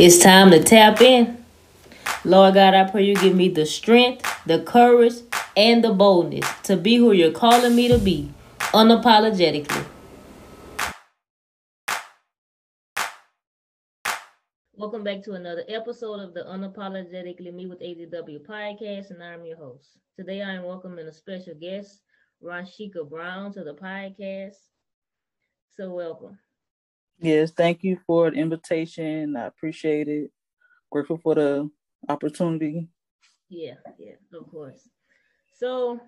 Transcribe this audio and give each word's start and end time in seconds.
It's 0.00 0.18
time 0.20 0.52
to 0.52 0.62
tap 0.62 1.00
in. 1.00 1.44
Lord 2.24 2.54
God, 2.54 2.72
I 2.72 2.88
pray 2.88 3.02
you 3.02 3.16
give 3.16 3.34
me 3.34 3.48
the 3.48 3.66
strength, 3.66 4.24
the 4.46 4.62
courage, 4.62 5.14
and 5.56 5.82
the 5.82 5.92
boldness 5.92 6.48
to 6.62 6.76
be 6.76 6.94
who 6.94 7.10
you're 7.10 7.32
calling 7.32 7.74
me 7.74 7.88
to 7.88 7.98
be 7.98 8.32
unapologetically. 8.60 9.84
Welcome 14.76 15.02
back 15.02 15.24
to 15.24 15.32
another 15.32 15.64
episode 15.66 16.20
of 16.20 16.32
the 16.32 16.42
Unapologetically 16.42 17.52
Me 17.52 17.66
with 17.66 17.80
ADW 17.80 18.46
podcast, 18.46 19.10
and 19.10 19.20
I'm 19.20 19.44
your 19.44 19.56
host. 19.56 19.98
Today 20.16 20.42
I 20.42 20.54
am 20.54 20.62
welcoming 20.62 21.08
a 21.08 21.12
special 21.12 21.54
guest, 21.60 22.02
Ronshekia 22.40 23.10
Brown, 23.10 23.52
to 23.54 23.64
the 23.64 23.74
podcast. 23.74 24.54
So, 25.76 25.92
welcome. 25.92 26.38
Yes, 27.20 27.50
thank 27.50 27.82
you 27.82 27.98
for 28.06 28.30
the 28.30 28.36
invitation. 28.36 29.36
I 29.36 29.46
appreciate 29.46 30.08
it. 30.08 30.30
Grateful 30.90 31.18
for 31.18 31.34
the 31.34 31.70
opportunity. 32.08 32.88
Yeah, 33.48 33.74
yeah, 33.98 34.14
of 34.32 34.50
course. 34.50 34.88
So 35.54 36.00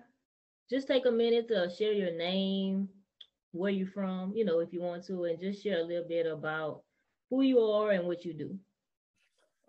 just 0.69 0.87
take 0.87 1.05
a 1.05 1.11
minute 1.11 1.49
to 1.49 1.69
share 1.77 1.91
your 1.91 2.15
name, 2.15 2.87
where 3.51 3.71
you're 3.71 3.87
from, 3.87 4.33
you 4.35 4.45
know, 4.45 4.59
if 4.59 4.71
you 4.71 4.81
want 4.81 5.05
to, 5.07 5.25
and 5.25 5.39
just 5.39 5.61
share 5.61 5.79
a 5.79 5.83
little 5.83 6.07
bit 6.07 6.25
about 6.25 6.83
who 7.29 7.41
you 7.41 7.59
are 7.59 7.91
and 7.91 8.07
what 8.07 8.23
you 8.23 8.33
do. 8.33 8.57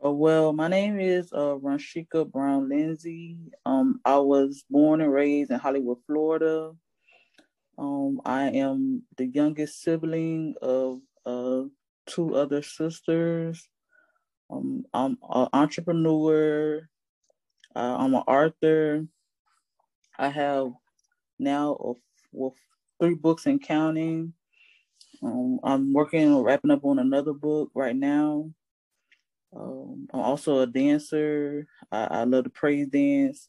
Uh, 0.04 0.12
well, 0.12 0.52
my 0.52 0.68
name 0.68 1.00
is 1.00 1.32
uh, 1.32 1.56
Ronshekia 1.56 2.30
Brown 2.30 2.68
Lindsay. 2.68 3.38
Um, 3.66 4.00
I 4.04 4.18
was 4.18 4.64
born 4.70 5.00
and 5.00 5.12
raised 5.12 5.50
in 5.50 5.58
Hollywood, 5.58 5.98
Florida. 6.06 6.72
Um, 7.78 8.20
I 8.24 8.44
am 8.50 9.02
the 9.16 9.26
youngest 9.26 9.82
sibling 9.82 10.54
of 10.62 11.00
uh, 11.26 11.62
two 12.06 12.34
other 12.34 12.62
sisters. 12.62 13.68
Um, 14.50 14.84
I'm 14.92 15.18
an 15.30 15.48
entrepreneur. 15.52 16.88
Uh, 17.74 17.96
I'm 17.98 18.14
an 18.14 18.22
author. 18.26 19.06
I 20.18 20.28
have 20.28 20.72
now 21.38 21.76
a, 21.80 21.92
well, 22.32 22.54
three 23.00 23.14
books 23.14 23.46
and 23.46 23.62
counting. 23.62 24.34
Um, 25.22 25.60
I'm 25.62 25.92
working 25.92 26.32
on 26.32 26.42
wrapping 26.42 26.70
up 26.70 26.84
on 26.84 26.98
another 26.98 27.32
book 27.32 27.70
right 27.74 27.96
now. 27.96 28.50
Um, 29.54 30.08
I'm 30.12 30.20
also 30.20 30.60
a 30.60 30.66
dancer. 30.66 31.66
I, 31.90 32.04
I, 32.04 32.24
love 32.24 32.44
to 32.44 32.50
praise 32.50 32.88
dance. 32.88 33.48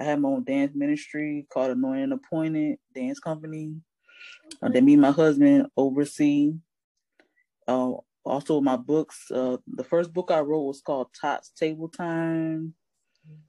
I 0.00 0.04
have 0.04 0.18
my 0.18 0.28
own 0.28 0.44
dance 0.44 0.72
ministry 0.74 1.46
called 1.52 1.70
Anointing 1.70 2.12
Appointed 2.12 2.78
Dance 2.94 3.20
Company 3.20 3.74
uh, 4.62 4.68
that 4.70 4.82
me 4.82 4.94
and 4.94 5.02
my 5.02 5.10
husband 5.10 5.66
oversee. 5.76 6.54
Uh, 7.66 7.92
also, 8.24 8.60
my 8.60 8.76
books. 8.76 9.30
Uh, 9.30 9.58
the 9.66 9.84
first 9.84 10.12
book 10.12 10.30
I 10.30 10.40
wrote 10.40 10.64
was 10.64 10.80
called 10.80 11.08
Tots 11.18 11.50
Table 11.50 11.88
Time. 11.88 12.74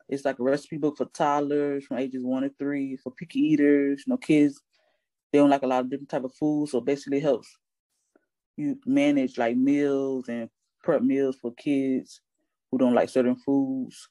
It's 0.07 0.25
like 0.25 0.39
a 0.39 0.43
recipe 0.43 0.77
book 0.77 0.97
for 0.97 1.05
toddlers 1.05 1.85
from 1.85 1.97
ages 1.97 2.23
one 2.23 2.43
to 2.43 2.51
three 2.57 2.97
for 2.97 3.11
picky 3.11 3.39
eaters. 3.39 4.03
You 4.05 4.11
know, 4.11 4.17
kids 4.17 4.61
they 5.31 5.39
don't 5.39 5.49
like 5.49 5.63
a 5.63 5.67
lot 5.67 5.81
of 5.81 5.89
different 5.89 6.09
type 6.09 6.23
of 6.23 6.33
food, 6.35 6.69
so 6.69 6.79
basically 6.79 7.19
helps 7.19 7.57
you 8.57 8.79
manage 8.85 9.37
like 9.37 9.57
meals 9.57 10.29
and 10.29 10.49
prep 10.83 11.01
meals 11.01 11.37
for 11.41 11.53
kids 11.55 12.21
who 12.71 12.77
don't 12.77 12.93
like 12.93 13.09
certain 13.09 13.35
foods. 13.35 14.07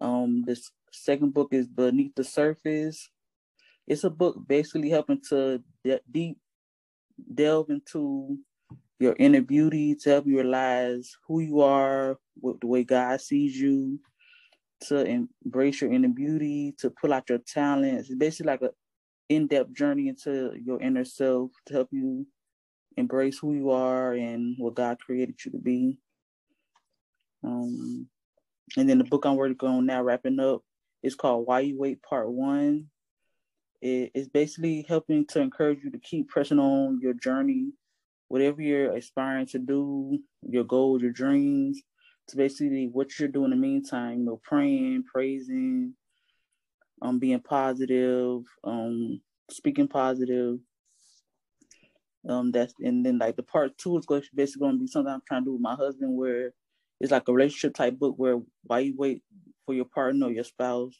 Um, 0.00 0.44
this 0.46 0.70
second 0.92 1.34
book 1.34 1.48
is 1.52 1.66
Beneath 1.66 2.14
the 2.14 2.24
Surface. 2.24 3.10
It's 3.86 4.04
a 4.04 4.10
book 4.10 4.36
basically 4.46 4.90
helping 4.90 5.20
to 5.28 5.62
de- 5.84 6.00
deep 6.10 6.38
delve 7.34 7.70
into 7.70 8.38
your 8.98 9.14
inner 9.18 9.42
beauty 9.42 9.94
to 9.94 10.10
help 10.10 10.26
you 10.26 10.36
realize 10.36 11.16
who 11.26 11.40
you 11.40 11.60
are, 11.60 12.18
what 12.40 12.60
the 12.60 12.66
way 12.66 12.84
God 12.84 13.20
sees 13.20 13.56
you, 13.56 14.00
to 14.88 15.26
embrace 15.44 15.80
your 15.80 15.92
inner 15.92 16.08
beauty, 16.08 16.74
to 16.78 16.90
pull 16.90 17.12
out 17.12 17.28
your 17.28 17.38
talents. 17.38 18.08
It's 18.08 18.18
basically 18.18 18.52
like 18.52 18.62
a 18.62 18.70
in-depth 19.28 19.72
journey 19.72 20.08
into 20.08 20.52
your 20.64 20.80
inner 20.80 21.04
self 21.04 21.50
to 21.66 21.74
help 21.74 21.88
you 21.90 22.26
embrace 22.96 23.38
who 23.38 23.54
you 23.54 23.70
are 23.70 24.12
and 24.12 24.54
what 24.58 24.74
God 24.74 24.98
created 24.98 25.36
you 25.44 25.52
to 25.52 25.58
be. 25.58 25.98
Um, 27.44 28.08
and 28.76 28.88
then 28.88 28.98
the 28.98 29.04
book 29.04 29.26
I'm 29.26 29.36
working 29.36 29.68
on 29.68 29.86
now, 29.86 30.02
wrapping 30.02 30.40
up, 30.40 30.62
is 31.02 31.14
called 31.14 31.46
Why 31.46 31.60
You 31.60 31.78
Wait 31.78 32.02
Part 32.02 32.30
One. 32.30 32.86
It, 33.82 34.12
it's 34.14 34.28
basically 34.28 34.84
helping 34.88 35.26
to 35.26 35.40
encourage 35.40 35.80
you 35.84 35.90
to 35.90 35.98
keep 35.98 36.28
pressing 36.28 36.58
on 36.58 36.98
your 37.02 37.12
journey 37.12 37.72
whatever 38.28 38.60
you're 38.60 38.92
aspiring 38.92 39.46
to 39.46 39.58
do, 39.58 40.18
your 40.42 40.64
goals, 40.64 41.02
your 41.02 41.12
dreams, 41.12 41.80
to 42.28 42.36
basically 42.36 42.88
what 42.88 43.18
you're 43.18 43.28
doing 43.28 43.46
in 43.46 43.50
the 43.50 43.56
meantime, 43.56 44.18
you 44.18 44.24
know, 44.24 44.40
praying, 44.42 45.04
praising, 45.04 45.94
um, 47.02 47.18
being 47.18 47.40
positive, 47.40 48.42
um, 48.64 49.20
speaking 49.50 49.88
positive. 49.88 50.58
Um, 52.28 52.50
that's 52.50 52.74
and 52.80 53.06
then 53.06 53.18
like 53.18 53.36
the 53.36 53.44
part 53.44 53.78
two 53.78 53.96
is 53.98 54.06
going 54.06 54.22
to 54.22 54.28
basically 54.34 54.66
going 54.66 54.78
to 54.78 54.80
be 54.80 54.86
something 54.88 55.12
I'm 55.12 55.22
trying 55.28 55.42
to 55.42 55.46
do 55.46 55.52
with 55.52 55.60
my 55.60 55.76
husband, 55.76 56.16
where 56.16 56.52
it's 57.00 57.12
like 57.12 57.28
a 57.28 57.32
relationship 57.32 57.74
type 57.74 57.98
book 57.98 58.14
where 58.16 58.40
why 58.64 58.80
you 58.80 58.94
wait 58.96 59.22
for 59.64 59.74
your 59.74 59.84
partner 59.84 60.26
or 60.26 60.32
your 60.32 60.42
spouse, 60.42 60.94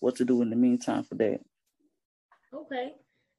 what 0.00 0.16
to 0.16 0.24
do 0.24 0.40
in 0.40 0.48
the 0.48 0.56
meantime 0.56 1.04
for 1.04 1.16
that. 1.16 1.40
Okay, 2.54 2.92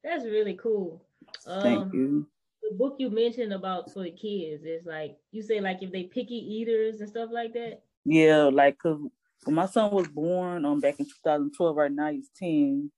that's 0.04 0.24
really 0.24 0.54
cool. 0.54 1.02
Um, 1.48 1.62
Thank 1.62 1.92
you 1.92 2.28
the 2.68 2.76
book 2.76 2.96
you 2.98 3.10
mentioned 3.10 3.52
about 3.52 3.92
for 3.92 4.02
the 4.02 4.10
kids 4.10 4.64
is 4.64 4.86
like 4.86 5.16
you 5.32 5.42
say 5.42 5.60
like 5.60 5.82
if 5.82 5.92
they 5.92 6.04
picky 6.04 6.34
eaters 6.34 7.00
and 7.00 7.08
stuff 7.08 7.30
like 7.32 7.52
that. 7.54 7.82
Yeah, 8.04 8.44
like 8.52 8.78
cause 8.78 8.98
when 9.44 9.54
my 9.54 9.66
son 9.66 9.90
was 9.92 10.08
born 10.08 10.64
um 10.64 10.80
back 10.80 10.98
in 10.98 11.06
2012, 11.06 11.76
right 11.76 11.92
now 11.92 12.10
he's 12.10 12.30
10. 12.36 12.90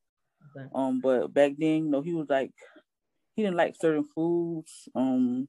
Okay. 0.57 0.69
Um, 0.75 1.01
but 1.01 1.33
back 1.33 1.53
then, 1.59 1.85
you 1.85 1.91
know, 1.91 2.03
he 2.03 2.15
was 2.15 2.29
like 2.29 2.53
he 3.35 3.43
didn't 3.43 3.57
like 3.57 3.77
certain 3.81 4.05
foods. 4.15 4.89
Um, 4.95 5.49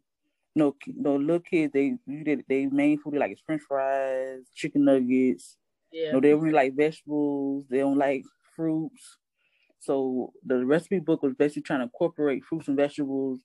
you 0.56 0.63
know, 0.63 0.75
you 0.86 1.01
know, 1.01 1.16
little 1.16 1.40
kids 1.40 1.74
they 1.74 1.96
they, 2.07 2.38
they 2.47 2.66
main 2.68 3.00
food 3.00 3.16
like 3.16 3.38
French 3.46 3.62
fries, 3.68 4.41
chicken 4.53 4.86
nuggets. 4.86 5.57
Yeah. 5.91 6.07
You 6.07 6.13
know, 6.13 6.19
they 6.22 6.34
really 6.34 6.53
like 6.53 6.75
vegetables. 6.75 7.66
They 7.69 7.80
don't 7.80 7.97
like 7.97 8.24
fruits. 8.56 9.18
So 9.80 10.34
the 10.46 10.66
recipe 10.66 11.00
book 11.00 11.24
was 11.24 11.34
basically 11.36 11.62
trying 11.62 11.80
to 11.80 11.84
incorporate 11.84 12.44
fruits 12.44 12.68
and 12.68 12.75
vegetables 12.75 13.40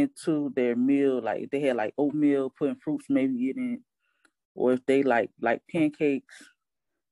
into 0.00 0.52
their 0.54 0.76
meal. 0.76 1.22
Like 1.22 1.42
if 1.42 1.50
they 1.50 1.60
had 1.60 1.76
like 1.76 1.94
oatmeal, 1.98 2.52
putting 2.56 2.76
fruits 2.76 3.06
maybe 3.08 3.50
in 3.50 3.74
it, 3.74 3.80
or 4.54 4.72
if 4.72 4.84
they 4.86 5.02
like 5.02 5.30
like 5.40 5.62
pancakes, 5.70 6.34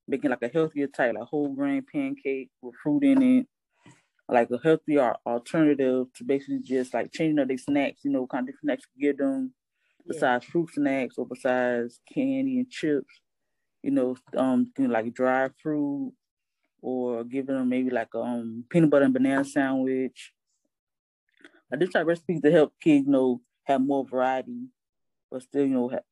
making 0.08 0.30
like 0.30 0.42
a 0.42 0.48
healthier 0.48 0.86
type, 0.86 1.14
like 1.14 1.28
whole 1.28 1.54
grain 1.54 1.84
pancake 1.90 2.50
with 2.60 2.74
fruit 2.82 3.04
in 3.04 3.22
it, 3.22 3.46
like 4.28 4.50
a 4.50 4.58
healthier 4.62 5.14
alternative 5.26 6.06
to 6.14 6.24
basically 6.24 6.60
just 6.60 6.94
like 6.94 7.12
changing 7.12 7.38
up 7.38 7.48
their 7.48 7.58
snacks. 7.58 8.04
You 8.04 8.10
know, 8.10 8.26
kind 8.26 8.48
of 8.48 8.54
different 8.54 8.80
snacks 8.80 8.84
you 8.94 9.10
give 9.10 9.18
them 9.18 9.54
besides 10.06 10.44
yeah. 10.44 10.50
fruit 10.50 10.70
snacks 10.74 11.14
or 11.18 11.26
besides 11.26 12.00
candy 12.12 12.58
and 12.58 12.70
chips. 12.70 13.20
You 13.82 13.90
know, 13.90 14.16
um, 14.36 14.72
you 14.78 14.86
know, 14.86 14.94
like 14.94 15.12
dry 15.12 15.50
fruit 15.62 16.12
or 16.80 17.24
giving 17.24 17.54
them 17.54 17.68
maybe 17.68 17.90
like 17.90 18.14
um 18.14 18.64
peanut 18.68 18.90
butter 18.90 19.04
and 19.04 19.14
banana 19.14 19.44
sandwich 19.44 20.32
I 21.72 21.76
do 21.76 21.86
try 21.86 22.02
recipes 22.02 22.42
to 22.42 22.50
help 22.50 22.74
kids, 22.80 23.06
you 23.06 23.12
know, 23.12 23.40
have 23.64 23.80
more 23.80 24.04
variety, 24.04 24.66
but 25.30 25.42
still, 25.42 25.64
you 25.64 25.74
know, 25.74 25.88
have, 25.88 26.02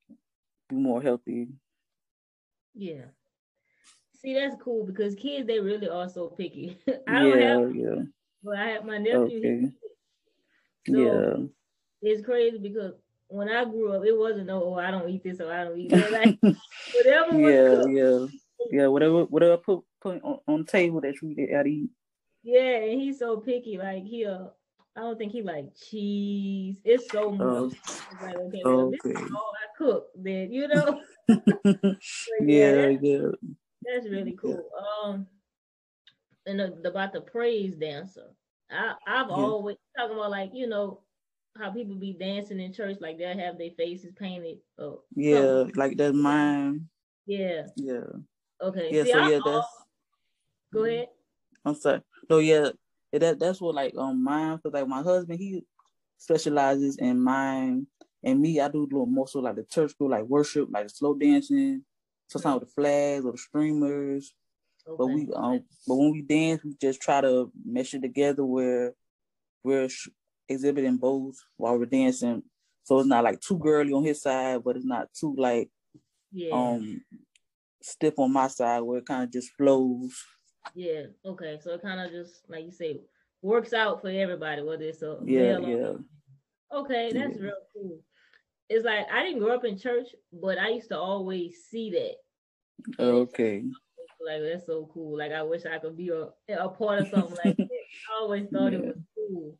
be 0.68 0.76
more 0.76 1.02
healthy. 1.02 1.48
Yeah. 2.74 3.06
See, 4.22 4.34
that's 4.34 4.56
cool 4.62 4.86
because 4.86 5.14
kids 5.14 5.46
they 5.46 5.60
really 5.60 5.88
are 5.88 6.08
so 6.08 6.28
picky. 6.28 6.78
I 7.08 7.22
don't 7.22 7.38
yeah, 7.38 7.58
have, 7.58 7.76
yeah. 7.76 8.02
But 8.42 8.56
I 8.56 8.66
have 8.68 8.84
my 8.84 8.98
nephew. 8.98 9.38
Okay. 9.38 9.72
So 10.88 10.98
yeah. 10.98 11.46
It's 12.02 12.24
crazy 12.24 12.58
because 12.58 12.94
when 13.28 13.48
I 13.48 13.64
grew 13.64 13.92
up, 13.92 14.04
it 14.04 14.16
wasn't 14.16 14.46
no, 14.46 14.64
oh, 14.64 14.74
I 14.74 14.90
don't 14.90 15.08
eat 15.08 15.22
this 15.22 15.40
or 15.40 15.52
I 15.52 15.64
don't 15.64 15.78
eat 15.78 15.90
that. 15.90 16.10
Like 16.12 16.38
whatever. 16.94 17.38
yeah, 17.38 17.84
yeah, 17.86 18.26
yeah. 18.70 18.86
Whatever, 18.86 19.24
whatever 19.24 19.56
put 19.58 19.84
put 20.00 20.22
on, 20.22 20.38
on 20.46 20.64
table 20.64 21.00
that 21.02 21.20
you 21.20 21.34
get 21.34 21.54
out 21.54 21.64
to 21.64 21.70
eat. 21.70 21.90
Yeah, 22.42 22.76
and 22.76 23.00
he's 23.00 23.18
so 23.18 23.38
picky. 23.38 23.78
Like 23.78 24.04
he'll 24.04 24.54
I 24.96 25.00
don't 25.00 25.18
think 25.18 25.32
he 25.32 25.42
like 25.42 25.66
cheese. 25.76 26.80
It's 26.84 27.10
so 27.10 27.36
oh. 27.40 27.64
much. 27.66 27.78
It's 27.78 28.22
like, 28.22 28.36
okay, 28.36 28.62
well, 28.64 28.90
this 28.90 29.04
is 29.04 29.30
all 29.32 29.52
I 29.54 29.78
cook. 29.78 30.06
Then 30.16 30.52
you 30.52 30.68
know. 30.68 31.00
yeah, 32.40 32.88
yeah, 32.88 32.98
yeah. 33.00 33.28
That's 33.82 34.08
really 34.08 34.36
cool. 34.40 34.68
Um, 35.04 35.26
and 36.46 36.60
the, 36.60 36.88
about 36.88 37.12
the 37.12 37.20
praise 37.20 37.76
dancer, 37.76 38.26
I 38.70 38.94
I've 39.06 39.28
yeah. 39.28 39.34
always 39.34 39.76
talking 39.96 40.16
about 40.16 40.30
like 40.30 40.50
you 40.52 40.66
know 40.66 41.00
how 41.56 41.70
people 41.70 41.96
be 41.96 42.12
dancing 42.12 42.60
in 42.60 42.72
church 42.72 42.98
like 43.00 43.18
they 43.18 43.36
have 43.36 43.58
their 43.58 43.70
faces 43.76 44.12
painted. 44.18 44.58
Oh, 44.78 45.02
yeah, 45.14 45.40
something. 45.40 45.74
like 45.76 45.96
that 45.98 46.14
mime. 46.14 46.88
Yeah. 47.26 47.66
Yeah. 47.76 48.04
Okay. 48.60 48.88
Yeah. 48.90 49.04
See, 49.04 49.12
so 49.12 49.28
yeah, 49.28 49.40
that's. 49.44 49.66
Go 50.72 50.84
ahead. 50.84 51.08
I'm 51.64 51.74
sorry. 51.74 52.00
No, 52.28 52.38
yeah, 52.38 52.70
that 53.18 53.38
that's 53.38 53.60
what 53.60 53.74
like 53.74 53.94
um 53.96 54.22
mime 54.22 54.56
because 54.56 54.72
like 54.72 54.88
my 54.88 55.02
husband 55.02 55.38
he 55.38 55.64
specializes 56.18 56.96
in 56.98 57.20
mime 57.20 57.86
And 58.22 58.40
me, 58.40 58.60
I 58.60 58.68
do 58.68 58.80
a 58.80 58.84
little 58.84 59.06
more 59.06 59.26
so 59.28 59.40
like 59.40 59.56
the 59.56 59.64
church 59.64 59.92
school, 59.92 60.10
like 60.10 60.24
worship, 60.24 60.68
like 60.70 60.84
the 60.84 60.90
slow 60.90 61.14
dancing, 61.14 61.84
sometimes 62.28 62.60
with 62.60 62.68
the 62.68 62.74
flags 62.74 63.24
or 63.24 63.32
the 63.32 63.38
streamers. 63.38 64.34
Okay. 64.86 64.96
But 64.98 65.06
we 65.06 65.28
um, 65.34 65.60
but 65.86 65.94
when 65.94 66.12
we 66.12 66.22
dance, 66.22 66.62
we 66.64 66.74
just 66.80 67.00
try 67.00 67.20
to 67.20 67.50
mesh 67.64 67.94
it 67.94 68.02
together 68.02 68.44
where 68.44 68.94
we're 69.64 69.88
exhibiting 70.48 70.96
both 70.98 71.36
while 71.56 71.78
we're 71.78 71.86
dancing. 71.86 72.42
So 72.84 72.98
it's 72.98 73.08
not 73.08 73.24
like 73.24 73.40
too 73.40 73.58
girly 73.58 73.92
on 73.92 74.04
his 74.04 74.22
side, 74.22 74.62
but 74.64 74.76
it's 74.76 74.84
not 74.84 75.08
too 75.18 75.34
like 75.38 75.70
yeah. 76.32 76.52
um 76.52 77.02
stiff 77.82 78.18
on 78.18 78.32
my 78.32 78.48
side 78.48 78.80
where 78.80 78.98
it 78.98 79.06
kind 79.06 79.24
of 79.24 79.32
just 79.32 79.50
flows. 79.56 80.14
Yeah. 80.74 81.04
Okay. 81.24 81.58
So 81.62 81.74
it 81.74 81.82
kind 81.82 82.00
of 82.00 82.10
just 82.10 82.42
like 82.48 82.64
you 82.64 82.72
say 82.72 83.00
works 83.42 83.72
out 83.72 84.00
for 84.00 84.08
everybody, 84.08 84.62
whether 84.62 84.84
it's 84.84 85.02
a 85.02 85.18
yeah, 85.24 85.58
yeah. 85.58 85.92
Okay, 86.72 87.10
that's 87.12 87.36
yeah. 87.36 87.42
real 87.42 87.54
cool. 87.74 87.98
It's 88.68 88.84
like 88.84 89.06
I 89.12 89.22
didn't 89.22 89.40
grow 89.40 89.54
up 89.54 89.64
in 89.64 89.78
church, 89.78 90.08
but 90.32 90.58
I 90.58 90.68
used 90.68 90.88
to 90.90 90.98
always 90.98 91.56
see 91.70 91.90
that. 91.90 93.02
Okay. 93.02 93.64
Like 94.24 94.42
that's 94.42 94.66
so 94.66 94.88
cool. 94.92 95.18
Like 95.18 95.32
I 95.32 95.42
wish 95.42 95.62
I 95.66 95.78
could 95.78 95.96
be 95.96 96.10
a, 96.10 96.28
a 96.54 96.68
part 96.68 97.00
of 97.00 97.08
something 97.08 97.38
like 97.44 97.56
that. 97.56 97.68
I 97.68 98.22
always 98.22 98.46
thought 98.52 98.72
yeah. 98.72 98.78
it 98.78 98.84
was 98.84 98.96
cool. 99.16 99.58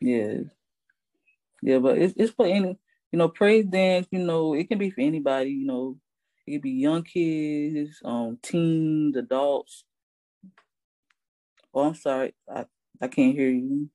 Yeah. 0.00 0.34
Yeah, 1.62 1.78
but 1.78 1.98
it's 1.98 2.14
it's 2.16 2.32
for 2.32 2.46
any 2.46 2.78
you 3.14 3.18
know, 3.18 3.28
praise 3.28 3.64
dance, 3.64 4.08
you 4.10 4.18
know, 4.18 4.54
it 4.54 4.68
can 4.68 4.76
be 4.76 4.90
for 4.90 5.00
anybody, 5.00 5.50
you 5.50 5.64
know, 5.64 5.96
it 6.48 6.54
could 6.54 6.62
be 6.62 6.72
young 6.72 7.04
kids, 7.04 8.02
um, 8.04 8.36
teens, 8.42 9.14
adults. 9.14 9.84
Oh, 11.74 11.88
I'm 11.88 11.94
sorry. 11.94 12.34
I, 12.48 12.66
I 13.00 13.08
can't 13.08 13.34
hear 13.34 13.50
you. 13.50 13.90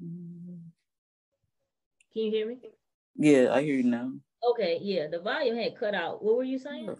Can 0.00 0.62
you 2.14 2.30
hear 2.30 2.48
me? 2.48 2.56
Yeah, 3.16 3.52
I 3.52 3.62
hear 3.62 3.74
you 3.74 3.82
now. 3.84 4.12
Okay, 4.52 4.78
yeah, 4.80 5.06
the 5.08 5.20
volume 5.20 5.56
had 5.56 5.76
cut 5.76 5.94
out. 5.94 6.24
What 6.24 6.36
were 6.36 6.44
you 6.44 6.58
saying? 6.58 6.96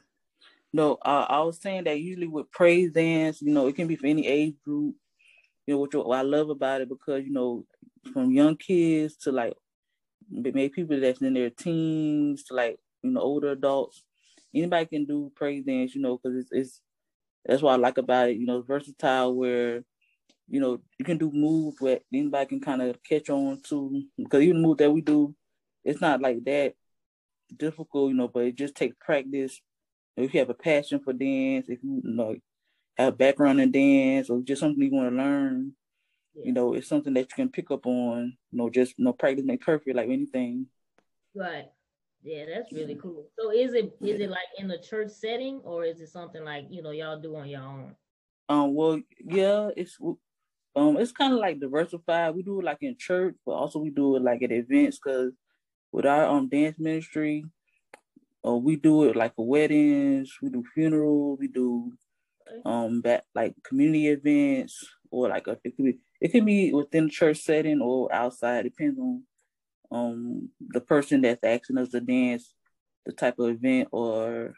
No, 0.72 0.98
uh, 1.02 1.26
I 1.28 1.40
was 1.40 1.58
saying 1.60 1.84
that 1.84 1.98
usually 1.98 2.28
with 2.28 2.50
praise 2.50 2.92
dance, 2.92 3.40
you 3.40 3.52
know, 3.52 3.66
it 3.66 3.74
can 3.74 3.88
be 3.88 3.96
for 3.96 4.06
any 4.06 4.26
age 4.26 4.56
group. 4.62 4.94
You 5.66 5.74
know, 5.74 5.80
which 5.80 5.94
what 5.94 6.18
I 6.18 6.22
love 6.22 6.50
about 6.50 6.82
it 6.82 6.88
because 6.88 7.24
you 7.24 7.32
know, 7.32 7.64
from 8.12 8.30
young 8.30 8.56
kids 8.56 9.16
to 9.18 9.32
like 9.32 9.54
maybe 10.30 10.68
people 10.68 11.00
that's 11.00 11.22
in 11.22 11.34
their 11.34 11.50
teens 11.50 12.44
to 12.44 12.54
like 12.54 12.78
you 13.02 13.12
know 13.12 13.20
older 13.20 13.50
adults, 13.52 14.04
anybody 14.54 14.86
can 14.86 15.04
do 15.06 15.32
praise 15.34 15.64
dance. 15.64 15.94
You 15.94 16.02
know, 16.02 16.18
because 16.18 16.38
it's, 16.38 16.52
it's 16.52 16.80
that's 17.44 17.62
what 17.62 17.72
I 17.72 17.76
like 17.76 17.98
about 17.98 18.30
it. 18.30 18.36
You 18.36 18.46
know, 18.46 18.62
versatile 18.62 19.34
where 19.34 19.82
you 20.48 20.60
know 20.60 20.80
you 20.98 21.04
can 21.04 21.18
do 21.18 21.30
moves 21.32 21.80
where 21.80 22.00
anybody 22.12 22.46
can 22.46 22.60
kind 22.60 22.82
of 22.82 23.02
catch 23.02 23.30
on 23.30 23.60
to. 23.68 24.02
Because 24.16 24.42
even 24.42 24.62
the 24.62 24.68
move 24.68 24.78
that 24.78 24.90
we 24.90 25.00
do, 25.00 25.34
it's 25.84 26.00
not 26.00 26.20
like 26.20 26.44
that 26.44 26.74
difficult. 27.56 28.10
You 28.10 28.16
know, 28.16 28.28
but 28.28 28.44
it 28.44 28.56
just 28.56 28.74
takes 28.74 28.96
practice. 29.00 29.60
If 30.16 30.34
you 30.34 30.40
have 30.40 30.50
a 30.50 30.54
passion 30.54 31.00
for 31.00 31.12
dance, 31.12 31.66
if 31.68 31.82
you, 31.82 32.02
you 32.04 32.14
know 32.14 32.36
have 33.00 33.14
a 33.14 33.16
background 33.16 33.60
in 33.60 33.70
dance 33.70 34.30
or 34.30 34.40
just 34.42 34.60
something 34.60 34.82
you 34.82 34.92
want 34.92 35.10
to 35.10 35.16
learn, 35.16 35.72
yeah. 36.34 36.42
you 36.44 36.52
know, 36.52 36.74
it's 36.74 36.88
something 36.88 37.14
that 37.14 37.30
you 37.30 37.36
can 37.36 37.48
pick 37.48 37.70
up 37.70 37.86
on. 37.86 38.36
You 38.50 38.58
know, 38.58 38.70
just 38.70 38.98
you 38.98 39.04
know, 39.04 39.12
practice 39.12 39.44
make 39.44 39.62
perfect, 39.62 39.96
like 39.96 40.08
anything. 40.08 40.66
Right. 41.34 41.66
Yeah, 42.22 42.44
that's 42.54 42.72
really 42.72 42.96
cool. 42.96 43.26
So 43.38 43.50
is 43.50 43.72
it 43.72 43.96
is 44.02 44.20
it 44.20 44.28
like 44.28 44.50
in 44.58 44.68
the 44.68 44.78
church 44.78 45.10
setting 45.10 45.60
or 45.64 45.84
is 45.84 46.00
it 46.00 46.08
something 46.08 46.44
like 46.44 46.66
you 46.68 46.82
know 46.82 46.90
y'all 46.90 47.18
do 47.18 47.36
on 47.36 47.48
your 47.48 47.62
own? 47.62 47.94
Um. 48.48 48.74
Well, 48.74 49.00
yeah, 49.24 49.70
it's 49.76 49.98
um, 50.76 50.96
it's 50.98 51.12
kind 51.12 51.32
of 51.32 51.38
like 51.38 51.60
diversified. 51.60 52.34
We 52.34 52.42
do 52.42 52.60
it 52.60 52.64
like 52.64 52.78
in 52.82 52.96
church, 52.98 53.36
but 53.46 53.52
also 53.52 53.78
we 53.78 53.90
do 53.90 54.16
it 54.16 54.22
like 54.22 54.42
at 54.42 54.52
events. 54.52 54.98
Cause 54.98 55.32
with 55.92 56.04
our 56.04 56.26
um 56.26 56.48
dance 56.48 56.78
ministry, 56.78 57.44
uh, 58.46 58.56
we 58.56 58.76
do 58.76 59.04
it 59.04 59.16
like 59.16 59.34
for 59.34 59.46
weddings, 59.46 60.36
we 60.42 60.50
do 60.50 60.62
funerals, 60.74 61.38
we 61.40 61.48
do 61.48 61.92
um 62.64 63.00
back 63.00 63.24
like 63.34 63.54
community 63.64 64.08
events 64.08 64.84
or 65.10 65.28
like 65.28 65.46
a, 65.46 65.56
it 65.64 65.76
could 65.76 65.84
be 65.84 65.98
it 66.20 66.32
can 66.32 66.44
be 66.44 66.72
within 66.72 67.04
the 67.04 67.10
church 67.10 67.38
setting 67.38 67.80
or 67.80 68.12
outside. 68.12 68.64
Depends 68.64 68.98
on 68.98 69.22
um 69.90 70.48
the 70.60 70.80
person 70.80 71.22
that's 71.22 71.42
asking 71.42 71.78
us 71.78 71.90
to 71.90 72.00
dance, 72.00 72.54
the 73.06 73.12
type 73.12 73.38
of 73.38 73.50
event 73.50 73.88
or 73.92 74.54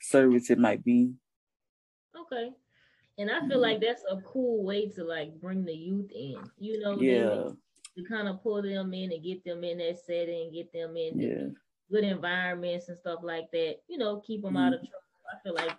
service 0.00 0.50
it 0.50 0.58
might 0.58 0.84
be. 0.84 1.12
Okay. 2.16 2.50
And 3.18 3.30
I 3.30 3.46
feel 3.46 3.60
like 3.60 3.80
that's 3.80 4.02
a 4.10 4.20
cool 4.22 4.64
way 4.64 4.88
to 4.90 5.04
like 5.04 5.40
bring 5.40 5.64
the 5.64 5.74
youth 5.74 6.10
in. 6.12 6.36
You 6.58 6.80
know, 6.80 7.00
yeah. 7.00 7.50
to 7.96 8.08
kind 8.08 8.28
of 8.28 8.42
pull 8.42 8.62
them 8.62 8.92
in 8.92 9.12
and 9.12 9.22
get 9.22 9.44
them 9.44 9.62
in 9.64 9.78
that 9.78 9.98
setting, 10.04 10.52
get 10.52 10.72
them 10.72 10.96
in 10.96 11.18
yeah. 11.18 11.46
good 11.90 12.04
environments 12.04 12.88
and 12.88 12.98
stuff 12.98 13.20
like 13.22 13.50
that. 13.52 13.76
You 13.88 13.98
know, 13.98 14.20
keep 14.26 14.42
them 14.42 14.54
mm-hmm. 14.54 14.64
out 14.64 14.74
of 14.74 14.80
trouble. 14.80 15.04
I 15.32 15.42
feel 15.42 15.54
like 15.54 15.76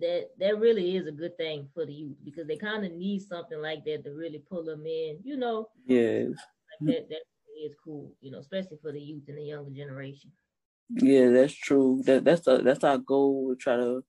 that 0.00 0.30
that 0.38 0.58
really 0.58 0.96
is 0.96 1.06
a 1.06 1.12
good 1.12 1.36
thing 1.36 1.68
for 1.74 1.84
the 1.84 1.92
youth 1.92 2.16
because 2.24 2.46
they 2.46 2.56
kind 2.56 2.84
of 2.84 2.92
need 2.92 3.20
something 3.20 3.60
like 3.60 3.84
that 3.84 4.04
to 4.04 4.10
really 4.10 4.38
pull 4.38 4.64
them 4.64 4.86
in. 4.86 5.18
You 5.24 5.36
know, 5.36 5.68
yes, 5.86 6.28
like 6.80 6.94
that 6.94 7.08
that 7.08 7.22
is 7.66 7.74
cool. 7.82 8.12
You 8.20 8.30
know, 8.30 8.38
especially 8.38 8.78
for 8.80 8.92
the 8.92 9.00
youth 9.00 9.24
and 9.28 9.38
the 9.38 9.42
younger 9.42 9.70
generation. 9.70 10.32
Yeah, 10.90 11.28
that's 11.30 11.54
true. 11.54 12.02
That 12.06 12.24
that's 12.24 12.46
a, 12.46 12.58
that's 12.58 12.84
our 12.84 12.98
goal. 12.98 13.46
We 13.48 13.56
try 13.56 13.76
to 13.76 14.04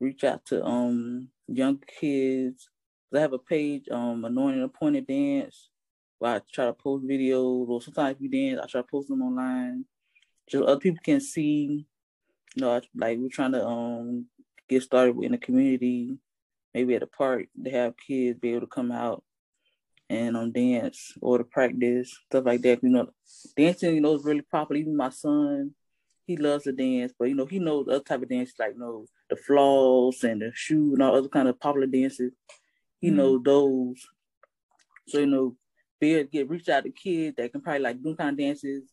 reach 0.00 0.24
out 0.24 0.44
to 0.46 0.64
um 0.64 1.28
young 1.48 1.82
kids. 2.00 2.68
I 3.14 3.20
have 3.20 3.32
a 3.32 3.38
page, 3.38 3.88
um, 3.90 4.24
anointing 4.24 4.62
appointed 4.62 5.06
dance, 5.06 5.70
where 6.18 6.36
I 6.36 6.40
try 6.52 6.66
to 6.66 6.74
post 6.74 7.06
videos, 7.06 7.68
or 7.68 7.80
sometimes 7.80 8.18
we 8.20 8.28
dance, 8.28 8.60
I 8.62 8.66
try 8.66 8.82
to 8.82 8.86
post 8.86 9.08
them 9.08 9.22
online, 9.22 9.86
so 10.48 10.64
other 10.64 10.80
people 10.80 11.00
can 11.02 11.20
see. 11.20 11.86
You 12.54 12.62
know, 12.62 12.80
like 12.94 13.18
we're 13.18 13.28
trying 13.28 13.52
to 13.52 13.66
um 13.66 14.26
get 14.68 14.82
started 14.82 15.16
in 15.22 15.32
the 15.32 15.38
community, 15.38 16.18
maybe 16.74 16.94
at 16.94 17.02
a 17.02 17.06
park 17.06 17.46
to 17.62 17.70
have 17.70 17.94
kids 17.96 18.38
be 18.38 18.50
able 18.50 18.62
to 18.62 18.66
come 18.66 18.92
out 18.92 19.22
and 20.08 20.36
um 20.36 20.52
dance 20.52 21.12
or 21.20 21.38
to 21.38 21.44
practice 21.44 22.16
stuff 22.26 22.44
like 22.44 22.62
that. 22.62 22.82
You 22.82 22.90
know, 22.90 23.08
dancing, 23.56 23.94
you 23.94 24.00
know, 24.00 24.14
is 24.14 24.24
really 24.24 24.42
popular. 24.42 24.80
Even 24.80 24.96
my 24.96 25.10
son, 25.10 25.72
he 26.26 26.36
loves 26.36 26.64
to 26.64 26.72
dance, 26.72 27.12
but 27.18 27.28
you 27.28 27.34
know, 27.34 27.46
he 27.46 27.58
knows 27.58 27.86
other 27.88 28.00
type 28.00 28.22
of 28.22 28.28
dance 28.28 28.52
like 28.58 28.74
you 28.74 28.80
know 28.80 29.06
the 29.30 29.36
floss 29.36 30.22
and 30.24 30.42
the 30.42 30.52
shoe 30.54 30.94
and 30.94 31.02
all 31.02 31.16
other 31.16 31.28
kind 31.28 31.48
of 31.48 31.58
popular 31.58 31.86
dances. 31.86 32.32
He 33.00 33.08
mm-hmm. 33.08 33.16
knows 33.16 33.40
those. 33.44 34.06
So 35.08 35.18
you 35.20 35.26
know, 35.26 35.56
be 36.00 36.14
able 36.14 36.24
to 36.24 36.30
get 36.30 36.50
reach 36.50 36.68
out 36.68 36.84
to 36.84 36.90
kids 36.90 37.36
that 37.36 37.52
can 37.52 37.60
probably 37.60 37.80
like 37.80 38.02
do 38.02 38.14
kind 38.14 38.30
of 38.30 38.38
dances, 38.38 38.84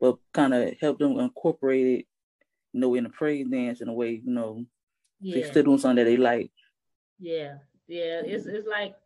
but 0.00 0.16
kind 0.32 0.54
of 0.54 0.74
help 0.80 0.98
them 0.98 1.18
incorporate 1.18 1.86
it, 1.86 2.06
you 2.72 2.80
know, 2.80 2.94
in 2.94 3.06
a 3.06 3.10
praise 3.10 3.46
dance 3.48 3.80
in 3.80 3.88
a 3.88 3.92
way, 3.92 4.20
you 4.24 4.32
know, 4.32 4.64
yeah. 5.20 5.36
they 5.36 5.50
still 5.50 5.62
doing 5.62 5.78
something 5.78 6.04
that 6.04 6.10
they 6.10 6.16
like. 6.16 6.50
Yeah, 7.18 7.54
yeah. 7.86 8.22
It's 8.24 8.46
it's 8.46 8.66
like 8.66 8.96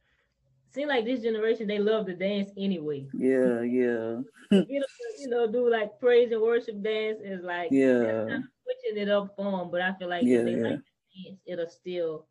seem 0.72 0.88
like 0.88 1.04
this 1.04 1.22
generation 1.22 1.66
they 1.66 1.78
love 1.78 2.06
to 2.06 2.14
dance 2.14 2.50
anyway. 2.56 3.06
Yeah, 3.14 3.62
yeah. 3.62 4.20
you 4.50 4.80
know, 4.80 4.86
you 5.18 5.28
know, 5.28 5.50
do 5.50 5.70
like 5.70 5.98
praise 5.98 6.30
and 6.32 6.42
worship 6.42 6.82
dance 6.82 7.18
is 7.22 7.42
like 7.42 7.68
yeah, 7.70 8.24
kind 8.28 8.32
of 8.32 8.42
switching 8.62 9.02
it 9.02 9.08
up 9.08 9.34
for 9.36 9.58
them. 9.58 9.70
But 9.70 9.80
I 9.80 9.94
feel 9.94 10.08
like 10.08 10.24
yeah, 10.24 10.38
if 10.38 10.44
they 10.44 10.52
yeah. 10.52 10.62
like 10.62 10.80
dance, 11.24 11.40
it'll 11.46 11.68
still 11.68 12.26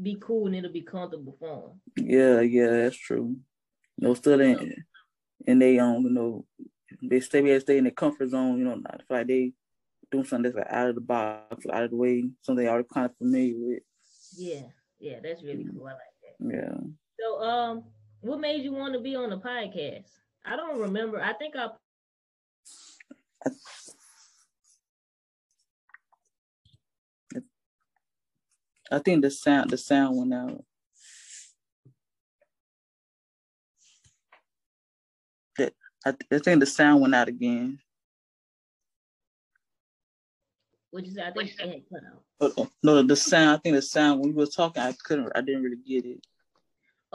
be 0.00 0.16
cool 0.20 0.46
and 0.46 0.56
it'll 0.56 0.72
be 0.72 0.82
comfortable 0.82 1.36
for 1.38 1.74
them. 1.96 2.06
Yeah, 2.08 2.40
yeah, 2.40 2.70
that's 2.70 2.96
true. 2.96 3.36
No 3.98 4.08
know, 4.08 4.14
still 4.14 4.40
in, 4.40 4.74
and 5.46 5.62
they 5.62 5.78
um, 5.78 6.02
you 6.02 6.10
know, 6.10 6.44
they 7.02 7.20
stay 7.20 7.40
they 7.40 7.60
stay 7.60 7.78
in 7.78 7.84
their 7.84 7.92
comfort 7.92 8.30
zone. 8.30 8.58
You 8.58 8.64
know, 8.64 8.74
not 8.74 9.02
like 9.08 9.26
they 9.28 9.52
doing 10.10 10.24
something 10.24 10.50
that's 10.50 10.56
like 10.56 10.72
out 10.72 10.88
of 10.88 10.94
the 10.94 11.00
box, 11.00 11.66
out 11.72 11.84
of 11.84 11.90
the 11.90 11.96
way, 11.96 12.24
something 12.42 12.64
they 12.64 12.70
already 12.70 12.88
kind 12.92 13.06
of 13.06 13.16
familiar 13.16 13.54
with. 13.56 13.82
Yeah, 14.36 14.62
yeah, 14.98 15.18
that's 15.22 15.42
really 15.42 15.64
cool. 15.64 15.86
I 15.86 15.92
like 15.92 16.00
that. 16.22 16.56
Yeah. 16.56 16.90
So, 17.20 17.40
um, 17.40 17.84
what 18.20 18.40
made 18.40 18.62
you 18.62 18.72
want 18.72 18.94
to 18.94 19.00
be 19.00 19.14
on 19.14 19.30
the 19.30 19.36
podcast? 19.36 20.08
I 20.44 20.56
don't 20.56 20.80
remember. 20.80 21.22
I 21.22 21.32
think 21.34 21.54
I. 21.56 21.68
I 28.92 28.98
think 28.98 29.22
the 29.22 29.30
sound 29.30 29.70
the 29.70 29.78
sound 29.78 30.16
went 30.16 30.34
out. 30.34 30.64
That 35.58 35.72
I, 36.04 36.14
I 36.32 36.38
think 36.38 36.60
the 36.60 36.66
sound 36.66 37.00
went 37.00 37.14
out 37.14 37.28
again. 37.28 37.78
What 40.90 41.04
you 41.04 41.12
say? 41.12 41.22
I 41.22 41.32
think 41.32 41.50
it 41.50 41.60
had 41.60 41.82
cut 41.90 42.02
out. 42.12 42.54
Oh, 42.56 42.68
no, 42.82 43.02
the 43.02 43.16
sound. 43.16 43.50
I 43.50 43.56
think 43.56 43.74
the 43.74 43.82
sound 43.82 44.20
when 44.20 44.30
we 44.30 44.36
were 44.36 44.46
talking, 44.46 44.82
I 44.82 44.92
couldn't. 45.04 45.32
I 45.34 45.40
didn't 45.40 45.62
really 45.62 45.78
get 45.84 46.04
it. 46.04 46.24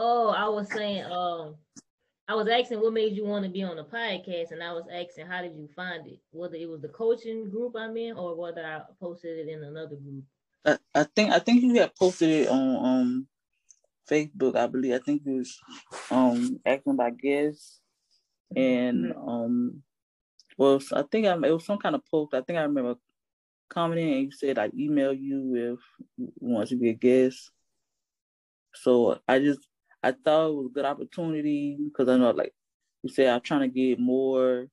Oh, 0.01 0.29
I 0.29 0.47
was 0.47 0.71
saying, 0.71 1.03
um, 1.11 1.55
I 2.29 2.33
was 2.33 2.47
asking 2.47 2.79
what 2.79 2.93
made 2.93 3.17
you 3.17 3.25
want 3.25 3.43
to 3.43 3.51
be 3.51 3.63
on 3.63 3.75
the 3.75 3.83
podcast, 3.83 4.51
and 4.51 4.63
I 4.63 4.71
was 4.71 4.85
asking 4.89 5.25
how 5.25 5.41
did 5.41 5.57
you 5.57 5.67
find 5.75 6.07
it? 6.07 6.19
Whether 6.31 6.55
it 6.55 6.69
was 6.69 6.79
the 6.79 6.87
coaching 6.87 7.49
group 7.49 7.75
I'm 7.77 7.97
in, 7.97 8.15
or 8.15 8.33
whether 8.33 8.65
I 8.65 8.79
posted 9.01 9.39
it 9.39 9.51
in 9.51 9.61
another 9.61 9.97
group. 9.97 10.23
I, 10.65 10.77
I 10.95 11.03
think 11.03 11.31
I 11.31 11.39
think 11.39 11.63
you 11.63 11.73
had 11.75 11.93
posted 11.95 12.29
it 12.29 12.47
on 12.47 12.85
um 12.85 13.27
Facebook, 14.09 14.55
I 14.55 14.67
believe. 14.67 14.93
I 14.93 14.99
think 14.99 15.23
it 15.25 15.31
was 15.31 15.59
um 16.11 16.61
acting 16.65 16.95
by 16.95 17.09
guests, 17.09 17.81
and 18.55 19.13
mm-hmm. 19.13 19.29
um, 19.29 19.83
well, 20.57 20.79
I 20.93 21.03
think 21.11 21.27
I'm 21.27 21.43
it 21.43 21.51
was 21.51 21.65
some 21.65 21.77
kind 21.77 21.95
of 21.95 22.05
post. 22.09 22.33
I 22.33 22.41
think 22.41 22.57
I 22.57 22.61
remember 22.61 22.95
commenting, 23.67 24.13
and 24.13 24.21
you 24.21 24.31
said 24.31 24.57
I 24.59 24.69
email 24.77 25.11
you 25.11 25.73
if 25.73 25.79
you 26.17 26.31
want 26.39 26.69
to 26.69 26.77
be 26.77 26.89
a 26.89 26.93
guest. 26.93 27.51
So 28.75 29.19
I 29.27 29.39
just 29.39 29.68
I 30.01 30.11
thought 30.11 30.49
it 30.49 30.55
was 30.55 30.65
a 30.67 30.73
good 30.73 30.85
opportunity 30.85 31.77
because 31.79 32.07
I 32.09 32.17
know 32.17 32.31
like 32.31 32.53
you 33.03 33.09
said 33.09 33.27
I'm 33.27 33.41
trying 33.41 33.61
to 33.61 33.67
get 33.67 33.99
more 33.99 34.67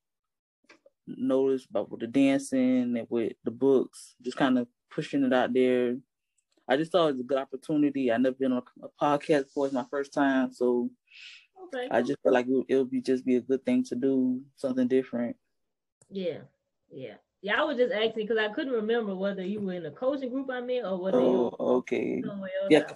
notice 1.06 1.66
about 1.68 1.90
with 1.90 2.00
the 2.00 2.06
dancing 2.06 2.96
and 2.96 3.06
with 3.08 3.34
the 3.44 3.50
books, 3.50 4.14
just 4.22 4.36
kind 4.36 4.58
of 4.58 4.66
pushing 4.90 5.24
it 5.24 5.32
out 5.32 5.52
there. 5.52 5.96
I 6.68 6.76
just 6.76 6.90
thought 6.90 7.08
it 7.08 7.12
was 7.12 7.20
a 7.20 7.24
good 7.24 7.38
opportunity. 7.38 8.10
I 8.10 8.16
never 8.16 8.36
been 8.36 8.52
on 8.52 8.62
a 8.82 8.88
podcast 9.00 9.44
before; 9.44 9.66
it's 9.66 9.74
my 9.74 9.86
first 9.90 10.12
time, 10.12 10.52
so 10.52 10.90
okay. 11.66 11.88
I 11.90 12.02
just 12.02 12.20
felt 12.22 12.34
like 12.34 12.46
it 12.68 12.76
would 12.76 12.90
be 12.90 13.00
just 13.00 13.24
be 13.24 13.36
a 13.36 13.40
good 13.40 13.64
thing 13.64 13.84
to 13.84 13.94
do, 13.94 14.40
something 14.56 14.88
different. 14.88 15.36
Yeah, 16.10 16.38
yeah, 16.90 17.14
yeah. 17.42 17.60
I 17.60 17.64
was 17.64 17.76
just 17.76 17.92
asking 17.92 18.26
because 18.26 18.38
I 18.38 18.52
couldn't 18.52 18.72
remember 18.72 19.14
whether 19.14 19.44
you 19.44 19.60
were 19.60 19.74
in 19.74 19.86
a 19.86 19.92
coaching 19.92 20.30
group 20.30 20.50
I 20.50 20.60
met 20.60 20.84
or 20.84 21.00
whether 21.00 21.18
oh, 21.18 21.30
you. 21.30 21.38
Were 21.38 21.76
okay. 21.76 22.22
Yeah, 22.68 22.90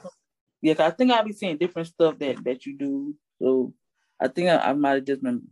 yeah. 0.63 0.75
I 0.79 0.91
think 0.91 1.13
I'll 1.13 1.25
be 1.25 1.33
seeing 1.33 1.57
different 1.57 1.89
stuff 1.89 2.19
that 2.19 2.43
that 2.45 2.67
you 2.67 2.77
do. 2.77 3.15
So 3.41 3.73
I 4.21 4.29
think 4.29 4.49
I, 4.49 4.57
I 4.57 4.73
might 4.75 4.95
have 4.95 5.05
just 5.05 5.23
been 5.23 5.43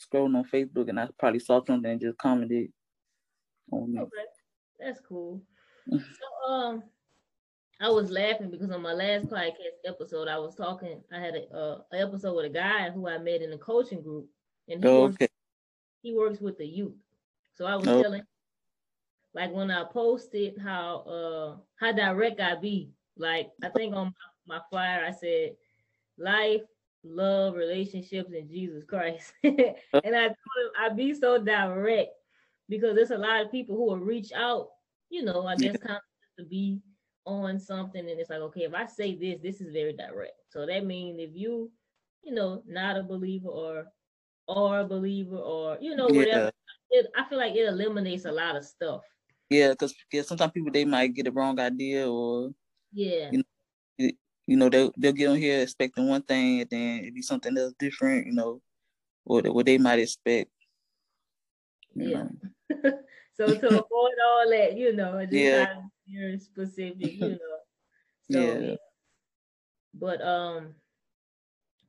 scrolling 0.00 0.36
on 0.36 0.44
Facebook 0.44 0.88
and 0.88 0.98
I 0.98 1.08
probably 1.18 1.40
saw 1.40 1.62
something 1.64 1.90
and 1.90 2.00
just 2.00 2.18
commented 2.18 2.72
on 3.70 3.94
it. 3.96 4.00
Okay, 4.00 4.10
that's 4.78 5.00
cool. 5.00 5.42
so 5.90 6.52
um, 6.52 6.82
I 7.80 7.88
was 7.88 8.10
laughing 8.10 8.50
because 8.50 8.70
on 8.70 8.82
my 8.82 8.92
last 8.92 9.26
podcast 9.26 9.86
episode, 9.86 10.28
I 10.28 10.38
was 10.38 10.54
talking. 10.54 11.02
I 11.12 11.18
had 11.18 11.34
a 11.34 11.56
uh, 11.56 11.78
episode 11.92 12.36
with 12.36 12.46
a 12.46 12.50
guy 12.50 12.90
who 12.90 13.08
I 13.08 13.18
met 13.18 13.42
in 13.42 13.52
a 13.52 13.58
coaching 13.58 14.02
group, 14.02 14.28
and 14.68 14.82
he 14.82 14.88
oh, 14.88 15.02
works, 15.02 15.16
he 16.02 16.14
works 16.14 16.40
with 16.40 16.58
the 16.58 16.66
youth. 16.66 16.94
So 17.54 17.66
I 17.66 17.76
was 17.76 17.88
oh. 17.88 18.02
telling, 18.02 18.22
like 19.34 19.52
when 19.52 19.70
I 19.70 19.84
posted 19.84 20.58
how 20.58 20.98
uh 21.00 21.56
how 21.76 21.92
direct 21.92 22.40
I 22.40 22.54
be. 22.56 22.90
Like 23.20 23.50
I 23.62 23.68
think 23.68 23.94
on 23.94 24.14
my, 24.46 24.60
flyer 24.70 25.04
I 25.06 25.12
said, 25.12 25.52
life 26.18 26.62
love, 27.04 27.54
relationships, 27.54 28.30
and 28.32 28.48
Jesus 28.48 28.84
Christ. 28.84 29.32
and 29.44 29.54
I 29.54 30.26
told 30.26 30.34
him 30.34 30.70
I 30.78 30.88
be 30.90 31.14
so 31.14 31.42
direct 31.42 32.10
because 32.68 32.94
there's 32.94 33.10
a 33.10 33.18
lot 33.18 33.44
of 33.44 33.50
people 33.50 33.76
who 33.76 33.86
will 33.86 33.98
reach 33.98 34.32
out, 34.32 34.68
you 35.08 35.24
know, 35.24 35.46
I 35.46 35.56
guess 35.56 35.76
kind 35.78 35.96
of 35.96 36.02
to 36.38 36.44
be 36.44 36.80
on 37.26 37.58
something, 37.58 38.08
and 38.08 38.20
it's 38.20 38.30
like, 38.30 38.40
okay, 38.40 38.62
if 38.62 38.74
I 38.74 38.86
say 38.86 39.14
this, 39.14 39.38
this 39.42 39.60
is 39.60 39.72
very 39.72 39.92
direct. 39.92 40.32
So 40.48 40.66
that 40.66 40.86
means 40.86 41.18
if 41.20 41.30
you, 41.34 41.70
you 42.22 42.34
know, 42.34 42.62
not 42.66 42.96
a 42.96 43.02
believer 43.02 43.48
or 43.48 43.84
or 44.48 44.80
a 44.80 44.86
believer 44.86 45.36
or 45.36 45.78
you 45.80 45.94
know 45.94 46.06
whatever, 46.06 46.50
yeah. 46.90 47.00
it, 47.00 47.06
I 47.16 47.28
feel 47.28 47.38
like 47.38 47.54
it 47.54 47.68
eliminates 47.68 48.24
a 48.24 48.32
lot 48.32 48.56
of 48.56 48.64
stuff. 48.64 49.02
Yeah, 49.48 49.70
because 49.70 49.94
yeah, 50.12 50.22
sometimes 50.22 50.52
people 50.52 50.70
they 50.72 50.84
might 50.84 51.14
get 51.14 51.26
a 51.26 51.32
wrong 51.32 51.58
idea 51.58 52.08
or 52.08 52.50
yeah, 52.92 53.30
you 53.30 53.38
know, 53.38 53.44
you 54.50 54.56
know, 54.56 54.68
they'll 54.68 54.92
they'll 54.96 55.12
get 55.12 55.28
on 55.28 55.36
here 55.36 55.62
expecting 55.62 56.08
one 56.08 56.22
thing 56.22 56.60
and 56.60 56.70
then 56.70 57.04
it 57.04 57.14
be 57.14 57.22
something 57.22 57.56
else 57.56 57.72
different, 57.78 58.26
you 58.26 58.32
know, 58.32 58.60
what 59.22 59.46
what 59.54 59.64
they 59.64 59.78
might 59.78 60.00
expect. 60.00 60.50
Yeah. 61.94 62.24
so 63.34 63.46
to 63.46 63.66
avoid 63.68 63.86
all 64.26 64.50
that, 64.50 64.76
you 64.76 64.92
know, 64.92 65.24
yeah. 65.30 65.74
very 66.08 66.38
specific, 66.38 67.20
you 67.20 67.28
know. 67.28 67.38
So, 68.30 68.40
yeah. 68.40 68.58
yeah. 68.58 68.76
But 69.94 70.20
um, 70.22 70.74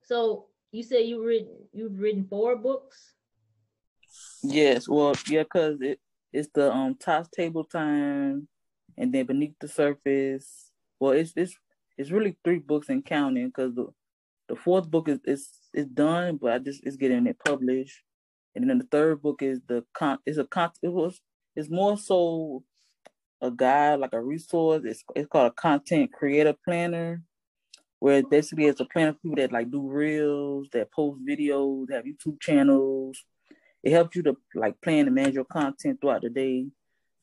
so 0.03 0.47
you 0.71 0.83
said 0.83 1.05
you 1.05 1.23
written 1.23 1.55
you've 1.73 1.99
written 1.99 2.27
four 2.29 2.55
books. 2.55 3.13
Yes, 4.43 4.87
well, 4.87 5.15
yeah, 5.27 5.43
cause 5.45 5.81
it 5.81 5.99
it's 6.31 6.49
the 6.53 6.71
um 6.71 6.95
tots 6.95 7.29
table 7.29 7.63
time, 7.63 8.47
and 8.97 9.13
then 9.13 9.25
beneath 9.25 9.55
the 9.59 9.67
surface. 9.67 10.70
Well, 11.01 11.13
it's 11.13 11.33
it's 11.35 11.55
it's 11.97 12.11
really 12.11 12.37
three 12.43 12.59
books 12.59 12.87
and 12.89 13.03
counting 13.03 13.47
because 13.47 13.73
the 13.73 13.87
the 14.47 14.55
fourth 14.55 14.89
book 14.89 15.09
is 15.09 15.19
is 15.25 15.49
is 15.73 15.87
done, 15.87 16.37
but 16.39 16.53
I 16.53 16.59
just 16.59 16.81
it's 16.83 16.95
getting 16.95 17.25
it 17.25 17.39
published. 17.43 18.03
And 18.55 18.69
then 18.69 18.77
the 18.77 18.85
third 18.85 19.19
book 19.23 19.41
is 19.41 19.59
the 19.67 19.83
con 19.95 20.19
is 20.27 20.37
a 20.37 20.45
con 20.45 20.69
it 20.83 20.89
was 20.89 21.19
it's 21.55 21.71
more 21.71 21.97
so 21.97 22.63
a 23.41 23.49
guide, 23.49 23.99
like 23.99 24.13
a 24.13 24.21
resource. 24.21 24.83
It's 24.85 25.03
it's 25.15 25.27
called 25.27 25.51
a 25.51 25.55
content 25.55 26.13
creator 26.13 26.53
planner, 26.63 27.23
where 27.97 28.21
basically 28.21 28.65
it's 28.65 28.79
a 28.79 28.85
planner 28.85 29.13
for 29.13 29.19
people 29.21 29.37
that 29.37 29.51
like 29.51 29.71
do 29.71 29.89
reels, 29.89 30.67
that 30.73 30.91
post 30.91 31.19
videos, 31.27 31.91
have 31.91 32.05
YouTube 32.05 32.39
channels. 32.39 33.25
It 33.83 33.93
helps 33.93 34.15
you 34.15 34.21
to 34.23 34.37
like 34.53 34.79
plan 34.81 35.07
and 35.07 35.15
manage 35.15 35.33
your 35.33 35.45
content 35.45 35.99
throughout 35.99 36.21
the 36.21 36.29
day. 36.29 36.67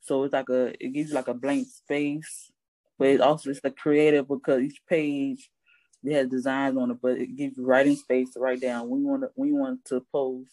So 0.01 0.25
it's 0.25 0.33
like 0.33 0.49
a 0.49 0.75
it 0.85 0.93
gives 0.93 1.11
you 1.11 1.15
like 1.15 1.29
a 1.29 1.35
blank 1.35 1.69
space 1.69 2.51
but 2.99 3.09
it 3.09 3.21
also 3.21 3.51
it's 3.51 3.61
the 3.61 3.71
creative 3.71 4.29
because 4.29 4.63
each 4.63 4.81
page 4.89 5.51
it 6.05 6.13
has 6.13 6.29
designs 6.29 6.77
on 6.77 6.91
it, 6.91 6.99
but 7.03 7.19
it 7.19 7.37
gives 7.37 7.57
you 7.57 7.65
writing 7.65 7.97
space 7.97 8.33
to 8.33 8.41
write 8.41 8.61
down 8.61 8.89
when 8.89 9.01
you 9.01 9.09
want 9.09 9.23
to 9.23 9.31
when 9.35 9.49
you 9.49 9.57
want 9.57 9.85
to 9.87 10.05
post, 10.13 10.51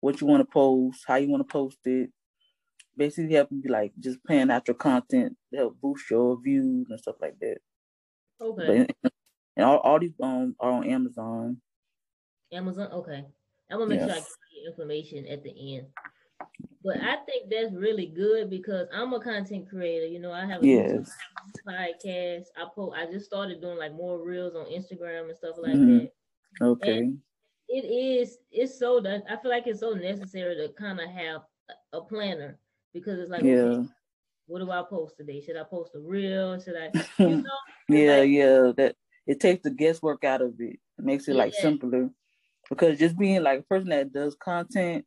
what 0.00 0.20
you 0.20 0.26
want 0.26 0.40
to 0.40 0.50
post, 0.50 1.04
how 1.06 1.16
you 1.16 1.28
want 1.28 1.46
to 1.46 1.52
post 1.52 1.78
it. 1.84 2.10
Basically, 2.96 3.34
help 3.34 3.48
you 3.50 3.70
like 3.70 3.92
just 4.00 4.22
plan 4.24 4.50
out 4.50 4.66
your 4.66 4.74
content 4.74 5.36
to 5.52 5.58
help 5.58 5.80
boost 5.80 6.10
your 6.10 6.40
views 6.40 6.86
and 6.90 6.98
stuff 6.98 7.16
like 7.20 7.38
that. 7.40 7.58
Okay. 8.40 8.86
But, 9.02 9.12
and 9.56 9.64
all, 9.64 9.78
all 9.78 9.98
these 9.98 10.14
um 10.22 10.56
are 10.58 10.72
on 10.72 10.88
Amazon. 10.88 11.60
Amazon, 12.52 12.88
okay. 12.92 13.24
I'm 13.70 13.78
gonna 13.78 13.90
make 13.90 14.00
yes. 14.00 14.08
sure 14.08 14.16
I 14.16 14.20
get 14.20 14.70
information 14.70 15.26
at 15.28 15.42
the 15.42 15.76
end. 15.76 15.86
But 16.88 17.02
I 17.02 17.16
think 17.26 17.50
that's 17.50 17.74
really 17.74 18.06
good 18.06 18.48
because 18.48 18.88
I'm 18.94 19.12
a 19.12 19.20
content 19.20 19.68
creator. 19.68 20.06
You 20.06 20.20
know, 20.20 20.32
I 20.32 20.46
have 20.46 20.62
a 20.62 20.66
yes. 20.66 21.12
podcast. 21.68 22.46
I 22.56 22.64
post. 22.74 22.96
I 22.96 23.04
just 23.12 23.26
started 23.26 23.60
doing 23.60 23.76
like 23.76 23.92
more 23.92 24.24
reels 24.24 24.54
on 24.54 24.64
Instagram 24.64 25.28
and 25.28 25.36
stuff 25.36 25.56
like 25.58 25.74
mm-hmm. 25.74 25.98
that. 25.98 26.66
Okay. 26.66 26.98
And 27.00 27.18
it 27.68 27.84
is. 27.84 28.38
It's 28.50 28.78
so 28.78 29.00
I 29.00 29.36
feel 29.36 29.50
like 29.50 29.66
it's 29.66 29.80
so 29.80 29.90
necessary 29.90 30.54
to 30.56 30.72
kind 30.80 30.98
of 30.98 31.10
have 31.10 31.42
a 31.92 32.00
planner 32.00 32.58
because 32.94 33.18
it's 33.18 33.30
like, 33.30 33.42
yeah. 33.42 33.56
Okay, 33.56 33.88
what 34.46 34.60
do 34.60 34.70
I 34.70 34.82
post 34.88 35.18
today? 35.18 35.42
Should 35.42 35.58
I 35.58 35.64
post 35.64 35.94
a 35.94 36.00
reel? 36.00 36.58
Should 36.58 36.76
I? 36.76 37.04
You 37.18 37.42
know, 37.42 37.50
yeah, 37.90 38.16
like, 38.20 38.30
yeah. 38.30 38.72
That 38.74 38.96
it 39.26 39.40
takes 39.40 39.62
the 39.62 39.70
guesswork 39.70 40.24
out 40.24 40.40
of 40.40 40.54
it. 40.58 40.78
It 40.98 41.04
makes 41.04 41.28
it 41.28 41.32
yeah. 41.32 41.38
like 41.38 41.52
simpler 41.52 42.08
because 42.70 42.98
just 42.98 43.18
being 43.18 43.42
like 43.42 43.60
a 43.60 43.64
person 43.64 43.90
that 43.90 44.10
does 44.10 44.34
content 44.42 45.04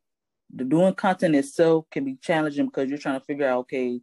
the 0.52 0.64
doing 0.64 0.94
content 0.94 1.34
itself 1.34 1.86
can 1.90 2.04
be 2.04 2.16
challenging 2.20 2.66
because 2.66 2.88
you're 2.88 2.98
trying 2.98 3.18
to 3.18 3.24
figure 3.24 3.48
out 3.48 3.60
okay 3.60 4.00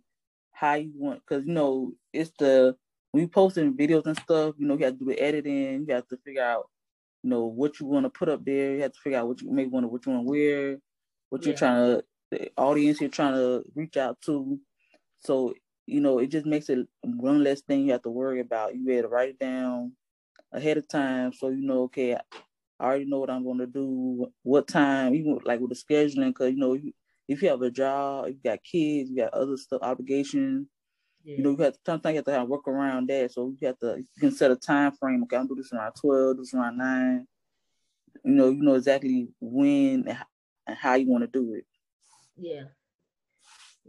how 0.52 0.74
you 0.74 0.92
want 0.96 1.22
because 1.28 1.46
you 1.46 1.54
know 1.54 1.92
it's 2.12 2.32
the 2.40 2.76
when 3.12 3.22
you 3.22 3.28
posting 3.28 3.76
videos 3.76 4.06
and 4.06 4.18
stuff 4.18 4.56
you 4.58 4.68
know 4.68 4.78
you 4.78 4.86
have 4.86 4.94
to 4.94 5.00
do 5.00 5.06
the 5.06 5.20
editing 5.20 5.86
you 5.88 5.94
have 5.94 6.08
to 6.08 6.18
figure 6.26 6.44
out 6.44 6.70
you 7.24 7.30
know 7.30 7.46
what 7.46 7.80
you 7.80 7.86
want 7.86 8.06
to 8.06 8.10
put 8.10 8.30
up 8.30 8.44
there 8.44 8.76
you 8.76 8.82
have 8.82 8.92
to 8.92 9.00
figure 9.00 9.20
out 9.20 9.28
what 9.28 9.42
you 9.42 9.52
maybe 9.52 9.70
want 9.70 9.84
to 9.84 9.88
what 9.88 10.06
you 10.06 10.12
want 10.12 10.26
to 10.26 10.30
wear 10.30 10.78
what 11.30 11.42
yeah. 11.42 11.48
you're 11.48 11.58
trying 11.58 11.76
to 11.76 12.04
the 12.32 12.52
audience 12.58 13.00
you're 13.00 13.10
trying 13.10 13.34
to 13.34 13.64
reach 13.76 13.98
out 13.98 14.18
to 14.22 14.60
so 15.20 15.54
you 15.86 16.02
know 16.02 16.20
it 16.20 16.28
just 16.28 16.46
makes 16.46 16.70
it 16.70 16.88
one 17.04 17.44
less 17.44 17.62
thing 17.62 17.86
you 17.86 17.92
have 17.92 18.02
to 18.02 18.10
worry 18.10 18.40
about 18.40 18.76
you 18.76 18.92
have 18.92 19.04
to 19.04 19.08
write 19.08 19.30
it 19.30 19.40
down 19.40 19.92
ahead 20.52 20.78
of 20.78 20.88
time 20.88 21.32
so 21.32 21.50
you 21.50 21.62
know 21.62 21.84
okay 21.84 22.18
I 22.80 22.86
already 22.86 23.06
know 23.06 23.20
what 23.20 23.30
I'm 23.30 23.44
going 23.44 23.58
to 23.60 23.68
do, 23.68 24.32
what 24.44 24.68
time, 24.68 25.14
even 25.16 25.40
like 25.44 25.60
with 25.60 25.70
the 25.70 25.76
scheduling, 25.76 26.30
because 26.30 26.52
you 26.52 26.58
know, 26.58 26.78
if 27.28 27.42
you 27.42 27.50
have 27.50 27.62
a 27.62 27.70
job, 27.70 28.28
you 28.28 28.38
got 28.44 28.64
kids, 28.64 29.10
you 29.10 29.18
got 29.18 29.34
other 29.34 29.58
stuff, 29.58 29.82
obligations. 29.82 30.68
Yeah. 31.24 31.38
You 31.38 31.44
know, 31.44 31.50
you 31.52 31.58
have 31.58 31.74
to, 31.74 31.80
sometimes 31.86 32.14
you 32.14 32.18
have 32.18 32.26
to 32.26 32.32
have 32.32 32.48
work 32.48 32.68
around 32.68 33.10
that. 33.10 33.34
So 33.34 33.54
you 33.60 33.68
have 33.68 33.78
to 33.80 33.98
you 33.98 34.06
can 34.20 34.32
set 34.32 34.52
a 34.52 34.56
time 34.56 34.94
frame. 34.94 35.24
Okay, 35.24 35.36
I'm 35.36 35.48
do 35.48 35.56
this 35.56 35.74
around 35.74 35.94
twelve, 36.00 36.38
this 36.38 36.54
around 36.54 36.78
nine. 36.78 37.28
You 38.24 38.32
know, 38.32 38.50
you 38.50 38.62
know 38.62 38.76
exactly 38.76 39.28
when 39.40 40.08
and 40.66 40.78
how 40.78 40.96
you 40.96 41.08
want 41.08 41.24
to 41.24 41.28
do 41.28 41.54
it. 41.56 41.66
Yeah, 42.38 42.64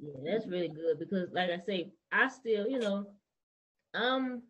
yeah, 0.01 0.15
that's 0.25 0.47
really 0.47 0.69
good 0.69 0.99
because, 0.99 1.29
like 1.33 1.51
I 1.51 1.59
say, 1.59 1.93
I 2.11 2.29
still, 2.29 2.69
you 2.69 2.81
know, 2.81 3.07
um, 3.95 4.43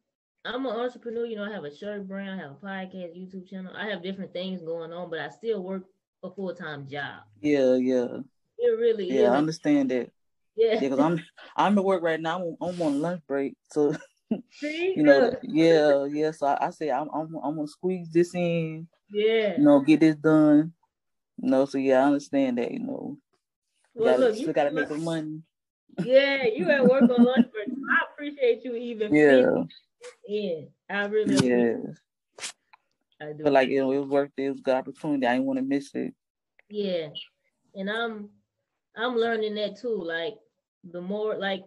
I'm 0.44 0.66
an 0.66 0.72
entrepreneur. 0.72 1.26
You 1.26 1.36
know, 1.36 1.44
I 1.44 1.52
have 1.52 1.64
a 1.64 1.74
shirt 1.74 2.08
brand, 2.08 2.40
I 2.40 2.42
have 2.42 2.52
a 2.52 2.66
podcast, 2.66 3.16
YouTube 3.16 3.48
channel. 3.48 3.72
I 3.76 3.88
have 3.88 4.02
different 4.02 4.32
things 4.32 4.62
going 4.62 4.92
on, 4.92 5.10
but 5.10 5.18
I 5.18 5.28
still 5.28 5.62
work 5.62 5.84
a 6.22 6.30
full 6.30 6.54
time 6.54 6.88
job. 6.88 7.22
Yeah, 7.40 7.74
yeah. 7.76 8.18
It 8.58 8.78
really 8.78 9.06
yeah, 9.08 9.22
is. 9.22 9.28
I 9.28 9.36
understand 9.36 9.90
that. 9.90 10.10
Yeah, 10.56 10.78
because 10.78 10.98
yeah, 10.98 11.04
I'm 11.04 11.20
I'm 11.56 11.78
at 11.78 11.84
work 11.84 12.02
right 12.02 12.20
now. 12.20 12.42
I'm, 12.42 12.56
I'm 12.60 12.82
on 12.82 13.00
lunch 13.00 13.22
break, 13.26 13.56
so 13.70 13.94
See? 14.50 14.94
you 14.96 15.02
know, 15.02 15.34
yeah, 15.42 16.04
yeah. 16.04 16.30
So 16.30 16.46
I, 16.46 16.66
I 16.66 16.70
say 16.70 16.90
I'm, 16.90 17.08
I'm 17.12 17.34
I'm 17.42 17.56
gonna 17.56 17.66
squeeze 17.66 18.10
this 18.10 18.34
in. 18.34 18.86
Yeah. 19.10 19.56
You 19.56 19.64
know, 19.64 19.80
get 19.80 20.00
this 20.00 20.16
done. 20.16 20.72
You 21.42 21.50
know, 21.50 21.64
so 21.64 21.78
yeah, 21.78 22.00
I 22.00 22.04
understand 22.04 22.58
that. 22.58 22.70
You 22.70 22.80
know, 22.80 23.18
well, 23.94 24.12
gotta, 24.12 24.26
look, 24.26 24.36
you 24.36 24.42
still 24.42 24.52
gotta 24.52 24.70
make 24.70 24.88
the 24.88 24.96
money. 24.96 25.42
Yeah, 26.04 26.44
you 26.46 26.70
at 26.70 26.86
work 26.86 27.02
on 27.02 27.24
lunch 27.24 27.46
break. 27.52 27.68
I 27.68 28.12
appreciate 28.12 28.64
you 28.64 28.74
even. 28.74 29.14
Yeah. 29.14 29.64
Yeah, 30.26 30.60
I 30.88 31.06
really. 31.06 31.48
Yeah. 31.48 31.76
I 33.20 33.32
do. 33.32 33.44
But 33.44 33.52
like 33.52 33.68
you 33.68 33.80
know, 33.80 33.92
it 33.92 33.98
was 33.98 34.08
worth 34.08 34.30
it. 34.36 34.44
It 34.44 34.50
was 34.50 34.60
good 34.60 34.74
opportunity. 34.74 35.26
I 35.26 35.34
didn't 35.34 35.46
want 35.46 35.58
to 35.58 35.64
miss 35.64 35.94
it. 35.94 36.14
Yeah, 36.68 37.08
and 37.74 37.90
I'm 37.90 38.30
I'm 38.96 39.16
learning 39.16 39.54
that 39.56 39.78
too. 39.78 40.02
Like 40.02 40.34
the 40.90 41.00
more 41.00 41.36
like 41.36 41.64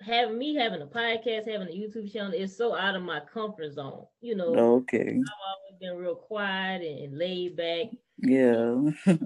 having 0.00 0.38
me 0.38 0.54
having 0.56 0.82
a 0.82 0.86
podcast, 0.86 1.50
having 1.50 1.68
a 1.68 1.70
YouTube 1.70 2.12
channel 2.12 2.32
is 2.32 2.56
so 2.56 2.74
out 2.74 2.96
of 2.96 3.02
my 3.02 3.20
comfort 3.32 3.72
zone. 3.72 4.04
You 4.20 4.36
know. 4.36 4.54
Okay. 4.54 5.00
I've 5.00 5.08
always 5.08 5.80
been 5.80 5.96
real 5.96 6.16
quiet 6.16 6.82
and 6.82 7.16
laid 7.16 7.56
back. 7.56 7.86
Yeah. 8.18 8.90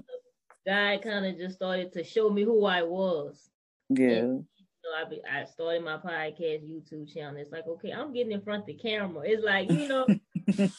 guy 0.65 0.97
kind 0.97 1.25
of 1.25 1.37
just 1.37 1.55
started 1.55 1.91
to 1.93 2.03
show 2.03 2.29
me 2.29 2.43
who 2.43 2.65
I 2.65 2.83
was. 2.83 3.49
Yeah. 3.89 4.09
And, 4.09 4.45
know, 4.83 5.05
I 5.05 5.09
be, 5.09 5.21
I 5.29 5.45
started 5.45 5.83
my 5.83 5.97
podcast 5.97 6.63
YouTube 6.69 7.13
channel. 7.13 7.37
It's 7.37 7.51
like, 7.51 7.67
okay, 7.67 7.91
I'm 7.91 8.13
getting 8.13 8.31
in 8.31 8.41
front 8.41 8.61
of 8.61 8.67
the 8.67 8.73
camera. 8.75 9.23
It's 9.25 9.43
like, 9.43 9.69
you 9.71 9.87
know, 9.87 10.05
like, 10.57 10.71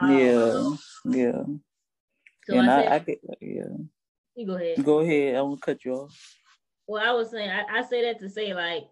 wow. 0.00 0.10
yeah, 0.10 1.16
yeah. 1.16 1.42
So 2.46 2.58
and 2.58 2.70
I, 2.70 2.82
said, 2.82 2.92
I, 2.92 2.94
I 2.94 2.98
get, 2.98 3.18
yeah. 3.40 3.62
You 4.36 4.46
go 4.46 4.54
ahead. 4.54 4.84
Go 4.84 5.00
ahead. 5.00 5.36
I 5.36 5.42
won't 5.42 5.60
cut 5.62 5.84
you 5.84 5.92
off. 5.92 6.36
Well, 6.86 7.02
I 7.04 7.12
was 7.12 7.30
saying, 7.30 7.50
I, 7.50 7.80
I 7.80 7.82
say 7.84 8.02
that 8.04 8.20
to 8.20 8.28
say 8.28 8.54
like 8.54 8.84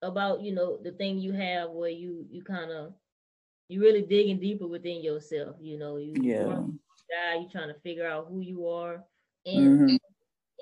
about 0.00 0.40
you 0.40 0.52
know 0.52 0.78
the 0.82 0.92
thing 0.92 1.18
you 1.18 1.32
have 1.32 1.70
where 1.70 1.90
you 1.90 2.26
you 2.28 2.42
kind 2.42 2.72
of 2.72 2.92
you 3.68 3.80
really 3.80 4.02
digging 4.02 4.40
deeper 4.40 4.66
within 4.66 5.02
yourself. 5.02 5.56
You 5.60 5.78
know, 5.78 5.96
you 5.96 6.14
yeah 6.20 6.62
guy, 7.12 7.40
you're 7.40 7.50
trying 7.50 7.72
to 7.72 7.80
figure 7.80 8.06
out 8.06 8.26
who 8.28 8.40
you 8.40 8.66
are. 8.68 9.04
And 9.44 9.80
mm-hmm. 9.80 9.96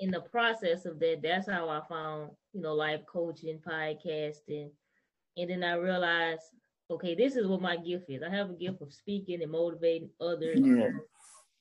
In 0.01 0.09
the 0.09 0.19
process 0.19 0.85
of 0.85 0.99
that, 0.99 1.19
that's 1.21 1.47
how 1.47 1.69
I 1.69 1.79
found, 1.87 2.31
you 2.53 2.61
know, 2.61 2.73
life 2.73 3.01
coaching, 3.05 3.59
podcasting. 3.65 4.71
And 5.37 5.49
then 5.49 5.63
I 5.63 5.75
realized, 5.75 6.41
okay, 6.89 7.13
this 7.13 7.35
is 7.35 7.47
what 7.47 7.61
my 7.61 7.77
gift 7.77 8.09
is. 8.09 8.23
I 8.23 8.35
have 8.35 8.49
a 8.49 8.53
gift 8.53 8.81
of 8.81 8.91
speaking 8.91 9.43
and 9.43 9.51
motivating 9.51 10.09
others. 10.19 10.59
Yeah. 10.59 10.89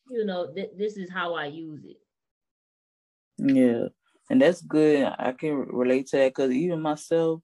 You 0.09 0.25
know, 0.25 0.53
th- 0.53 0.71
this 0.77 0.97
is 0.97 1.11
how 1.11 1.35
I 1.35 1.47
use 1.47 1.85
it. 1.85 1.99
Yeah. 3.37 3.89
And 4.31 4.41
that's 4.41 4.63
good. 4.63 5.13
I 5.19 5.33
can 5.33 5.55
relate 5.55 6.07
to 6.09 6.17
that 6.17 6.35
because 6.35 6.51
even 6.51 6.81
myself, 6.81 7.43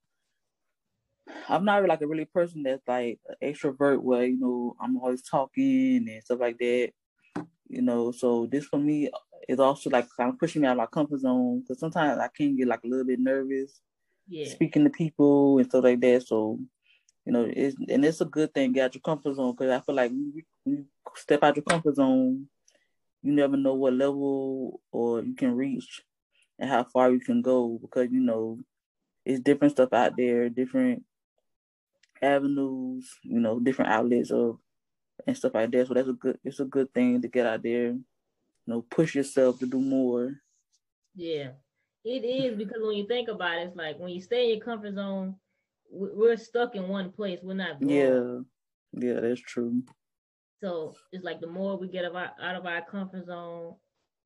I'm 1.49 1.67
not 1.67 1.87
like 1.87 2.01
a 2.01 2.07
really 2.07 2.25
person 2.25 2.63
that's 2.63 2.83
like 2.89 3.21
an 3.29 3.53
extrovert 3.53 4.01
where, 4.01 4.25
you 4.25 4.41
know, 4.41 4.77
I'm 4.81 4.97
always 4.97 5.23
talking 5.23 6.07
and 6.09 6.23
stuff 6.25 6.41
like 6.41 6.57
that 6.59 6.93
you 7.69 7.83
know. 7.83 8.13
So 8.13 8.47
this 8.47 8.67
for 8.67 8.79
me 8.79 9.11
is 9.49 9.61
also 9.61 9.91
like 9.91 10.07
kind 10.17 10.31
of 10.31 10.39
pushing 10.39 10.63
me 10.63 10.69
out 10.69 10.73
of 10.73 10.79
my 10.79 10.87
comfort 10.87 11.21
zone 11.21 11.61
because 11.61 11.79
sometimes 11.81 12.19
I 12.19 12.29
can 12.35 12.57
get 12.57 12.69
like 12.69 12.83
a 12.85 12.89
little 12.89 13.07
bit 13.07 13.21
nervous, 13.21 13.81
yeah. 14.29 14.49
speaking 14.49 14.85
to 14.85 14.91
people 14.91 15.59
and 15.59 15.69
stuff 15.69 15.85
like 15.85 16.01
that. 16.01 16.27
So 16.27 16.59
you 17.25 17.33
know, 17.33 17.49
it's 17.49 17.77
and 17.89 18.05
it's 18.05 18.21
a 18.21 18.25
good 18.25 18.55
thing 18.55 18.73
get 18.73 18.85
out 18.87 18.95
your 18.95 19.03
comfort 19.03 19.35
zone 19.35 19.53
because 19.53 19.71
I 19.71 19.81
feel 19.81 19.95
like 19.95 20.11
when 20.11 20.33
you, 20.35 20.43
when 20.65 20.77
you 20.77 20.87
step 21.17 21.43
out 21.43 21.51
of 21.51 21.57
your 21.57 21.65
comfort 21.65 21.97
zone, 21.97 22.47
you 23.23 23.33
never 23.33 23.57
know 23.57 23.75
what 23.75 23.95
level 23.95 24.81
or 24.93 25.23
you 25.23 25.35
can 25.35 25.57
reach 25.57 26.03
and 26.59 26.71
how 26.71 26.85
far 26.85 27.11
you 27.11 27.21
can 27.21 27.43
go 27.43 27.79
because 27.83 28.11
you 28.13 28.21
know 28.21 28.61
it's 29.25 29.41
different 29.41 29.73
stuff 29.73 29.93
out 29.93 30.17
there, 30.17 30.49
different 30.49 31.03
avenues, 32.23 33.11
you 33.23 33.41
know, 33.41 33.59
different 33.59 33.91
outlets 33.91 34.31
of 34.31 34.59
and 35.27 35.37
stuff 35.37 35.55
like 35.55 35.73
that. 35.73 35.89
So 35.89 35.95
that's 35.95 36.09
a 36.09 36.13
good 36.13 36.39
it's 36.45 36.61
a 36.61 36.65
good 36.65 36.93
thing 36.95 37.21
to 37.23 37.29
get 37.29 37.47
out 37.47 37.63
there, 37.63 37.97
know, 38.67 38.83
push 38.91 39.15
yourself 39.15 39.59
to 39.59 39.67
do 39.67 39.81
more. 39.81 40.41
Yeah, 41.15 41.51
it 42.05 42.25
is 42.25 42.57
because 42.57 42.83
when 42.83 42.97
you 42.97 43.07
think 43.07 43.29
about 43.29 43.59
it, 43.59 43.69
it's 43.69 43.77
like 43.77 43.99
when 43.99 44.11
you 44.11 44.21
stay 44.21 44.45
in 44.45 44.57
your 44.57 44.65
comfort 44.65 44.95
zone, 44.95 45.37
we're 45.91 46.37
stuck 46.37 46.75
in 46.75 46.89
one 46.89 47.13
place. 47.13 47.41
We're 47.43 47.55
not 47.55 47.81
growing. 47.81 48.47
Yeah, 48.93 49.09
yeah, 49.09 49.21
that's 49.21 49.41
true. 49.41 49.83
So 50.63 50.95
it's 51.13 51.25
like 51.25 51.41
the 51.41 51.47
more 51.47 51.77
we 51.77 51.89
get 51.89 52.05
of 52.05 52.17
our, 52.17 52.33
out 52.43 52.57
of 52.57 52.67
our 52.67 52.83
comfort 52.83 53.27
zone, 53.27 53.75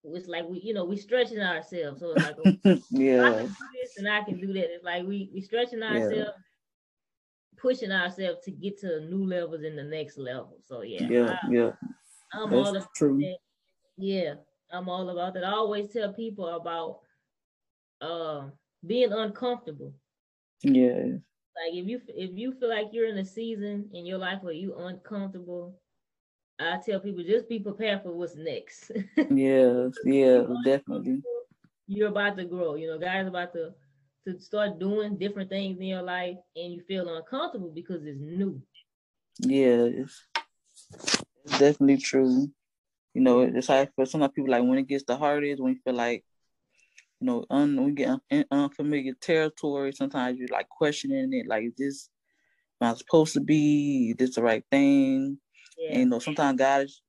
it's 0.04 0.28
like 0.28 0.48
we, 0.48 0.60
you 0.60 0.74
know, 0.74 0.84
we 0.84 0.96
stretching 0.96 1.40
ourselves. 1.40 2.00
So 2.00 2.12
it's 2.12 2.24
like, 2.24 2.36
oh, 2.64 2.78
yeah, 2.90 3.24
I 3.24 3.32
can 3.32 3.46
do 3.46 3.54
this 3.80 3.96
and 3.98 4.08
I 4.08 4.22
can 4.22 4.40
do 4.40 4.52
that. 4.54 4.74
It's 4.74 4.84
like 4.84 5.04
we 5.04 5.30
we 5.32 5.40
stretching 5.40 5.82
ourselves. 5.82 6.14
Yeah 6.14 6.42
pushing 7.60 7.92
ourselves 7.92 8.40
to 8.44 8.50
get 8.50 8.78
to 8.80 9.00
new 9.00 9.26
levels 9.26 9.62
in 9.62 9.76
the 9.76 9.82
next 9.82 10.18
level. 10.18 10.56
So 10.66 10.82
yeah, 10.82 11.06
yeah, 11.08 11.38
I, 11.42 11.50
yeah. 11.50 11.70
I'm 12.32 12.50
That's 12.50 12.68
all 12.68 12.86
true. 12.96 13.18
that. 13.18 13.36
Yeah, 14.00 14.34
I'm 14.70 14.88
all 14.88 15.10
about 15.10 15.34
that. 15.34 15.44
I 15.44 15.52
always 15.52 15.92
tell 15.92 16.12
people 16.12 16.48
about 16.48 17.00
uh, 18.00 18.48
being 18.86 19.12
uncomfortable. 19.12 19.92
Yeah. 20.62 21.18
Like 21.56 21.74
if 21.74 21.86
you 21.86 22.00
if 22.08 22.30
you 22.34 22.52
feel 22.52 22.70
like 22.70 22.86
you're 22.92 23.08
in 23.08 23.18
a 23.18 23.24
season 23.24 23.90
in 23.92 24.06
your 24.06 24.18
life 24.18 24.38
where 24.42 24.54
you 24.54 24.74
uncomfortable, 24.78 25.78
I 26.58 26.78
tell 26.84 27.00
people 27.00 27.24
just 27.24 27.48
be 27.48 27.58
prepared 27.58 28.02
for 28.02 28.12
what's 28.12 28.36
next. 28.36 28.90
yes, 29.30 29.92
yeah, 30.04 30.44
definitely. 30.64 31.22
You're 31.86 32.08
about 32.08 32.38
to 32.38 32.44
grow. 32.44 32.76
You 32.76 32.88
know, 32.88 32.98
guys 32.98 33.26
about 33.26 33.52
to 33.52 33.74
to 34.26 34.40
start 34.40 34.78
doing 34.78 35.18
different 35.18 35.50
things 35.50 35.78
in 35.78 35.86
your 35.86 36.02
life 36.02 36.36
and 36.56 36.72
you 36.72 36.82
feel 36.88 37.14
uncomfortable 37.14 37.70
because 37.74 38.04
it's 38.04 38.20
new. 38.20 38.62
Yeah, 39.40 39.84
it's 39.84 40.26
definitely 41.58 41.98
true. 41.98 42.50
You 43.14 43.22
know, 43.22 43.40
it's 43.40 43.68
like 43.68 43.94
for 43.94 44.06
some 44.06 44.28
people, 44.30 44.50
like 44.50 44.62
when 44.62 44.78
it 44.78 44.86
gets 44.86 45.04
the 45.04 45.16
hardest, 45.16 45.60
when 45.60 45.74
you 45.74 45.80
feel 45.82 45.94
like, 45.94 46.24
you 47.20 47.26
know, 47.26 47.44
un, 47.50 47.76
when 47.76 47.88
you 47.88 47.94
get 47.94 48.20
un, 48.30 48.44
unfamiliar 48.50 49.14
territory, 49.20 49.92
sometimes 49.92 50.38
you're 50.38 50.48
like 50.48 50.68
questioning 50.68 51.32
it, 51.32 51.46
like, 51.48 51.64
is 51.64 51.74
this 51.76 52.08
am 52.80 52.92
I 52.92 52.94
supposed 52.94 53.34
to 53.34 53.40
be? 53.40 54.10
Is 54.10 54.16
this 54.16 54.34
the 54.36 54.42
right 54.42 54.64
thing? 54.70 55.38
Yeah. 55.78 55.90
And, 55.90 56.00
you 56.00 56.06
know, 56.06 56.18
sometimes 56.18 56.58
God 56.58 56.84
is 56.84 57.02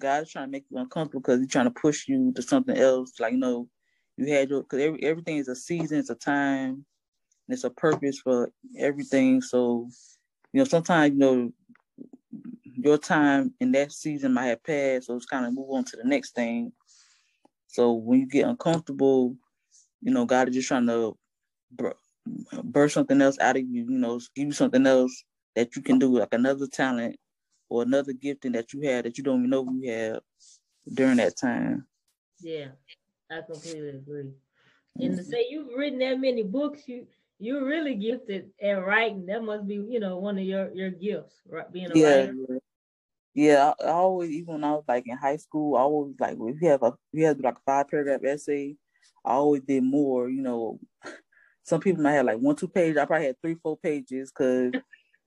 God 0.00 0.22
is 0.22 0.30
trying 0.30 0.46
to 0.46 0.50
make 0.50 0.64
you 0.70 0.78
uncomfortable 0.78 1.20
because 1.20 1.40
He's 1.40 1.50
trying 1.50 1.66
to 1.66 1.70
push 1.72 2.06
you 2.08 2.32
to 2.34 2.42
something 2.42 2.76
else. 2.76 3.12
Like, 3.18 3.32
you 3.32 3.38
know, 3.38 3.68
you 4.16 4.32
had 4.32 4.50
your 4.50 4.62
because 4.62 4.80
every, 4.80 5.02
everything 5.02 5.38
is 5.38 5.48
a 5.48 5.56
season, 5.56 5.98
it's 5.98 6.10
a 6.10 6.14
time, 6.14 6.70
and 6.70 6.84
it's 7.48 7.64
a 7.64 7.70
purpose 7.70 8.20
for 8.20 8.52
everything. 8.78 9.40
So, 9.40 9.88
you 10.52 10.58
know, 10.58 10.64
sometimes 10.64 11.12
you 11.12 11.18
know 11.18 11.52
your 12.78 12.98
time 12.98 13.52
in 13.60 13.72
that 13.72 13.92
season 13.92 14.32
might 14.32 14.46
have 14.46 14.62
passed, 14.62 15.06
so 15.06 15.16
it's 15.16 15.26
kind 15.26 15.46
of 15.46 15.54
move 15.54 15.70
on 15.70 15.84
to 15.84 15.96
the 15.96 16.04
next 16.04 16.34
thing. 16.34 16.72
So 17.66 17.92
when 17.92 18.20
you 18.20 18.26
get 18.26 18.46
uncomfortable, 18.46 19.36
you 20.00 20.12
know, 20.12 20.24
God 20.24 20.48
is 20.48 20.54
just 20.54 20.68
trying 20.68 20.86
to 20.86 21.16
burst 22.62 22.94
something 22.94 23.20
else 23.20 23.38
out 23.40 23.56
of 23.56 23.62
you, 23.62 23.86
you 23.88 23.98
know, 23.98 24.20
give 24.34 24.46
you 24.46 24.52
something 24.52 24.86
else 24.86 25.24
that 25.56 25.74
you 25.74 25.82
can 25.82 25.98
do, 25.98 26.18
like 26.18 26.32
another 26.32 26.66
talent 26.66 27.16
or 27.68 27.82
another 27.82 28.12
gifting 28.12 28.52
that 28.52 28.72
you 28.72 28.80
had 28.82 29.04
that 29.04 29.18
you 29.18 29.24
don't 29.24 29.40
even 29.40 29.50
know 29.50 29.68
you 29.80 29.92
have 29.92 30.20
during 30.94 31.16
that 31.16 31.36
time. 31.36 31.86
Yeah. 32.40 32.68
I 33.30 33.40
completely 33.42 33.90
agree. 33.90 34.30
And 35.00 35.16
to 35.16 35.22
mm-hmm. 35.22 35.30
say 35.30 35.46
you've 35.50 35.74
written 35.76 35.98
that 35.98 36.18
many 36.18 36.42
books, 36.42 36.82
you 36.86 37.06
you're 37.38 37.64
really 37.64 37.94
gifted 37.94 38.50
at 38.60 38.84
writing. 38.84 39.26
That 39.26 39.44
must 39.44 39.66
be, 39.66 39.74
you 39.74 40.00
know, 40.00 40.18
one 40.18 40.38
of 40.38 40.44
your 40.44 40.72
your 40.72 40.90
gifts, 40.90 41.36
right? 41.48 41.70
Being 41.70 41.92
a 41.92 41.98
yeah, 41.98 42.16
writer. 42.16 42.34
Yeah, 43.38 43.72
I, 43.80 43.84
I 43.84 43.90
always 43.90 44.30
even 44.30 44.54
when 44.54 44.64
I 44.64 44.72
was 44.72 44.84
like 44.88 45.04
in 45.06 45.16
high 45.16 45.36
school, 45.36 45.76
I 45.76 45.80
always 45.80 46.14
like 46.18 46.36
if 46.40 46.62
you 46.62 46.68
have 46.68 46.82
a 46.82 46.94
you 47.12 47.26
have 47.26 47.38
like 47.40 47.56
a 47.56 47.60
five 47.64 47.88
paragraph 47.88 48.24
essay, 48.24 48.76
I 49.24 49.32
always 49.32 49.62
did 49.62 49.84
more. 49.84 50.28
You 50.28 50.42
know, 50.42 50.80
some 51.62 51.80
people 51.80 52.02
might 52.02 52.12
have 52.12 52.26
like 52.26 52.38
one 52.38 52.56
two 52.56 52.68
pages. 52.68 52.96
I 52.96 53.04
probably 53.04 53.26
had 53.26 53.40
three 53.40 53.56
four 53.62 53.76
pages 53.76 54.32
because 54.32 54.72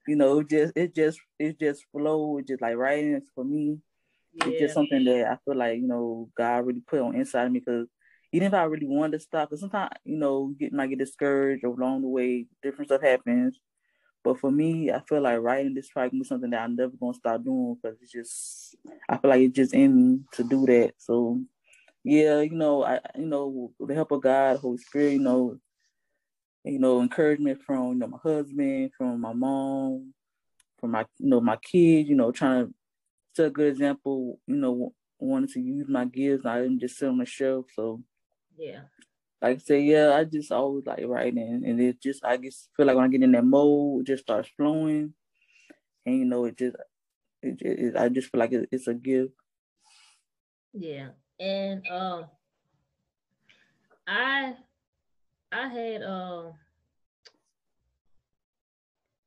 you 0.06 0.16
know 0.16 0.40
it 0.40 0.50
just 0.50 0.72
it 0.76 0.94
just 0.94 1.20
it 1.38 1.58
just 1.58 1.84
flow. 1.92 2.38
It 2.38 2.48
just 2.48 2.62
like 2.62 2.76
writing 2.76 3.22
for 3.34 3.44
me 3.44 3.78
yeah. 4.34 4.46
it's 4.46 4.60
just 4.60 4.74
something 4.74 5.04
that 5.04 5.26
I 5.30 5.36
feel 5.44 5.56
like 5.56 5.78
you 5.78 5.86
know 5.86 6.28
God 6.36 6.66
really 6.66 6.82
put 6.86 7.00
on 7.00 7.14
inside 7.14 7.46
of 7.46 7.52
me 7.52 7.60
because 7.60 7.86
even 8.32 8.48
if 8.48 8.54
I 8.54 8.64
really 8.64 8.86
wanted 8.86 9.18
to 9.18 9.20
stop, 9.20 9.50
because 9.50 9.60
sometimes 9.60 9.90
you 10.04 10.16
know 10.16 10.54
get 10.58 10.72
might 10.72 10.88
get 10.88 10.98
discouraged 10.98 11.64
along 11.64 12.02
the 12.02 12.08
way, 12.08 12.46
different 12.62 12.88
stuff 12.88 13.02
happens. 13.02 13.58
But 14.24 14.38
for 14.38 14.50
me, 14.50 14.90
I 14.90 15.00
feel 15.08 15.20
like 15.20 15.40
writing 15.40 15.74
this 15.74 15.90
probably 15.90 16.20
be 16.20 16.24
something 16.24 16.50
that 16.50 16.60
I'm 16.60 16.76
never 16.76 16.92
gonna 16.98 17.14
stop 17.14 17.42
doing 17.42 17.76
because 17.80 17.98
it's 18.00 18.12
just 18.12 18.76
I 19.08 19.16
feel 19.18 19.30
like 19.30 19.40
it's 19.40 19.56
just 19.56 19.74
in 19.74 20.24
to 20.32 20.44
do 20.44 20.64
that. 20.66 20.94
So 20.98 21.40
yeah, 22.04 22.40
you 22.40 22.50
know, 22.50 22.84
I 22.84 23.00
you 23.16 23.26
know 23.26 23.72
with 23.78 23.88
the 23.88 23.94
help 23.94 24.12
of 24.12 24.22
God, 24.22 24.58
Holy 24.58 24.78
Spirit, 24.78 25.14
you 25.14 25.18
know, 25.20 25.58
you 26.64 26.78
know, 26.78 27.00
encouragement 27.00 27.62
from 27.62 27.88
you 27.88 27.94
know 27.94 28.08
my 28.08 28.18
husband, 28.22 28.92
from 28.96 29.20
my 29.20 29.32
mom, 29.32 30.14
from 30.78 30.92
my 30.92 31.04
you 31.18 31.28
know 31.28 31.40
my 31.40 31.56
kids, 31.56 32.08
you 32.08 32.14
know, 32.14 32.30
trying 32.30 32.66
to 32.66 32.74
set 33.34 33.46
a 33.46 33.50
good 33.50 33.68
example, 33.68 34.38
you 34.46 34.56
know, 34.56 34.92
wanted 35.18 35.50
to 35.50 35.60
use 35.60 35.88
my 35.88 36.04
gifts. 36.04 36.46
I 36.46 36.60
didn't 36.60 36.80
just 36.80 36.98
sit 36.98 37.08
on 37.08 37.18
the 37.18 37.26
shelf. 37.26 37.66
So 37.74 38.02
yeah. 38.56 38.82
Like 39.42 39.56
I 39.56 39.58
say, 39.58 39.80
yeah, 39.82 40.14
I 40.14 40.22
just 40.22 40.52
always 40.52 40.86
like 40.86 41.04
writing, 41.04 41.62
and 41.66 41.80
it 41.80 42.00
just 42.00 42.24
I 42.24 42.36
just 42.36 42.68
feel 42.76 42.86
like 42.86 42.94
when 42.94 43.04
I 43.04 43.08
get 43.08 43.24
in 43.24 43.32
that 43.32 43.44
mode, 43.44 44.02
it 44.02 44.06
just 44.06 44.22
starts 44.22 44.48
flowing, 44.56 45.14
and 46.06 46.18
you 46.18 46.24
know, 46.24 46.44
it 46.44 46.56
just, 46.56 46.76
it, 47.42 47.60
it, 47.60 47.78
it 47.80 47.96
I 47.96 48.08
just 48.08 48.30
feel 48.30 48.38
like 48.38 48.52
it, 48.52 48.68
it's 48.70 48.86
a 48.86 48.94
gift. 48.94 49.32
Yeah, 50.72 51.08
and 51.40 51.82
um, 51.88 52.26
I, 54.06 54.54
I 55.50 55.66
had 55.66 56.02
um, 56.04 56.52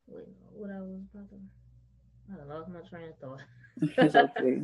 wait, 0.07 0.27
what 0.53 0.71
I 0.71 0.79
was 0.79 1.01
about 1.13 1.29
to. 1.29 1.35
I 2.31 2.45
lost 2.45 2.69
my 2.69 2.79
train 2.79 3.09
of 3.09 3.19
thought. 3.19 3.41
it's 3.81 4.15
okay. 4.15 4.63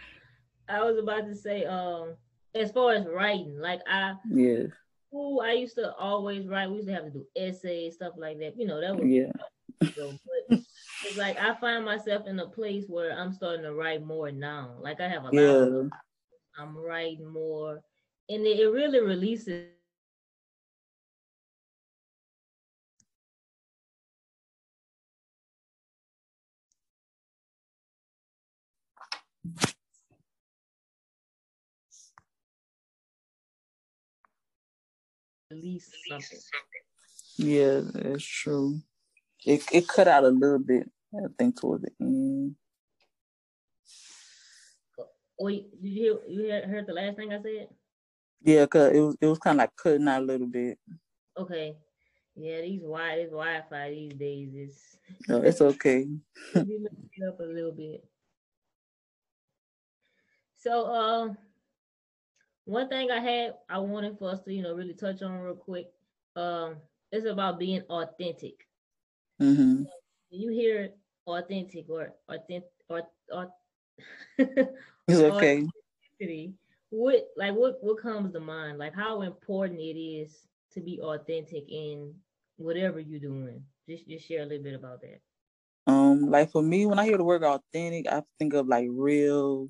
I 0.70 0.82
was 0.82 0.96
about 0.98 1.26
to 1.26 1.34
say, 1.34 1.64
um, 1.66 2.14
as 2.54 2.72
far 2.72 2.92
as 2.92 3.06
writing, 3.06 3.58
like 3.58 3.80
I 3.88 4.14
yeah. 4.30 4.64
Ooh, 5.12 5.40
I 5.40 5.52
used 5.52 5.74
to 5.74 5.92
always 5.96 6.46
write. 6.46 6.70
We 6.70 6.76
used 6.76 6.88
to 6.88 6.94
have 6.94 7.04
to 7.04 7.10
do 7.10 7.26
essays, 7.34 7.94
stuff 7.94 8.14
like 8.16 8.38
that. 8.38 8.56
You 8.56 8.66
know, 8.66 8.80
that 8.80 8.96
was 8.96 9.08
yeah. 9.08 9.32
So, 9.96 10.12
but 10.48 10.60
it's 11.04 11.16
like 11.16 11.38
I 11.38 11.54
find 11.54 11.84
myself 11.84 12.26
in 12.26 12.38
a 12.38 12.46
place 12.46 12.84
where 12.86 13.12
I'm 13.12 13.32
starting 13.32 13.62
to 13.62 13.74
write 13.74 14.04
more 14.04 14.30
now. 14.30 14.74
Like 14.80 15.00
I 15.00 15.08
have 15.08 15.24
a 15.24 15.30
yeah. 15.32 15.40
lot. 15.40 15.68
Of, 15.68 15.90
I'm 16.58 16.76
writing 16.76 17.26
more, 17.26 17.80
and 18.28 18.46
it, 18.46 18.60
it 18.60 18.68
really 18.68 19.00
releases 19.00 19.68
release 35.50 35.90
something. 36.08 36.38
Yeah, 37.36 37.80
that's 37.92 38.24
true. 38.24 38.80
It 39.44 39.62
it 39.72 39.88
cut 39.88 40.08
out 40.08 40.24
a 40.24 40.28
little 40.28 40.58
bit, 40.58 40.90
I 41.14 41.26
think, 41.38 41.60
towards 41.60 41.84
the 41.84 41.90
end. 42.00 42.56
Wait, 45.38 45.70
did 45.82 45.88
you 45.88 46.20
hear, 46.28 46.44
you 46.44 46.68
heard 46.68 46.86
the 46.86 46.92
last 46.92 47.16
thing 47.16 47.32
I 47.32 47.40
said? 47.40 47.68
Yeah, 48.42 48.66
cause 48.66 48.92
it 48.92 49.00
was 49.00 49.16
it 49.20 49.26
was 49.26 49.38
kind 49.38 49.56
of 49.56 49.64
like 49.64 49.76
cutting 49.76 50.08
out 50.08 50.22
a 50.22 50.24
little 50.24 50.46
bit. 50.46 50.78
Okay. 51.38 51.76
Yeah, 52.36 52.60
these 52.60 52.80
wi 52.80 53.16
this 53.16 53.30
Wi-Fi 53.30 53.90
these 53.90 54.12
days 54.14 54.54
is. 54.54 54.96
No, 55.28 55.42
it's 55.42 55.60
okay. 55.60 56.06
up 56.54 57.40
a 57.40 57.42
little 57.42 57.72
bit. 57.72 58.04
So, 60.58 60.84
uh, 60.84 61.34
one 62.70 62.88
thing 62.88 63.10
I 63.10 63.18
had 63.20 63.54
I 63.68 63.78
wanted 63.78 64.18
for 64.18 64.30
us 64.30 64.40
to 64.42 64.54
you 64.54 64.62
know 64.62 64.74
really 64.74 64.94
touch 64.94 65.22
on 65.22 65.40
real 65.40 65.54
quick. 65.54 65.88
Um, 66.36 66.76
it's 67.10 67.26
about 67.26 67.58
being 67.58 67.82
authentic. 67.90 68.66
Mm-hmm. 69.42 69.82
You 70.30 70.50
hear 70.50 70.90
authentic 71.26 71.86
or 71.88 72.14
authentic 72.28 72.70
or, 72.88 73.02
or 73.32 73.48
it's 74.38 75.20
okay. 75.20 75.66
What 76.90 77.28
like 77.36 77.54
what 77.54 77.82
what 77.82 78.00
comes 78.00 78.32
to 78.32 78.40
mind? 78.40 78.78
Like 78.78 78.94
how 78.94 79.22
important 79.22 79.80
it 79.80 79.98
is 79.98 80.46
to 80.72 80.80
be 80.80 81.00
authentic 81.00 81.64
in 81.68 82.14
whatever 82.56 83.00
you're 83.00 83.20
doing. 83.20 83.64
Just 83.88 84.08
just 84.08 84.28
share 84.28 84.42
a 84.42 84.46
little 84.46 84.62
bit 84.62 84.74
about 84.74 85.00
that. 85.00 85.20
Um, 85.86 86.30
like 86.30 86.52
for 86.52 86.62
me, 86.62 86.86
when 86.86 87.00
I 87.00 87.04
hear 87.04 87.16
the 87.16 87.24
word 87.24 87.42
authentic, 87.42 88.06
I 88.06 88.22
think 88.38 88.54
of 88.54 88.68
like 88.68 88.86
real, 88.90 89.68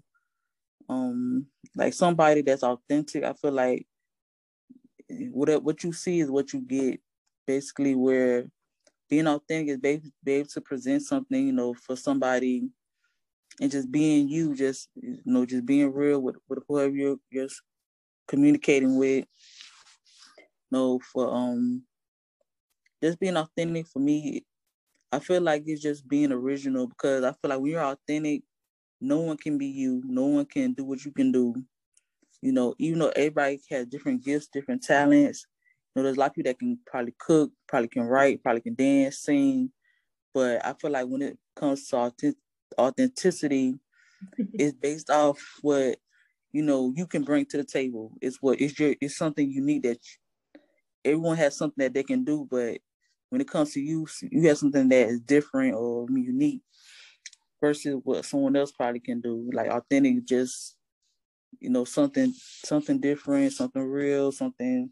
um, 0.90 1.46
like 1.76 1.94
somebody 1.94 2.42
that's 2.42 2.64
authentic. 2.64 3.24
I 3.24 3.35
feel 3.35 3.53
like 3.53 3.87
what 5.31 5.62
what 5.62 5.83
you 5.85 5.92
see 5.92 6.20
is 6.20 6.31
what 6.31 6.53
you 6.53 6.61
get. 6.61 7.00
Basically, 7.46 7.94
where 7.94 8.46
being 9.09 9.26
authentic 9.26 9.68
is 9.68 9.79
be, 9.79 10.00
be 10.24 10.33
able 10.35 10.48
to 10.50 10.61
present 10.61 11.03
something, 11.03 11.46
you 11.46 11.53
know, 11.53 11.74
for 11.74 11.96
somebody, 11.96 12.68
and 13.61 13.70
just 13.70 13.90
being 13.90 14.29
you, 14.29 14.55
just 14.55 14.88
you 14.96 15.18
know, 15.24 15.46
just 15.46 15.66
being 15.66 15.92
real 15.92 16.20
with, 16.20 16.37
with 16.48 16.61
whoever 16.68 16.94
you're 16.94 17.16
just 17.33 17.62
communicating 18.29 18.98
with. 18.98 19.26
You 20.70 20.79
know, 20.79 21.00
for 21.12 21.35
um, 21.35 21.85
just 23.03 23.18
being 23.20 23.37
authentic 23.37 23.87
for 23.88 23.98
me, 24.00 24.44
I 25.12 25.18
feel 25.18 25.40
like 25.40 25.64
it's 25.66 25.83
just 25.83 26.09
being 26.09 26.33
original 26.33 26.87
because 26.87 27.24
I 27.24 27.33
feel 27.33 27.50
like 27.50 27.61
when 27.61 27.72
you're 27.72 27.85
authentic, 27.85 28.42
no 29.01 29.21
one 29.21 29.37
can 29.37 29.59
be 29.59 29.67
you. 29.67 30.03
No 30.07 30.27
one 30.27 30.47
can 30.47 30.73
do 30.75 30.85
what 30.85 31.05
you 31.05 31.13
can 31.13 31.33
do. 31.33 31.55
You 32.43 32.53
know, 32.53 32.75
even 32.79 33.01
though 33.01 33.11
everybody 33.11 33.61
has 33.71 33.87
different 33.87 34.25
gifts, 34.25 34.49
different 34.49 34.83
talents, 34.83 35.47
You 35.95 36.01
know, 36.01 36.05
there's 36.05 36.17
a 36.17 36.21
lot 36.21 36.31
of 36.31 36.35
people 36.35 36.51
that 36.51 36.59
can 36.59 36.79
probably 36.87 37.15
cook, 37.19 37.53
probably 37.69 37.89
can 37.89 38.05
write, 38.05 38.43
probably 38.43 38.63
can 38.63 38.75
dance, 38.75 39.19
sing. 39.21 39.73
But 40.35 40.65
I 40.67 40.75
feel 40.75 40.91
like 40.93 41.07
when 41.09 41.23
it 41.23 41.39
comes 41.57 41.89
to 41.89 42.13
authenticity, 42.79 43.81
it's 44.39 44.77
based 44.77 45.11
off 45.11 45.41
what 45.63 45.99
you 46.53 46.63
know 46.63 46.93
you 46.97 47.07
can 47.07 47.25
bring 47.25 47.47
to 47.47 47.57
the 47.59 47.65
table. 47.65 48.13
It's 48.23 48.39
what 48.43 48.61
it's 48.61 48.79
your 48.79 48.95
it's 49.01 49.17
something 49.17 49.51
unique 49.51 49.85
that 49.85 49.99
you, 50.05 50.19
everyone 51.13 51.37
has 51.37 51.57
something 51.57 51.83
that 51.83 51.95
they 51.95 52.03
can 52.03 52.25
do, 52.25 52.47
but 52.51 52.79
when 53.31 53.41
it 53.41 53.49
comes 53.49 53.73
to 53.75 53.81
you, 53.81 54.07
you 54.23 54.49
have 54.49 54.59
something 54.59 54.89
that 54.89 55.09
is 55.09 55.21
different 55.21 55.75
or 55.75 56.07
unique 56.11 56.63
versus 57.61 58.01
what 58.05 58.25
someone 58.25 58.57
else 58.57 58.73
probably 58.73 59.01
can 59.01 59.20
do. 59.20 59.51
Like 59.53 59.70
authentic, 59.70 60.25
just 60.25 60.77
you 61.59 61.70
know 61.70 61.85
something 61.85 62.33
something 62.64 63.01
different, 63.01 63.53
something 63.53 63.83
real, 63.83 64.33
something 64.33 64.90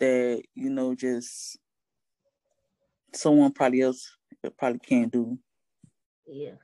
that 0.00 0.42
you 0.54 0.70
know 0.70 0.94
just 0.94 1.58
someone 3.14 3.52
probably 3.52 3.82
else 3.82 4.08
probably 4.58 4.80
can't 4.80 5.12
do. 5.12 5.38
Yeah, 6.26 6.54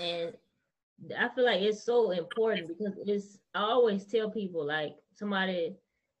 and 0.00 0.32
I 1.18 1.28
feel 1.34 1.44
like 1.44 1.60
it's 1.60 1.84
so 1.84 2.10
important 2.10 2.68
because 2.68 2.94
it's. 3.06 3.38
I 3.54 3.60
always 3.60 4.06
tell 4.06 4.30
people 4.30 4.66
like 4.66 4.94
somebody, 5.14 5.76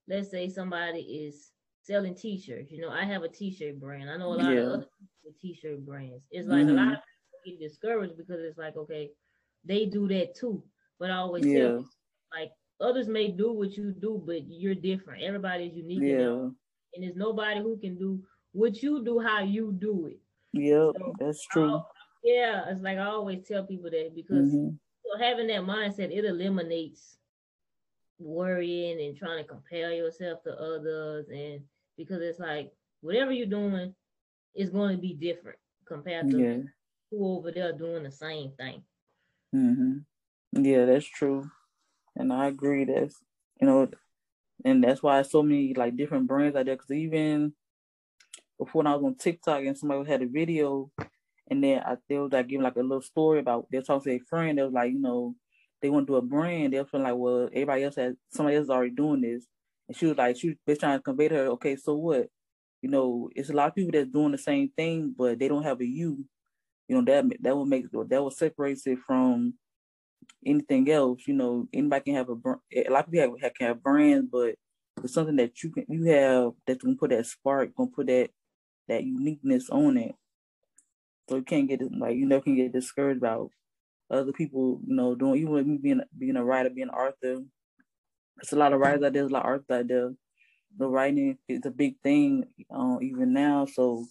let's 0.08 0.30
say 0.30 0.48
somebody 0.48 1.00
is 1.00 1.50
selling 1.82 2.14
t-shirts. 2.14 2.70
You 2.70 2.82
know, 2.82 2.90
I 2.90 3.04
have 3.04 3.22
a 3.22 3.28
t-shirt 3.28 3.80
brand. 3.80 4.10
I 4.10 4.16
know 4.16 4.34
a 4.34 4.36
lot 4.36 4.52
yeah. 4.52 4.60
of 4.60 4.72
other 4.72 4.86
t-shirt 5.40 5.84
brands. 5.86 6.24
It's 6.30 6.48
like 6.48 6.66
mm-hmm. 6.66 6.78
a 6.78 6.82
lot 6.84 6.92
of 6.94 6.98
get 7.46 7.60
discouraged 7.60 8.16
because 8.16 8.40
it's 8.40 8.58
like 8.58 8.76
okay, 8.76 9.10
they 9.64 9.86
do 9.86 10.08
that 10.08 10.34
too. 10.34 10.62
But 10.98 11.10
I 11.10 11.16
always 11.16 11.46
yeah. 11.46 11.58
tell 11.58 11.88
like 12.32 12.52
others 12.80 13.08
may 13.08 13.28
do 13.28 13.52
what 13.52 13.76
you 13.76 13.92
do, 13.92 14.22
but 14.24 14.46
you're 14.48 14.74
different. 14.74 15.22
Everybody's 15.22 15.74
unique. 15.74 16.02
Yeah. 16.02 16.48
And 16.94 17.04
there's 17.04 17.16
nobody 17.16 17.60
who 17.60 17.76
can 17.76 17.98
do 17.98 18.22
what 18.52 18.82
you 18.82 19.04
do 19.04 19.18
how 19.20 19.42
you 19.42 19.72
do 19.78 20.06
it. 20.06 20.18
Yep, 20.52 20.92
so, 20.98 21.12
that's 21.18 21.46
true. 21.48 21.82
yeah, 22.24 22.70
it's 22.70 22.82
like 22.82 22.96
I 22.96 23.04
always 23.04 23.46
tell 23.46 23.64
people 23.66 23.90
that 23.90 24.14
because 24.14 24.48
mm-hmm. 24.48 24.70
so 25.04 25.18
having 25.18 25.48
that 25.48 25.60
mindset, 25.60 26.16
it 26.16 26.24
eliminates 26.24 27.18
worrying 28.18 29.00
and 29.00 29.16
trying 29.16 29.42
to 29.42 29.48
compare 29.48 29.92
yourself 29.92 30.42
to 30.44 30.52
others 30.52 31.26
and 31.28 31.60
because 31.98 32.22
it's 32.22 32.38
like 32.38 32.72
whatever 33.02 33.30
you're 33.30 33.46
doing 33.46 33.94
is 34.54 34.70
going 34.70 34.96
to 34.96 35.00
be 35.00 35.12
different 35.12 35.58
compared 35.86 36.30
to 36.30 36.38
yeah. 36.38 36.56
Who 37.10 37.38
over 37.38 37.50
there 37.50 37.72
doing 37.72 38.02
the 38.02 38.10
same 38.10 38.52
thing. 38.58 38.82
Mm-hmm. 39.54 40.64
Yeah, 40.64 40.84
that's 40.86 41.06
true. 41.06 41.50
And 42.14 42.32
I 42.32 42.46
agree 42.46 42.84
that's 42.84 43.16
you 43.60 43.66
know, 43.66 43.88
and 44.64 44.82
that's 44.82 45.02
why 45.02 45.22
so 45.22 45.42
many 45.42 45.74
like 45.74 45.96
different 45.96 46.26
brands 46.26 46.56
out 46.56 46.66
there. 46.66 46.76
Because 46.76 46.90
even 46.90 47.52
before 48.58 48.80
when 48.80 48.86
I 48.86 48.94
was 48.94 49.04
on 49.04 49.14
TikTok 49.16 49.64
and 49.64 49.76
somebody 49.76 50.10
had 50.10 50.22
a 50.22 50.26
video, 50.26 50.90
and 51.50 51.62
then 51.62 51.80
I 51.84 51.96
they 52.08 52.18
was 52.18 52.32
like 52.32 52.48
giving 52.48 52.64
like 52.64 52.76
a 52.76 52.80
little 52.80 53.02
story 53.02 53.40
about 53.40 53.66
they're 53.70 53.82
talking 53.82 54.18
to 54.18 54.22
a 54.22 54.26
friend. 54.28 54.58
They 54.58 54.62
was 54.62 54.72
like, 54.72 54.92
you 54.92 55.00
know, 55.00 55.34
they 55.80 55.90
want 55.90 56.06
to 56.06 56.12
do 56.12 56.16
a 56.16 56.22
brand. 56.22 56.72
They're 56.72 56.84
feeling 56.84 57.06
like, 57.06 57.16
well, 57.16 57.48
everybody 57.52 57.84
else 57.84 57.96
has 57.96 58.14
somebody 58.30 58.56
else 58.56 58.64
is 58.64 58.70
already 58.70 58.94
doing 58.94 59.20
this, 59.20 59.46
and 59.88 59.96
she 59.96 60.06
was 60.06 60.16
like, 60.16 60.36
she 60.36 60.56
was 60.66 60.78
trying 60.78 60.98
to 60.98 61.02
convey 61.02 61.28
to 61.28 61.34
her, 61.34 61.46
okay, 61.48 61.76
so 61.76 61.94
what? 61.94 62.28
You 62.82 62.90
know, 62.90 63.30
it's 63.34 63.50
a 63.50 63.52
lot 63.52 63.68
of 63.68 63.74
people 63.74 63.92
that's 63.92 64.10
doing 64.10 64.32
the 64.32 64.38
same 64.38 64.70
thing, 64.76 65.14
but 65.16 65.38
they 65.38 65.48
don't 65.48 65.64
have 65.64 65.80
a 65.80 65.86
you. 65.86 66.24
You 66.88 66.96
know 66.96 67.04
that 67.04 67.24
that 67.40 67.56
will 67.56 67.66
make 67.66 67.90
that 67.90 68.22
will 68.22 68.30
separate 68.30 68.78
it 68.86 68.98
from 69.06 69.54
anything 70.44 70.90
else. 70.90 71.26
You 71.26 71.34
know, 71.34 71.68
anybody 71.72 72.04
can 72.04 72.14
have 72.14 72.30
a 72.30 72.34
a 72.86 72.90
lot 72.90 73.06
of 73.06 73.10
people 73.10 73.36
have, 73.40 73.54
can 73.54 73.68
have 73.68 73.82
brands, 73.82 74.28
but 74.30 74.54
it's 75.02 75.14
something 75.14 75.36
that 75.36 75.62
you 75.62 75.70
can 75.70 75.84
you 75.88 76.04
have 76.04 76.52
that 76.66 76.80
can 76.80 76.96
put 76.96 77.10
that 77.10 77.26
spark, 77.26 77.74
gonna 77.76 77.90
put 77.90 78.06
that 78.08 78.30
that 78.88 79.04
uniqueness 79.04 79.68
on 79.70 79.96
it. 79.98 80.14
So 81.28 81.36
you 81.36 81.42
can't 81.42 81.68
get 81.68 81.80
like 81.92 82.16
you 82.16 82.26
never 82.26 82.42
can 82.42 82.56
get 82.56 82.72
discouraged 82.72 83.18
about 83.18 83.50
other 84.10 84.32
people, 84.32 84.80
you 84.86 84.94
know, 84.94 85.14
doing 85.14 85.40
even 85.40 85.52
with 85.52 85.66
me 85.66 85.78
being 85.78 86.00
being 86.16 86.36
a 86.36 86.44
writer, 86.44 86.70
being 86.70 86.88
an 86.88 86.94
author. 86.94 87.44
There's 88.36 88.52
a 88.52 88.56
lot 88.56 88.72
of 88.72 88.80
writers 88.80 89.02
out 89.02 89.12
there, 89.12 89.24
a 89.24 89.28
lot 89.28 89.44
of 89.44 89.46
artists 89.46 89.70
out 89.70 89.88
there. 89.88 90.12
The 90.78 90.86
writing 90.88 91.38
is 91.48 91.64
a 91.64 91.70
big 91.70 91.96
thing, 92.02 92.44
um, 92.70 92.98
even 93.02 93.32
now. 93.32 93.64
So 93.66 94.06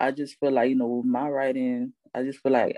I 0.00 0.10
just 0.12 0.38
feel 0.38 0.52
like, 0.52 0.70
you 0.70 0.76
know, 0.76 1.02
my 1.04 1.28
writing, 1.28 1.92
I 2.14 2.22
just 2.22 2.40
feel 2.40 2.52
like 2.52 2.76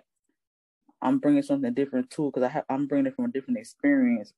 I'm 1.02 1.18
bringing 1.18 1.42
something 1.42 1.72
different 1.72 2.10
too 2.10 2.30
because 2.32 2.42
I 2.46 2.48
have 2.52 2.64
I'm 2.68 2.86
bringing 2.86 3.06
it 3.06 3.16
from 3.16 3.26
a 3.26 3.28
different 3.32 3.58
experience. 3.58 4.32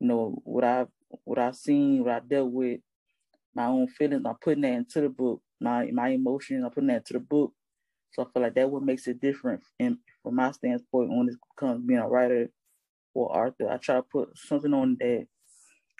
You 0.00 0.08
know 0.08 0.40
what 0.44 0.64
I've 0.64 0.88
what 1.24 1.38
I've 1.38 1.56
seen, 1.56 2.04
what 2.04 2.14
I 2.14 2.20
dealt 2.20 2.52
with, 2.52 2.80
my 3.54 3.66
own 3.66 3.88
feelings. 3.88 4.24
I'm 4.26 4.36
putting 4.42 4.62
that 4.62 4.72
into 4.74 5.00
the 5.02 5.08
book. 5.08 5.42
My 5.60 5.90
my 5.92 6.08
emotions. 6.10 6.64
I'm 6.64 6.70
putting 6.70 6.88
that 6.88 6.98
into 6.98 7.14
the 7.14 7.20
book. 7.20 7.52
So 8.12 8.22
I 8.22 8.26
feel 8.32 8.42
like 8.42 8.54
that 8.54 8.70
what 8.70 8.82
makes 8.82 9.06
it 9.08 9.20
different. 9.20 9.62
And 9.80 9.98
from 10.22 10.36
my 10.36 10.52
standpoint, 10.52 11.10
when 11.10 11.28
it 11.28 11.36
comes 11.58 11.86
being 11.86 12.00
a 12.00 12.08
writer 12.08 12.50
or 13.14 13.36
author, 13.36 13.70
I 13.70 13.78
try 13.78 13.96
to 13.96 14.02
put 14.02 14.36
something 14.38 14.74
on 14.74 14.96
that 15.00 15.26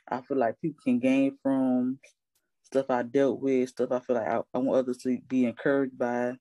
I 0.09 0.21
feel 0.23 0.39
like 0.39 0.61
people 0.61 0.81
can 0.85 0.99
gain 1.01 1.39
from 1.43 1.99
stuff 2.67 2.87
I 2.91 3.03
dealt 3.03 3.41
with, 3.41 3.69
stuff 3.69 3.93
I 3.93 4.01
feel 4.01 4.17
like 4.17 4.29
I, 4.29 4.41
I 4.53 4.59
want 4.59 4.79
others 4.79 4.99
to 4.99 5.19
be 5.29 5.47
encouraged 5.47 5.97
by, 5.97 6.35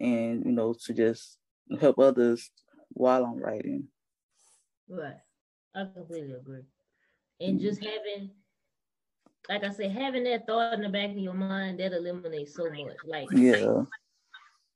and 0.00 0.44
you 0.44 0.52
know 0.52 0.74
to 0.84 0.94
just 0.94 1.38
help 1.80 1.98
others 1.98 2.50
while 2.90 3.24
I'm 3.24 3.38
writing. 3.38 3.88
Right. 4.88 5.16
I 5.74 5.84
completely 5.94 6.32
agree. 6.32 6.62
And 7.40 7.60
just 7.60 7.84
having 7.84 8.30
like 9.48 9.64
I 9.64 9.70
said, 9.70 9.92
having 9.92 10.24
that 10.24 10.46
thought 10.46 10.74
in 10.74 10.82
the 10.82 10.88
back 10.88 11.10
of 11.10 11.18
your 11.18 11.34
mind 11.34 11.80
that 11.80 11.92
eliminates 11.92 12.54
so 12.54 12.70
much. 12.70 12.96
Like 13.04 13.28
yeah, 13.32 13.82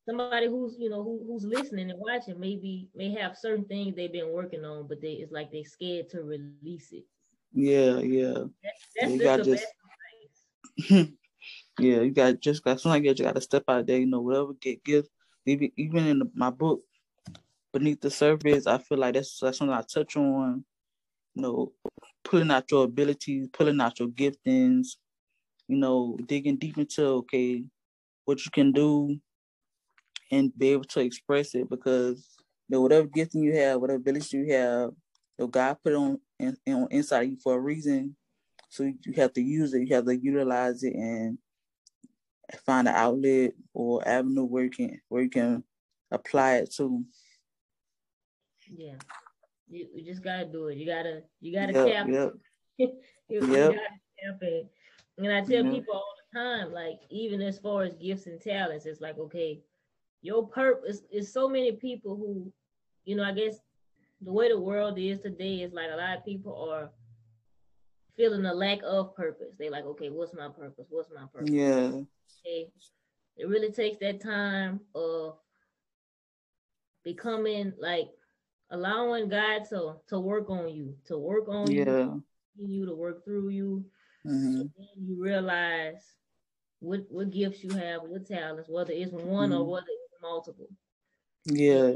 somebody 0.09 0.47
who's 0.47 0.77
you 0.79 0.91
know 0.91 1.03
who, 1.03 1.25
who's 1.27 1.45
listening 1.45 1.91
and 1.91 1.99
watching 1.99 2.39
maybe 2.39 2.89
may 2.95 3.13
have 3.15 3.37
certain 3.37 3.65
things 3.65 3.95
they've 3.95 4.13
been 4.13 4.33
working 4.33 4.65
on, 4.65 4.89
but 4.89 5.01
they 5.01 5.13
it's 5.13 5.33
like 5.33 5.51
they're 5.51 5.65
scared 5.65 6.11
to 6.11 6.23
release 6.23 6.93
it. 6.93 7.05
Yeah, 7.53 7.99
yeah. 7.99 8.45
That, 8.63 8.73
that's 9.01 9.13
you 9.13 9.23
got 9.23 9.43
just 9.43 9.65
yeah, 10.91 11.07
you 11.79 12.11
got 12.13 12.41
just 12.41 12.65
got 12.65 12.81
something 12.81 13.03
like 13.03 13.11
that. 13.11 13.19
You 13.19 13.25
got 13.27 13.35
to 13.37 13.41
step 13.41 13.65
out 13.69 13.87
there. 13.87 13.99
You 13.99 14.07
know, 14.07 14.21
whatever 14.21 14.53
get 14.55 14.85
give. 14.85 15.07
Even 15.47 16.07
in 16.07 16.19
the, 16.21 16.31
my 16.35 16.51
book, 16.51 16.83
beneath 17.73 18.01
the 18.01 18.11
surface, 18.11 18.67
I 18.67 18.79
feel 18.79 18.99
like 18.99 19.15
that's, 19.15 19.39
that's 19.41 19.59
something 19.59 19.75
I 19.75 19.83
touch 19.83 20.17
on. 20.17 20.65
You 21.35 21.43
know, 21.43 21.73
pulling 22.25 22.51
out 22.51 22.71
your 22.71 22.85
abilities, 22.85 23.49
pulling 23.53 23.81
out 23.81 23.99
your 24.01 24.09
giftings. 24.09 24.97
You 25.69 25.77
know, 25.77 26.19
digging 26.27 26.57
deep 26.57 26.79
into 26.79 27.05
okay, 27.07 27.65
what 28.25 28.45
you 28.45 28.51
can 28.51 28.73
do, 28.73 29.21
and 30.31 30.57
be 30.57 30.71
able 30.71 30.85
to 30.85 31.01
express 31.01 31.55
it 31.55 31.69
because 31.69 32.27
you 32.69 32.77
know, 32.77 32.83
whatever 32.83 33.07
gifting 33.09 33.43
you 33.43 33.55
have, 33.57 33.81
whatever 33.81 33.99
ability 33.99 34.37
you 34.39 34.53
have, 34.53 34.91
you 34.91 35.45
know, 35.45 35.47
God 35.49 35.77
put 35.83 35.95
on, 35.95 36.21
in, 36.39 36.57
on 36.69 36.89
inside 36.91 37.23
you 37.23 37.37
for 37.43 37.55
a 37.57 37.61
reason. 37.61 38.17
So 38.71 38.85
you 38.85 39.13
have 39.17 39.33
to 39.35 39.43
use 39.43 39.75
it, 39.75 39.87
you 39.87 39.95
have 39.97 40.07
to 40.07 40.17
utilize 40.17 40.85
it 40.85 40.95
and 40.95 41.39
find 42.65 42.89
an 42.89 42.95
outlet 42.95 43.53
or 43.75 44.07
avenue 44.07 44.45
where 44.45 44.65
you 44.65 44.71
can 44.71 45.01
where 45.09 45.23
you 45.23 45.29
can 45.29 45.65
apply 46.11 46.57
it 46.59 46.73
to. 46.77 47.05
Yeah. 48.73 48.95
You, 49.69 49.89
you 49.95 50.05
just 50.05 50.23
gotta 50.23 50.47
do 50.47 50.69
it. 50.69 50.79
You 50.79 50.87
gotta 50.87 51.23
you 51.41 51.53
gotta 51.53 51.73
yep, 51.73 51.87
tap 51.87 52.09
yep. 52.09 52.33
you, 52.79 52.93
you 53.29 53.47
yep. 53.53 53.73
gotta 53.73 53.79
tap 53.79 54.43
it. 54.43 54.71
And 55.19 55.33
I 55.33 55.41
tell 55.41 55.65
mm-hmm. 55.65 55.75
people 55.75 55.95
all 55.95 56.15
the 56.33 56.39
time, 56.39 56.73
like 56.73 57.01
even 57.11 57.43
as 57.43 57.59
far 57.59 57.83
as 57.83 57.95
gifts 57.97 58.27
and 58.27 58.41
talents, 58.41 58.87
it's 58.87 59.01
like, 59.01 59.19
okay, 59.19 59.61
your 60.23 60.47
purpose 60.47 61.03
is 61.11 61.33
so 61.33 61.49
many 61.49 61.73
people 61.73 62.15
who, 62.15 62.53
you 63.05 63.17
know, 63.17 63.25
I 63.25 63.33
guess 63.33 63.57
the 64.21 64.33
way 64.33 64.49
the 64.49 64.61
world 64.61 64.97
is 64.97 65.19
today 65.21 65.63
is 65.63 65.73
like 65.73 65.91
a 65.93 65.97
lot 65.97 66.19
of 66.19 66.25
people 66.25 66.71
are 66.71 66.91
feeling 68.17 68.47
a 68.47 68.55
lack 68.55 68.81
of 68.85 69.15
purpose. 69.15 69.55
They 69.59 69.71
like, 69.71 69.85
okay, 69.85 70.11
what's 70.11 70.35
my 70.35 70.49
purpose? 70.49 70.87
What's 70.91 71.11
my 71.15 71.27
purpose? 71.33 71.51
Yeah. 71.51 71.91
Okay. 72.47 72.69
It 73.37 73.49
really 73.49 73.73
takes 73.73 73.99
that 74.01 74.23
time 74.23 74.81
of 74.95 75.37
becoming 77.05 77.73
like 77.79 78.09
allowing 78.71 79.29
God 79.29 79.65
to 79.71 79.95
to 80.09 80.21
work 80.21 80.51
on 80.51 80.69
you, 80.69 80.95
to 81.07 81.19
work 81.19 81.49
on 81.49 81.71
yeah. 81.71 81.85
you, 81.85 82.23
you 82.57 82.87
to 82.87 82.95
work 82.95 83.25
through 83.25 83.51
you. 83.51 83.85
Mm-hmm. 84.27 84.63
You 84.97 85.23
realize 85.23 86.03
what 86.81 87.01
what 87.09 87.31
gifts 87.31 87.65
you 87.65 87.71
have, 87.71 88.03
what 88.03 88.27
talents, 88.27 88.69
whether 88.69 88.93
it's 88.93 89.13
one 89.13 89.51
mm-hmm. 89.51 89.61
or 89.61 89.71
whether 89.71 89.87
it's 89.89 90.23
multiple. 90.23 90.69
Yeah. 91.47 91.93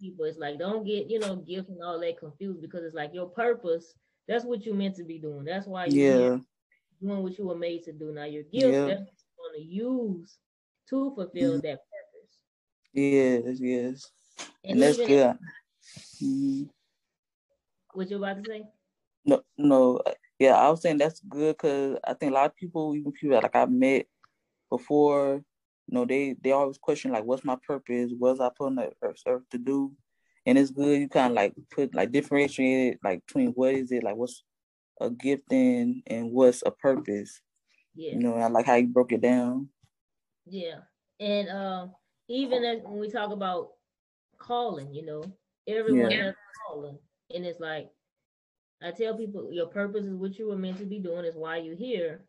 People, 0.00 0.24
it's 0.24 0.38
like 0.38 0.58
don't 0.58 0.84
get 0.84 1.08
you 1.08 1.18
know 1.18 1.36
gifts 1.36 1.68
and 1.68 1.82
all 1.82 2.00
that 2.00 2.18
confused 2.18 2.60
because 2.60 2.84
it's 2.84 2.94
like 2.94 3.14
your 3.14 3.28
purpose. 3.28 3.94
That's 4.28 4.44
what 4.44 4.64
you're 4.64 4.74
meant 4.74 4.96
to 4.96 5.04
be 5.04 5.18
doing. 5.18 5.44
That's 5.44 5.66
why 5.66 5.86
you're 5.86 6.32
yeah. 6.32 6.38
doing 7.00 7.22
what 7.22 7.38
you 7.38 7.46
were 7.46 7.56
made 7.56 7.84
to 7.84 7.92
do. 7.92 8.12
Now 8.12 8.24
your 8.24 8.42
gift 8.42 8.66
yeah. 8.66 8.86
that's 8.86 9.24
going 9.36 9.54
to 9.56 9.62
use 9.62 10.38
to 10.90 11.12
fulfill 11.14 11.52
mm-hmm. 11.52 11.66
that 11.66 11.80
purpose. 11.90 12.38
Yes, 12.92 13.60
yes, 13.60 14.10
and, 14.64 14.72
and 14.72 14.82
that's 14.82 14.96
good. 14.98 15.38
Mm-hmm. 16.22 16.62
What 17.94 18.10
you 18.10 18.16
about 18.16 18.42
to 18.42 18.50
say? 18.50 18.64
No, 19.24 19.42
no. 19.56 20.00
Yeah, 20.38 20.54
I 20.54 20.68
was 20.68 20.82
saying 20.82 20.98
that's 20.98 21.20
good 21.20 21.56
because 21.56 21.98
I 22.04 22.14
think 22.14 22.32
a 22.32 22.34
lot 22.34 22.46
of 22.46 22.56
people, 22.56 22.94
even 22.94 23.12
people 23.12 23.40
like 23.40 23.56
I 23.56 23.64
met 23.66 24.06
before, 24.70 25.42
you 25.86 25.94
know, 25.94 26.04
they 26.04 26.36
they 26.42 26.52
always 26.52 26.78
question 26.78 27.12
like, 27.12 27.24
what's 27.24 27.44
my 27.44 27.56
purpose? 27.66 28.12
What's 28.18 28.40
I 28.40 28.50
put 28.56 28.66
on 28.66 28.74
the 28.74 28.90
earth, 29.02 29.22
earth 29.26 29.42
to 29.50 29.58
do? 29.58 29.92
And 30.46 30.56
it's 30.56 30.70
good 30.70 31.00
you 31.00 31.08
kind 31.08 31.32
of 31.32 31.36
like 31.36 31.54
put 31.70 31.94
like 31.94 32.12
differentiate 32.12 32.94
it 32.94 33.00
like 33.02 33.26
between 33.26 33.48
what 33.50 33.74
is 33.74 33.90
it 33.90 34.04
like 34.04 34.16
what's 34.16 34.44
a 35.00 35.10
gifting 35.10 36.02
and 36.06 36.30
what's 36.30 36.62
a 36.64 36.70
purpose. 36.70 37.40
Yeah. 37.94 38.12
You 38.12 38.18
know, 38.18 38.36
I 38.36 38.48
like 38.48 38.66
how 38.66 38.74
you 38.74 38.86
broke 38.86 39.12
it 39.12 39.20
down. 39.20 39.68
Yeah, 40.46 40.80
and 41.18 41.48
um, 41.48 41.92
even 42.28 42.64
as, 42.64 42.78
when 42.84 43.00
we 43.00 43.10
talk 43.10 43.32
about 43.32 43.70
calling, 44.38 44.94
you 44.94 45.04
know, 45.04 45.24
everyone 45.66 46.10
yeah. 46.10 46.24
has 46.26 46.34
calling, 46.68 46.98
and 47.34 47.44
it's 47.44 47.58
like 47.58 47.90
I 48.82 48.90
tell 48.90 49.16
people, 49.16 49.48
your 49.50 49.66
purpose 49.66 50.04
is 50.04 50.14
what 50.14 50.38
you 50.38 50.48
were 50.48 50.56
meant 50.56 50.78
to 50.78 50.84
be 50.84 50.98
doing. 50.98 51.24
Is 51.24 51.34
why 51.34 51.56
you're 51.56 51.76
here. 51.76 52.24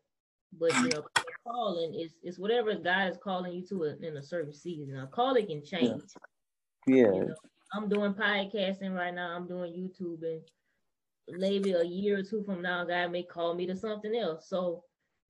But 0.58 0.74
you 0.76 0.88
know, 0.88 1.04
calling 1.46 1.94
is 1.94 2.14
is 2.22 2.38
whatever 2.38 2.74
God 2.74 3.10
is 3.10 3.18
calling 3.22 3.52
you 3.52 3.66
to 3.68 3.84
in 3.84 4.16
a 4.16 4.22
certain 4.22 4.54
season. 4.54 4.98
A 4.98 5.06
calling 5.06 5.46
can 5.46 5.64
change. 5.64 6.02
Yeah. 6.86 6.96
yeah. 6.96 7.12
You 7.12 7.24
know, 7.26 7.34
I'm 7.72 7.88
doing 7.88 8.14
podcasting 8.14 8.94
right 8.94 9.14
now. 9.14 9.36
I'm 9.36 9.46
doing 9.46 9.72
YouTube, 9.72 10.22
and 10.22 11.38
maybe 11.38 11.72
a 11.72 11.84
year 11.84 12.18
or 12.18 12.22
two 12.22 12.42
from 12.44 12.62
now, 12.62 12.84
God 12.84 13.12
may 13.12 13.22
call 13.22 13.54
me 13.54 13.66
to 13.66 13.76
something 13.76 14.14
else. 14.16 14.48
So 14.48 14.84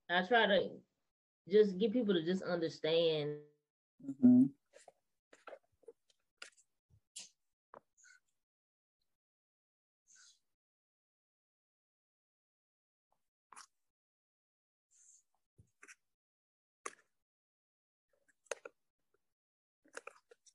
I 0.09 0.23
try 0.23 0.47
to 0.47 0.71
just 1.51 1.79
get 1.79 1.93
people 1.93 2.15
to 2.15 2.25
just 2.25 2.43
understand. 2.43 3.37
Mm-hmm. 4.07 4.45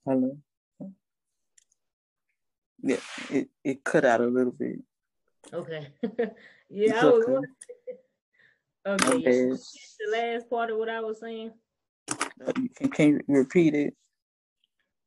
Hello. 0.05 0.37
Yeah, 2.83 2.97
it, 3.29 3.49
it 3.63 3.83
cut 3.83 4.03
out 4.03 4.21
a 4.21 4.25
little 4.25 4.51
bit. 4.51 4.79
Okay. 5.53 5.87
yeah, 6.69 6.99
I 7.01 7.05
was 7.05 7.25
okay. 8.87 9.15
okay. 9.15 9.49
The 9.49 10.11
last 10.11 10.49
part 10.49 10.69
of 10.69 10.77
what 10.77 10.89
I 10.89 10.99
was 10.99 11.19
saying. 11.21 11.51
Uh, 12.09 12.51
can, 12.75 12.89
can 12.89 13.07
you 13.13 13.21
repeat 13.27 13.73
it? 13.73 13.95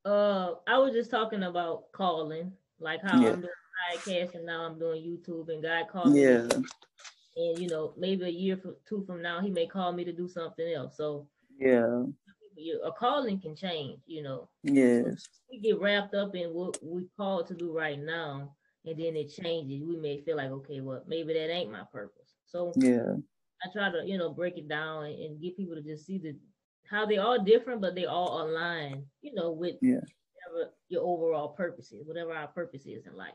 Uh, 0.06 0.54
I 0.66 0.78
was 0.78 0.94
just 0.94 1.10
talking 1.10 1.42
about 1.42 1.92
calling, 1.92 2.52
like 2.80 3.02
how 3.02 3.20
yeah. 3.20 3.32
I'm 3.32 3.40
doing 3.42 3.52
podcast 3.92 4.34
and 4.34 4.46
now 4.46 4.62
I'm 4.62 4.78
doing 4.78 5.02
YouTube, 5.02 5.50
and 5.50 5.62
God 5.62 5.88
called 5.90 6.16
yeah. 6.16 6.42
me. 6.42 6.64
And 7.36 7.58
you 7.58 7.68
know, 7.68 7.92
maybe 7.98 8.24
a 8.24 8.28
year 8.28 8.58
or 8.64 8.76
two 8.88 9.04
from 9.06 9.20
now, 9.20 9.40
He 9.40 9.50
may 9.50 9.66
call 9.66 9.92
me 9.92 10.04
to 10.04 10.12
do 10.12 10.28
something 10.28 10.72
else. 10.72 10.96
So 10.96 11.26
yeah, 11.58 12.04
a 12.84 12.92
calling 12.92 13.40
can 13.40 13.54
change, 13.54 14.00
you 14.06 14.22
know. 14.22 14.48
Yes. 14.62 15.28
We 15.50 15.60
get 15.60 15.80
wrapped 15.80 16.14
up 16.14 16.34
in 16.34 16.50
what 16.50 16.78
we 16.82 17.06
call 17.16 17.44
to 17.44 17.54
do 17.54 17.72
right 17.72 17.98
now, 17.98 18.54
and 18.84 18.98
then 18.98 19.16
it 19.16 19.34
changes. 19.34 19.82
We 19.82 19.96
may 19.96 20.20
feel 20.22 20.36
like, 20.36 20.50
okay, 20.50 20.80
well, 20.80 21.02
maybe 21.06 21.32
that 21.34 21.50
ain't 21.50 21.72
my 21.72 21.84
purpose. 21.92 22.34
So 22.46 22.72
yeah, 22.76 23.14
I 23.62 23.72
try 23.72 23.90
to, 23.90 24.06
you 24.06 24.18
know, 24.18 24.30
break 24.30 24.56
it 24.56 24.68
down 24.68 25.04
and, 25.04 25.18
and 25.18 25.40
get 25.40 25.56
people 25.56 25.74
to 25.76 25.82
just 25.82 26.06
see 26.06 26.18
the 26.18 26.36
how 26.88 27.06
they 27.06 27.18
all 27.18 27.42
different, 27.42 27.80
but 27.80 27.94
they 27.94 28.06
all 28.06 28.42
align, 28.42 29.04
you 29.20 29.34
know, 29.34 29.50
with 29.50 29.76
yeah. 29.82 30.00
whatever 30.54 30.72
your 30.88 31.02
overall 31.02 31.48
purpose 31.48 31.92
is, 31.92 32.06
whatever 32.06 32.32
our 32.32 32.48
purpose 32.48 32.86
is 32.86 33.06
in 33.06 33.16
life. 33.16 33.34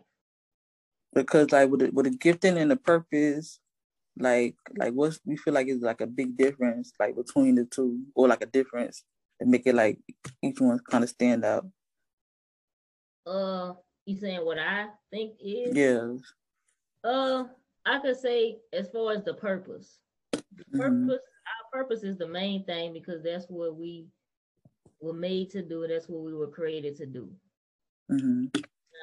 Because 1.14 1.52
like 1.52 1.70
with 1.70 1.82
a, 1.82 1.92
with 1.92 2.08
a 2.08 2.12
gifting 2.12 2.58
and 2.58 2.72
a 2.72 2.78
purpose, 2.78 3.60
like 4.18 4.56
like 4.76 4.94
what's 4.94 5.20
we 5.26 5.38
feel 5.38 5.54
like 5.54 5.68
is 5.68 5.82
like 5.82 6.02
a 6.02 6.08
big 6.08 6.36
difference 6.38 6.92
like 7.00 7.16
between 7.16 7.56
the 7.56 7.66
two 7.66 8.00
or 8.14 8.28
like 8.28 8.44
a 8.44 8.48
difference 8.48 9.04
and 9.40 9.50
make 9.50 9.66
it 9.66 9.76
like 9.76 10.00
each 10.42 10.60
one 10.60 10.80
kind 10.80 11.04
of 11.04 11.10
stand 11.10 11.46
out? 11.46 11.66
Uh 13.26 13.74
you 14.06 14.18
saying 14.18 14.44
what 14.44 14.60
i 14.60 14.88
think 15.12 15.34
is? 15.44 15.76
Yeah. 15.76 16.14
Uh 17.04 17.46
i 17.86 18.00
could 18.00 18.18
say 18.18 18.58
as 18.74 18.90
far 18.90 19.14
as 19.14 19.24
the 19.24 19.34
purpose. 19.34 20.00
The 20.32 20.40
mm-hmm. 20.40 20.80
purpose 20.80 21.22
our 21.48 21.82
purpose 21.84 22.04
is 22.04 22.18
the 22.18 22.28
main 22.28 22.66
thing 22.66 22.94
because 22.94 23.24
that's 23.24 23.46
what 23.46 23.76
we 23.76 24.08
were 25.00 25.14
made 25.14 25.50
to 25.52 25.62
do 25.62 25.88
that's 25.88 26.10
what 26.10 26.22
we 26.22 26.34
were 26.34 26.48
created 26.48 26.96
to 26.98 27.06
do. 27.06 27.30
Mm-hmm. 28.12 28.48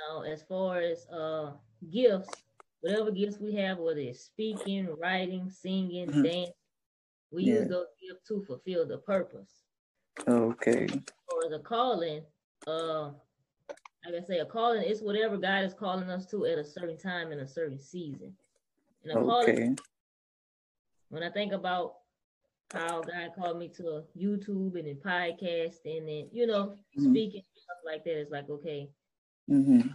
now 0.07 0.23
as 0.23 0.43
far 0.43 0.81
as 0.81 1.07
uh 1.07 1.53
gifts 1.91 2.29
whatever 2.81 3.11
gifts 3.11 3.39
we 3.39 3.55
have, 3.55 3.79
whether 3.79 4.01
it's 4.01 4.25
speaking, 4.25 4.89
writing, 5.01 5.51
singing, 5.51 6.09
mm-hmm. 6.09 6.23
dancing, 6.23 6.53
we 7.31 7.45
yeah. 7.45 7.55
use 7.55 7.69
those 7.69 7.87
gifts 8.01 8.27
to 8.29 8.45
fulfill 8.47 8.87
the 8.87 8.99
purpose. 8.99 9.51
Okay. 10.27 10.89
Or 11.33 11.51
the 11.51 11.61
calling, 11.61 12.23
uh, 12.67 13.11
like 14.05 14.23
I 14.23 14.27
say, 14.27 14.39
a 14.39 14.47
calling 14.47 14.83
is 14.83 15.03
whatever 15.03 15.37
God 15.37 15.65
is 15.65 15.75
calling 15.75 16.11
us 16.11 16.27
to 16.27 16.47
at 16.47 16.59
a 16.59 16.65
certain 16.65 16.99
time 16.99 17.33
in 17.33 17.41
a 17.41 17.47
certain 17.47 17.79
season. 17.79 18.33
And 19.05 19.13
a 19.13 19.19
okay. 19.19 19.27
calling, 19.27 19.79
when 21.11 21.23
I 21.23 21.31
think 21.31 21.53
about 21.53 21.95
how 22.73 23.01
God 23.01 23.31
called 23.35 23.59
me 23.59 23.69
to 23.77 24.05
YouTube 24.17 24.79
and 24.79 24.87
then 24.87 24.99
podcast 25.05 25.77
and 25.85 26.07
then 26.07 26.29
you 26.33 26.47
know 26.47 26.75
mm-hmm. 26.99 27.11
speaking 27.11 27.43
stuff 27.55 27.79
like 27.85 28.05
that. 28.05 28.21
It's 28.21 28.31
like 28.31 28.49
okay, 28.51 28.91
mm-hmm. 29.51 29.89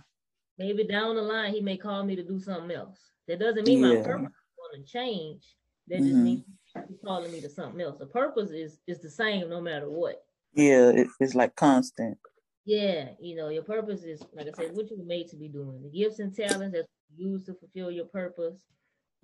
Maybe 0.57 0.83
down 0.85 1.15
the 1.15 1.21
line 1.21 1.53
He 1.53 1.61
may 1.61 1.77
call 1.77 2.03
me 2.03 2.15
to 2.15 2.23
do 2.23 2.39
something 2.39 2.75
else. 2.75 2.99
That 3.27 3.39
doesn't 3.39 3.67
mean 3.67 3.79
yeah. 3.79 3.87
my 3.87 4.01
purpose 4.01 4.27
is 4.27 4.71
going 4.71 4.83
to 4.83 4.91
change. 4.91 5.43
That 5.87 5.99
mm-hmm. 5.99 6.07
just 6.07 6.17
means 6.17 6.43
He's 6.89 6.99
calling 7.05 7.31
me 7.31 7.41
to 7.41 7.49
something 7.49 7.81
else. 7.81 7.97
The 7.99 8.07
purpose 8.07 8.51
is 8.51 8.79
is 8.87 9.01
the 9.01 9.09
same 9.09 9.49
no 9.49 9.61
matter 9.61 9.89
what. 9.89 10.23
Yeah, 10.53 10.91
it's 11.19 11.35
like 11.35 11.55
constant. 11.55 12.17
Yeah, 12.65 13.09
you 13.19 13.35
know, 13.35 13.49
your 13.49 13.63
purpose 13.63 14.03
is 14.03 14.23
like 14.33 14.47
I 14.47 14.51
said, 14.51 14.75
what 14.75 14.89
you 14.89 14.97
were 14.97 15.05
made 15.05 15.27
to 15.29 15.35
be 15.35 15.49
doing. 15.49 15.81
The 15.83 15.89
gifts 15.89 16.19
and 16.19 16.35
talents 16.35 16.75
that's 16.75 16.87
used 17.15 17.45
to 17.47 17.53
fulfill 17.53 17.91
your 17.91 18.05
purpose, 18.05 18.63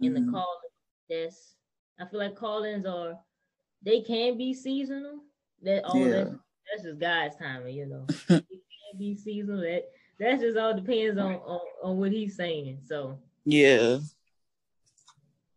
and 0.02 0.16
the 0.16 0.32
calling. 0.32 0.70
That's 1.10 1.56
I 2.00 2.06
feel 2.06 2.20
like 2.20 2.36
callings 2.36 2.86
are 2.86 3.18
they 3.84 4.02
can 4.02 4.38
be 4.38 4.54
seasonal. 4.54 5.22
That 5.64 5.86
all 5.86 6.00
yeah. 6.00 6.10
that's, 6.10 6.30
that's 6.30 6.84
just 6.84 7.00
God's 7.00 7.36
timing, 7.38 7.76
you 7.76 7.86
know. 7.86 8.06
it 8.30 8.46
can 8.48 8.98
be 8.98 9.16
seasonal. 9.16 9.62
That 9.62 9.86
that 10.20 10.40
just 10.40 10.58
all 10.58 10.74
depends 10.74 11.18
on, 11.18 11.34
on 11.36 11.60
on 11.84 11.98
what 11.98 12.12
He's 12.12 12.36
saying. 12.36 12.80
So 12.86 13.18
yeah. 13.46 14.00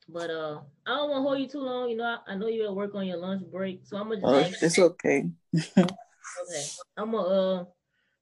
But 0.08 0.30
uh, 0.30 0.60
I 0.86 0.90
don't 0.90 1.10
want 1.10 1.18
to 1.18 1.28
hold 1.28 1.40
you 1.40 1.48
too 1.48 1.60
long. 1.60 1.88
You 1.88 1.96
know, 1.96 2.04
I, 2.04 2.32
I 2.32 2.36
know 2.36 2.48
you're 2.48 2.66
at 2.66 2.74
work 2.74 2.94
on 2.94 3.06
your 3.06 3.16
lunch 3.16 3.42
break, 3.50 3.80
so 3.84 3.96
I'm 3.96 4.08
gonna 4.08 4.20
just. 4.20 4.62
Oh, 4.62 4.66
it's 4.66 4.78
okay. 4.78 5.30
okay, 5.56 6.66
I'm 6.96 7.12
gonna. 7.12 7.18
Uh, 7.18 7.64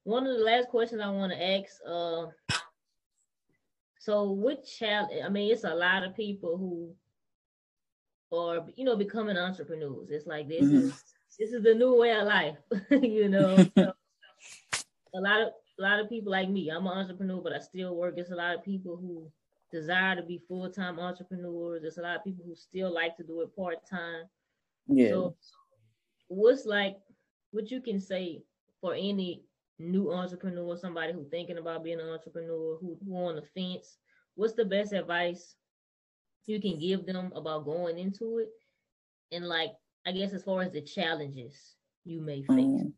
one 0.05 0.27
of 0.27 0.39
the 0.39 0.45
last 0.45 0.69
questions 0.69 1.01
I 1.01 1.11
want 1.11 1.33
to 1.33 1.43
ask. 1.43 1.75
Uh, 1.87 2.27
so 3.99 4.31
what 4.31 4.65
child? 4.65 5.11
I 5.25 5.29
mean, 5.29 5.53
it's 5.53 5.65
a 5.65 5.75
lot 5.75 6.05
of 6.05 6.17
people 6.17 6.57
who 6.57 6.95
or 8.31 8.67
you 8.77 8.85
know 8.85 8.97
becoming 8.97 9.37
entrepreneurs. 9.37 10.09
It's 10.11 10.27
like 10.27 10.49
this 10.49 10.65
mm-hmm. 10.65 10.89
is 10.89 11.05
this 11.39 11.53
is 11.53 11.63
the 11.63 11.75
new 11.75 11.97
way 11.97 12.13
of 12.13 12.27
life, 12.27 12.57
you 12.91 13.29
know. 13.29 13.57
so, 13.77 13.93
a 15.15 15.21
lot 15.21 15.43
of 15.43 15.49
a 15.81 15.83
lot 15.83 16.01
of 16.01 16.09
people 16.09 16.31
like 16.31 16.49
me. 16.49 16.71
I'm 16.71 16.87
an 16.87 16.99
entrepreneur, 16.99 17.41
but 17.41 17.53
I 17.53 17.59
still 17.59 17.97
work. 17.97 18.15
It's 18.17 18.31
a 18.31 18.37
lot 18.37 18.55
of 18.55 18.65
people 18.65 18.97
who 18.97 19.31
desire 19.73 20.17
to 20.17 20.23
be 20.23 20.41
full 20.47 20.71
time 20.71 20.99
entrepreneurs. 20.99 21.83
There's 21.83 21.99
a 21.99 22.03
lot 22.03 22.17
of 22.17 22.25
people 22.25 22.45
who 22.47 22.55
still 22.55 22.93
like 22.93 23.17
to 23.17 23.23
do 23.23 23.41
it 23.41 23.57
part 23.57 23.79
time. 23.89 24.25
Yeah. 24.87 25.09
So, 25.09 25.37
what's 26.29 26.67
like 26.67 26.97
what 27.51 27.71
you 27.71 27.81
can 27.81 28.01
say 28.01 28.43
for 28.81 28.95
any 28.95 29.43
new 29.79 30.13
entrepreneur, 30.13 30.77
somebody 30.77 31.13
who's 31.13 31.29
thinking 31.29 31.59
about 31.59 31.83
being 31.83 32.01
an 32.01 32.09
entrepreneur, 32.09 32.77
who, 32.81 32.97
who 33.05 33.17
on 33.17 33.37
the 33.37 33.43
fence? 33.43 33.99
What's 34.35 34.55
the 34.55 34.65
best 34.65 34.93
advice 34.93 35.57
you 36.51 36.61
can 36.61 36.79
give 36.79 37.07
them 37.07 37.33
about 37.35 37.65
going 37.65 37.99
into 37.99 38.39
it 38.39 38.49
and 39.33 39.47
like 39.47 39.71
i 40.07 40.13
guess 40.13 40.33
as 40.33 40.43
far 40.43 40.63
as 40.63 40.73
the 40.73 40.81
challenges 40.81 41.77
you 42.05 42.21
may 42.21 42.43
face 42.43 42.51
um, 42.51 42.93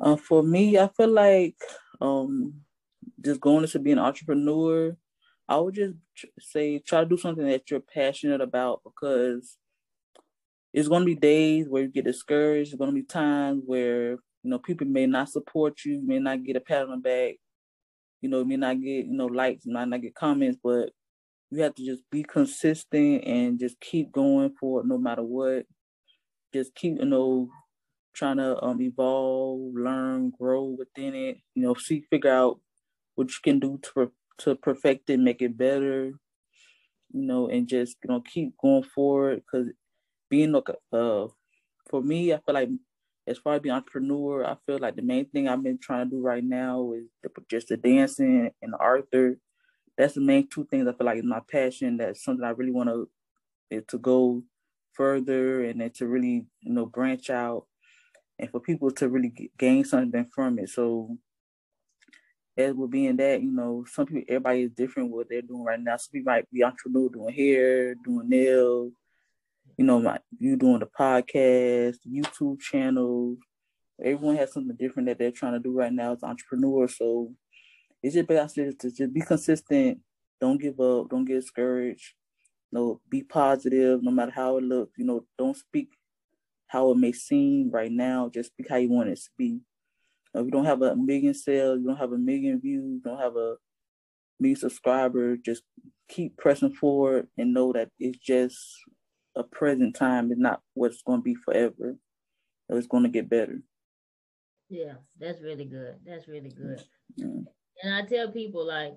uh, 0.00 0.16
for 0.16 0.42
me 0.42 0.78
i 0.78 0.88
feel 0.96 1.08
like 1.12 1.56
um 2.00 2.54
just 3.20 3.40
going 3.40 3.62
into 3.64 3.78
being 3.78 3.98
an 3.98 4.04
entrepreneur 4.04 4.96
i 5.48 5.56
would 5.56 5.74
just 5.74 5.94
say 6.38 6.78
try 6.78 7.00
to 7.00 7.08
do 7.08 7.16
something 7.16 7.46
that 7.46 7.70
you're 7.70 7.80
passionate 7.80 8.40
about 8.40 8.80
because 8.84 9.58
it's 10.72 10.88
going 10.88 11.00
to 11.00 11.06
be 11.06 11.14
days 11.14 11.68
where 11.68 11.82
you 11.82 11.88
get 11.88 12.04
discouraged. 12.04 12.70
There's 12.70 12.78
going 12.78 12.90
to 12.90 12.94
be 12.94 13.02
times 13.02 13.62
where 13.66 14.12
you 14.12 14.50
know 14.50 14.58
people 14.58 14.86
may 14.86 15.06
not 15.06 15.28
support 15.28 15.84
you, 15.84 16.00
may 16.04 16.18
not 16.18 16.44
get 16.44 16.56
a 16.56 16.60
pat 16.60 16.82
on 16.82 16.90
the 16.90 16.96
back, 16.98 17.34
you 18.20 18.28
know, 18.28 18.44
may 18.44 18.56
not 18.56 18.80
get 18.80 19.06
you 19.06 19.14
know 19.14 19.26
likes, 19.26 19.66
might 19.66 19.88
not 19.88 20.02
get 20.02 20.14
comments, 20.14 20.58
but 20.62 20.90
you 21.50 21.62
have 21.62 21.74
to 21.74 21.84
just 21.84 22.02
be 22.10 22.22
consistent 22.22 23.24
and 23.24 23.58
just 23.58 23.80
keep 23.80 24.12
going 24.12 24.54
for 24.60 24.80
it 24.80 24.86
no 24.86 24.98
matter 24.98 25.22
what. 25.22 25.64
Just 26.52 26.74
keep, 26.74 26.98
you 26.98 27.06
know, 27.06 27.48
trying 28.18 28.38
to 28.38 28.62
um, 28.62 28.80
evolve, 28.82 29.74
learn, 29.74 30.30
grow 30.38 30.64
within 30.64 31.14
it. 31.14 31.38
You 31.54 31.62
know, 31.64 31.74
see, 31.74 32.02
figure 32.10 32.32
out 32.32 32.60
what 33.16 33.30
you 33.30 33.38
can 33.44 33.60
do 33.60 33.80
to 33.94 34.12
to 34.40 34.56
perfect 34.56 35.10
it, 35.10 35.20
make 35.20 35.42
it 35.42 35.56
better. 35.58 36.12
You 37.12 37.22
know, 37.26 37.48
and 37.48 37.68
just 37.68 37.96
you 38.04 38.10
know 38.10 38.20
keep 38.20 38.56
going 38.58 38.82
forward 38.84 39.42
because 39.44 39.68
being 40.30 40.52
like 40.52 40.70
uh, 40.92 41.28
for 41.90 42.02
me, 42.02 42.32
I 42.34 42.40
feel 42.44 42.54
like 42.54 42.70
as 43.26 43.38
far 43.38 43.54
as 43.54 43.62
being 43.62 43.74
entrepreneur, 43.74 44.44
I 44.46 44.56
feel 44.66 44.78
like 44.78 44.96
the 44.96 45.02
main 45.02 45.26
thing 45.30 45.48
I've 45.48 45.62
been 45.62 45.78
trying 45.78 46.10
to 46.10 46.16
do 46.16 46.22
right 46.22 46.44
now 46.44 46.92
is 46.94 47.04
the, 47.22 47.30
just 47.50 47.68
the 47.68 47.76
dancing 47.78 48.50
and 48.62 48.72
the 48.72 48.78
Arthur 48.78 49.38
that's 49.98 50.14
the 50.14 50.20
main 50.20 50.48
two 50.48 50.64
things 50.66 50.88
I 50.88 50.92
feel 50.92 51.06
like 51.06 51.18
is 51.18 51.24
my 51.24 51.40
passion. 51.50 51.98
That's 51.98 52.24
something 52.24 52.44
I 52.44 52.50
really 52.50 52.72
want 52.72 52.88
to 52.88 53.82
to 53.88 53.98
go 53.98 54.42
further 54.92 55.64
and 55.64 55.80
then 55.80 55.90
to 55.90 56.06
really 56.06 56.46
you 56.62 56.72
know 56.72 56.86
branch 56.86 57.30
out 57.30 57.66
and 58.38 58.50
for 58.50 58.60
people 58.60 58.90
to 58.92 59.08
really 59.08 59.50
gain 59.58 59.84
something 59.84 60.26
from 60.34 60.58
it. 60.58 60.70
So 60.70 61.16
as 62.56 62.74
with 62.74 62.90
being 62.90 63.16
that, 63.16 63.40
you 63.42 63.50
know, 63.50 63.84
some 63.90 64.06
people 64.06 64.22
everybody 64.28 64.62
is 64.62 64.70
different 64.72 65.10
what 65.10 65.28
they're 65.28 65.42
doing 65.42 65.64
right 65.64 65.80
now. 65.80 65.96
Some 65.96 66.12
people 66.12 66.32
might 66.32 66.50
be 66.50 66.64
entrepreneur 66.64 67.08
doing 67.08 67.34
hair, 67.34 67.94
doing 67.94 68.28
nails, 68.28 68.92
you 69.76 69.84
know, 69.84 70.00
my 70.00 70.18
you 70.38 70.56
doing 70.56 70.80
the 70.80 70.86
podcast, 70.86 71.98
YouTube 72.06 72.60
channel. 72.60 73.36
Everyone 74.02 74.36
has 74.36 74.52
something 74.52 74.76
different 74.76 75.08
that 75.08 75.18
they're 75.18 75.30
trying 75.30 75.54
to 75.54 75.60
do 75.60 75.72
right 75.72 75.92
now 75.92 76.12
as 76.12 76.22
entrepreneurs. 76.22 76.96
So 76.98 77.32
it's 78.02 78.14
just 78.14 78.28
best 78.28 78.54
to 78.56 78.72
just 78.72 79.12
be 79.12 79.20
consistent. 79.20 80.00
Don't 80.40 80.60
give 80.60 80.78
up. 80.80 81.08
Don't 81.08 81.24
get 81.24 81.40
discouraged. 81.40 82.14
You 82.70 82.78
know, 82.78 83.00
be 83.08 83.22
positive 83.22 84.02
no 84.02 84.10
matter 84.10 84.32
how 84.34 84.58
it 84.58 84.64
looks. 84.64 84.98
You 84.98 85.04
know, 85.04 85.24
don't 85.38 85.56
speak 85.56 85.90
how 86.68 86.90
it 86.90 86.96
may 86.96 87.12
seem 87.12 87.70
right 87.70 87.90
now. 87.90 88.30
Just 88.32 88.50
speak 88.52 88.68
how 88.68 88.76
you 88.76 88.90
want 88.90 89.08
it 89.08 89.16
to 89.16 89.30
be. 89.36 89.60
If 90.34 90.44
you 90.44 90.50
don't 90.50 90.66
have 90.66 90.82
a 90.82 90.94
million 90.94 91.34
sales, 91.34 91.80
you 91.80 91.86
don't 91.86 91.96
have 91.96 92.12
a 92.12 92.18
million 92.18 92.60
views, 92.60 92.84
you 92.84 93.00
don't 93.04 93.18
have 93.18 93.36
a 93.36 93.56
million 94.38 94.58
subscribers, 94.58 95.40
just 95.44 95.62
keep 96.08 96.36
pressing 96.36 96.72
forward 96.72 97.26
and 97.36 97.52
know 97.52 97.72
that 97.72 97.90
it's 97.98 98.18
just 98.18 98.58
a 99.36 99.42
present 99.42 99.96
time. 99.96 100.30
It's 100.30 100.40
not 100.40 100.60
what's 100.74 101.02
going 101.02 101.20
to 101.20 101.24
be 101.24 101.34
forever. 101.34 101.96
It's 102.68 102.86
going 102.86 103.04
to 103.04 103.08
get 103.08 103.30
better. 103.30 103.62
Yeah, 104.68 104.94
that's 105.18 105.40
really 105.40 105.64
good. 105.64 105.96
That's 106.06 106.28
really 106.28 106.50
good. 106.50 106.84
Yeah. 107.16 107.26
And 107.82 107.94
I 107.94 108.02
tell 108.02 108.30
people 108.30 108.66
like 108.66 108.94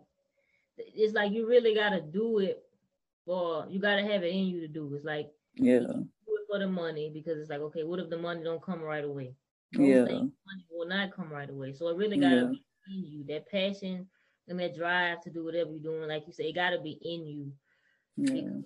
it's 0.78 1.14
like 1.14 1.32
you 1.32 1.48
really 1.48 1.74
gotta 1.76 2.02
do 2.02 2.40
it 2.40 2.64
for 3.26 3.66
you 3.70 3.80
gotta 3.80 4.02
have 4.02 4.24
it 4.24 4.34
in 4.34 4.48
you 4.48 4.62
to 4.62 4.68
do. 4.68 4.94
It's 4.96 5.06
like 5.06 5.30
yeah, 5.56 5.86
for 6.52 6.60
the 6.60 6.68
money 6.68 7.10
because 7.14 7.40
it's 7.40 7.50
like 7.50 7.62
okay, 7.62 7.84
what 7.84 8.00
if 8.00 8.10
the 8.10 8.18
money 8.18 8.44
don't 8.44 8.62
come 8.62 8.82
right 8.82 9.04
away? 9.04 9.34
yeah, 9.72 10.04
money 10.04 10.32
will 10.70 10.88
not 10.88 11.16
come 11.16 11.32
right 11.32 11.50
away. 11.50 11.74
So 11.74 11.88
it 11.88 11.98
really 11.98 12.18
gotta 12.18 12.36
yeah. 12.36 12.48
be 12.50 12.64
in 12.90 13.06
you. 13.06 13.26
That 13.30 13.50
passion 13.50 14.08
and 14.48 14.60
that 14.60 14.76
drive 14.76 15.22
to 15.22 15.30
do 15.30 15.46
whatever 15.46 15.72
you're 15.72 15.80
doing, 15.80 16.10
like 16.10 16.24
you 16.28 16.34
say, 16.34 16.46
it 16.46 16.56
gotta 16.56 16.80
be 16.82 17.00
in 17.02 17.26
you. 17.26 17.52
Yeah. 18.18 18.62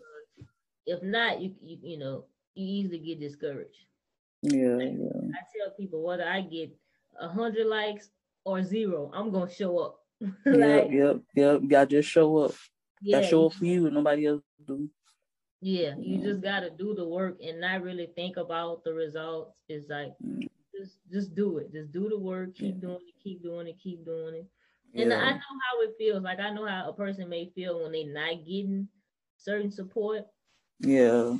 If 0.87 1.03
not, 1.03 1.41
you, 1.41 1.53
you 1.61 1.77
you 1.81 1.97
know 1.99 2.25
you 2.55 2.65
easily 2.65 2.99
get 2.99 3.19
discouraged. 3.19 3.77
Yeah, 4.41 4.75
like, 4.75 4.93
yeah. 4.97 5.29
I 5.33 5.41
tell 5.57 5.75
people 5.77 6.03
whether 6.03 6.27
I 6.27 6.41
get 6.41 6.75
a 7.19 7.27
hundred 7.27 7.67
likes 7.67 8.09
or 8.43 8.63
zero, 8.63 9.11
I'm 9.13 9.31
gonna 9.31 9.51
show 9.51 9.77
up. 9.77 9.99
like, 10.21 10.35
yep, 10.45 10.91
yep, 10.91 11.21
yep. 11.35 11.61
Gotta 11.67 11.87
just 11.87 12.09
show 12.09 12.37
up. 12.37 12.53
Yeah, 13.01 13.17
gotta 13.17 13.27
show 13.27 13.45
up 13.47 13.53
for 13.53 13.65
you, 13.65 13.91
nobody 13.91 14.25
else 14.25 14.41
do. 14.65 14.89
Yeah, 15.61 15.95
you 15.97 16.19
just 16.19 16.41
gotta 16.41 16.69
do 16.69 16.93
the 16.93 17.07
work 17.07 17.37
and 17.43 17.61
not 17.61 17.81
really 17.81 18.09
think 18.15 18.37
about 18.37 18.83
the 18.83 18.93
results. 18.93 19.55
It's 19.67 19.89
like 19.89 20.13
mm. 20.23 20.47
just 20.77 20.97
just 21.11 21.35
do 21.35 21.57
it. 21.57 21.71
Just 21.71 21.91
do 21.91 22.09
the 22.09 22.19
work, 22.19 22.55
keep 22.55 22.79
doing 22.79 22.99
it, 23.07 23.23
keep 23.23 23.41
doing 23.41 23.67
it, 23.67 23.77
keep 23.81 24.05
doing 24.05 24.35
it. 24.35 24.45
And 24.93 25.09
yeah. 25.09 25.17
I 25.17 25.31
know 25.31 25.39
how 25.39 25.81
it 25.81 25.95
feels. 25.97 26.23
Like 26.23 26.39
I 26.39 26.51
know 26.51 26.67
how 26.67 26.89
a 26.89 26.93
person 26.93 27.29
may 27.29 27.51
feel 27.55 27.81
when 27.81 27.91
they're 27.91 28.13
not 28.13 28.45
getting 28.45 28.87
certain 29.37 29.71
support. 29.71 30.25
Yeah. 30.79 31.35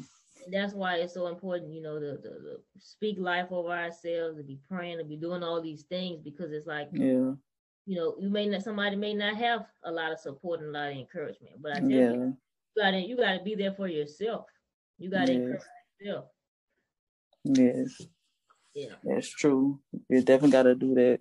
And 0.46 0.54
that's 0.54 0.74
why 0.74 0.98
it's 0.98 1.14
so 1.14 1.28
important, 1.28 1.74
you 1.74 1.82
know, 1.82 2.00
to, 2.00 2.18
to, 2.18 2.30
to 2.30 2.60
speak 2.80 3.18
life 3.20 3.48
over 3.52 3.70
ourselves, 3.70 4.38
to 4.38 4.44
be 4.44 4.60
praying, 4.70 5.00
to 5.00 5.04
be 5.04 5.18
doing 5.18 5.44
all 5.44 5.62
these 5.62 5.84
things 5.84 6.22
because 6.22 6.52
it's 6.52 6.68
like 6.68 6.90
yeah 6.92 7.32
you 7.86 7.96
know, 7.96 8.16
you 8.20 8.30
may 8.30 8.48
not 8.48 8.64
somebody 8.64 8.96
may 8.96 9.14
not 9.14 9.36
have 9.38 9.66
a 9.84 9.92
lot 9.92 10.12
of 10.12 10.20
support 10.20 10.60
and 10.60 10.70
a 10.70 10.80
lot 10.80 10.92
of 10.92 10.98
encouragement, 10.98 11.62
but 11.62 11.74
I 11.74 11.80
tell 11.80 11.90
yeah. 11.90 12.12
you 12.12 12.38
gotta 12.78 13.00
you 13.00 13.18
gotta 13.18 13.42
be 13.44 13.56
there 13.56 13.74
for 13.74 13.88
yourself. 13.88 14.46
You 14.98 15.10
gotta 15.10 15.34
yes. 15.34 15.42
encourage 15.42 15.62
yourself. 16.00 16.26
Yes. 17.44 18.02
Yeah. 18.74 18.96
That's 19.04 19.30
true. 19.30 19.80
You 20.10 20.22
definitely 20.22 20.52
gotta 20.52 20.76
do 20.76 20.94
that. 20.96 21.20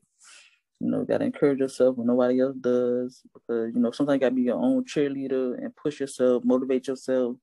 You 0.80 0.90
know, 0.90 1.04
gotta 1.04 1.24
encourage 1.24 1.60
yourself 1.60 1.96
when 1.96 2.06
nobody 2.06 2.40
else 2.40 2.56
does. 2.60 3.22
Because, 3.32 3.72
you 3.74 3.80
know, 3.80 3.90
sometimes 3.90 4.16
you 4.16 4.20
gotta 4.20 4.34
be 4.34 4.42
your 4.42 4.58
own 4.58 4.84
cheerleader 4.84 5.56
and 5.56 5.74
push 5.76 6.00
yourself, 6.00 6.44
motivate 6.44 6.88
yourself. 6.88 7.36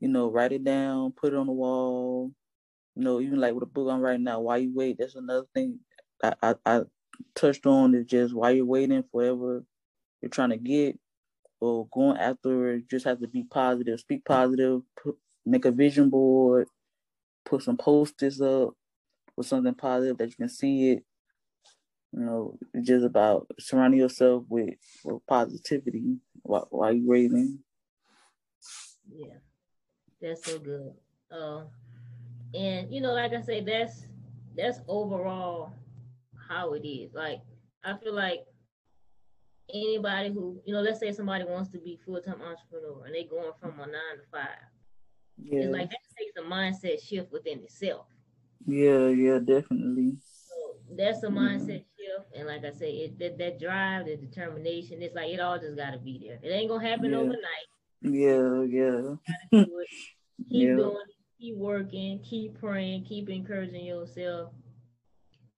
You 0.00 0.08
know, 0.08 0.30
write 0.30 0.52
it 0.52 0.64
down, 0.64 1.12
put 1.12 1.32
it 1.32 1.36
on 1.36 1.46
the 1.46 1.52
wall. 1.52 2.32
You 2.96 3.04
know, 3.04 3.20
even 3.20 3.40
like 3.40 3.54
with 3.54 3.62
a 3.62 3.66
book 3.66 3.88
I'm 3.88 4.00
writing 4.00 4.24
now, 4.24 4.40
why 4.40 4.58
you 4.58 4.72
wait, 4.74 4.96
that's 4.98 5.14
another 5.14 5.46
thing 5.54 5.78
I, 6.22 6.34
I, 6.42 6.54
I 6.66 6.80
touched 7.34 7.66
on 7.66 7.94
is 7.94 8.06
just 8.06 8.34
why 8.34 8.50
you're 8.50 8.66
waiting 8.66 9.04
forever 9.10 9.64
you're 10.22 10.30
trying 10.30 10.50
to 10.50 10.56
get 10.56 10.98
or 11.62 11.86
going 11.92 12.16
after 12.16 12.74
it, 12.74 12.90
just 12.90 13.04
have 13.04 13.20
to 13.20 13.28
be 13.28 13.44
positive, 13.44 14.00
speak 14.00 14.24
positive, 14.24 14.82
put, 15.00 15.16
make 15.46 15.64
a 15.64 15.70
vision 15.70 16.10
board, 16.10 16.66
put 17.44 17.62
some 17.62 17.76
posters 17.76 18.40
up 18.40 18.70
with 19.36 19.46
something 19.46 19.74
positive 19.74 20.18
that 20.18 20.28
you 20.28 20.34
can 20.34 20.48
see 20.48 20.90
it. 20.90 21.04
You 22.12 22.20
know, 22.20 22.58
it's 22.74 22.88
just 22.88 23.04
about 23.04 23.46
surrounding 23.60 24.00
yourself 24.00 24.44
with, 24.48 24.74
with 25.04 25.24
positivity 25.28 26.16
while, 26.42 26.66
while 26.70 26.92
you're 26.92 27.08
raising. 27.08 27.60
Yeah, 29.16 29.34
that's 30.20 30.44
so 30.44 30.58
good. 30.58 30.92
Uh, 31.30 31.62
and 32.54 32.92
you 32.92 33.00
know, 33.00 33.12
like 33.12 33.34
I 33.34 33.40
say, 33.40 33.60
that's 33.60 34.06
that's 34.56 34.80
overall 34.88 35.72
how 36.48 36.74
it 36.74 36.86
is. 36.86 37.14
Like 37.14 37.40
I 37.84 37.96
feel 37.96 38.14
like 38.14 38.44
anybody 39.72 40.30
who, 40.30 40.60
you 40.64 40.74
know, 40.74 40.80
let's 40.80 41.00
say 41.00 41.12
somebody 41.12 41.44
wants 41.44 41.70
to 41.70 41.78
be 41.78 41.98
full 42.04 42.20
time 42.20 42.40
entrepreneur 42.42 43.04
and 43.06 43.14
they 43.14 43.24
going 43.24 43.52
from 43.60 43.72
a 43.80 43.86
nine 43.86 44.16
to 44.16 44.24
five. 44.30 44.48
Yeah. 45.42 45.60
It's 45.60 45.72
like 45.72 45.90
that 45.90 45.98
takes 46.18 46.36
a 46.36 46.42
mindset 46.42 47.06
shift 47.06 47.32
within 47.32 47.60
itself. 47.60 48.06
Yeah, 48.66 49.08
yeah, 49.08 49.38
definitely. 49.38 50.16
So 50.48 50.76
that's 50.96 51.22
a 51.22 51.28
mindset 51.28 51.84
shift, 51.98 52.36
and 52.36 52.46
like 52.46 52.64
I 52.64 52.70
say, 52.70 52.92
it 52.92 53.18
that, 53.18 53.38
that 53.38 53.58
drive, 53.58 54.06
the 54.06 54.16
determination, 54.16 55.02
it's 55.02 55.14
like 55.14 55.30
it 55.30 55.40
all 55.40 55.58
just 55.58 55.76
gotta 55.76 55.98
be 55.98 56.20
there. 56.24 56.38
It 56.42 56.54
ain't 56.54 56.68
gonna 56.68 56.86
happen 56.86 57.10
yeah. 57.10 57.16
overnight. 57.16 57.66
Yeah, 58.02 58.62
yeah. 58.62 59.64
Keep 60.50 60.68
yeah. 60.68 60.74
doing, 60.74 60.96
keep 61.40 61.56
working, 61.56 62.18
keep 62.20 62.58
praying, 62.58 63.04
keep 63.04 63.28
encouraging 63.28 63.84
yourself. 63.84 64.52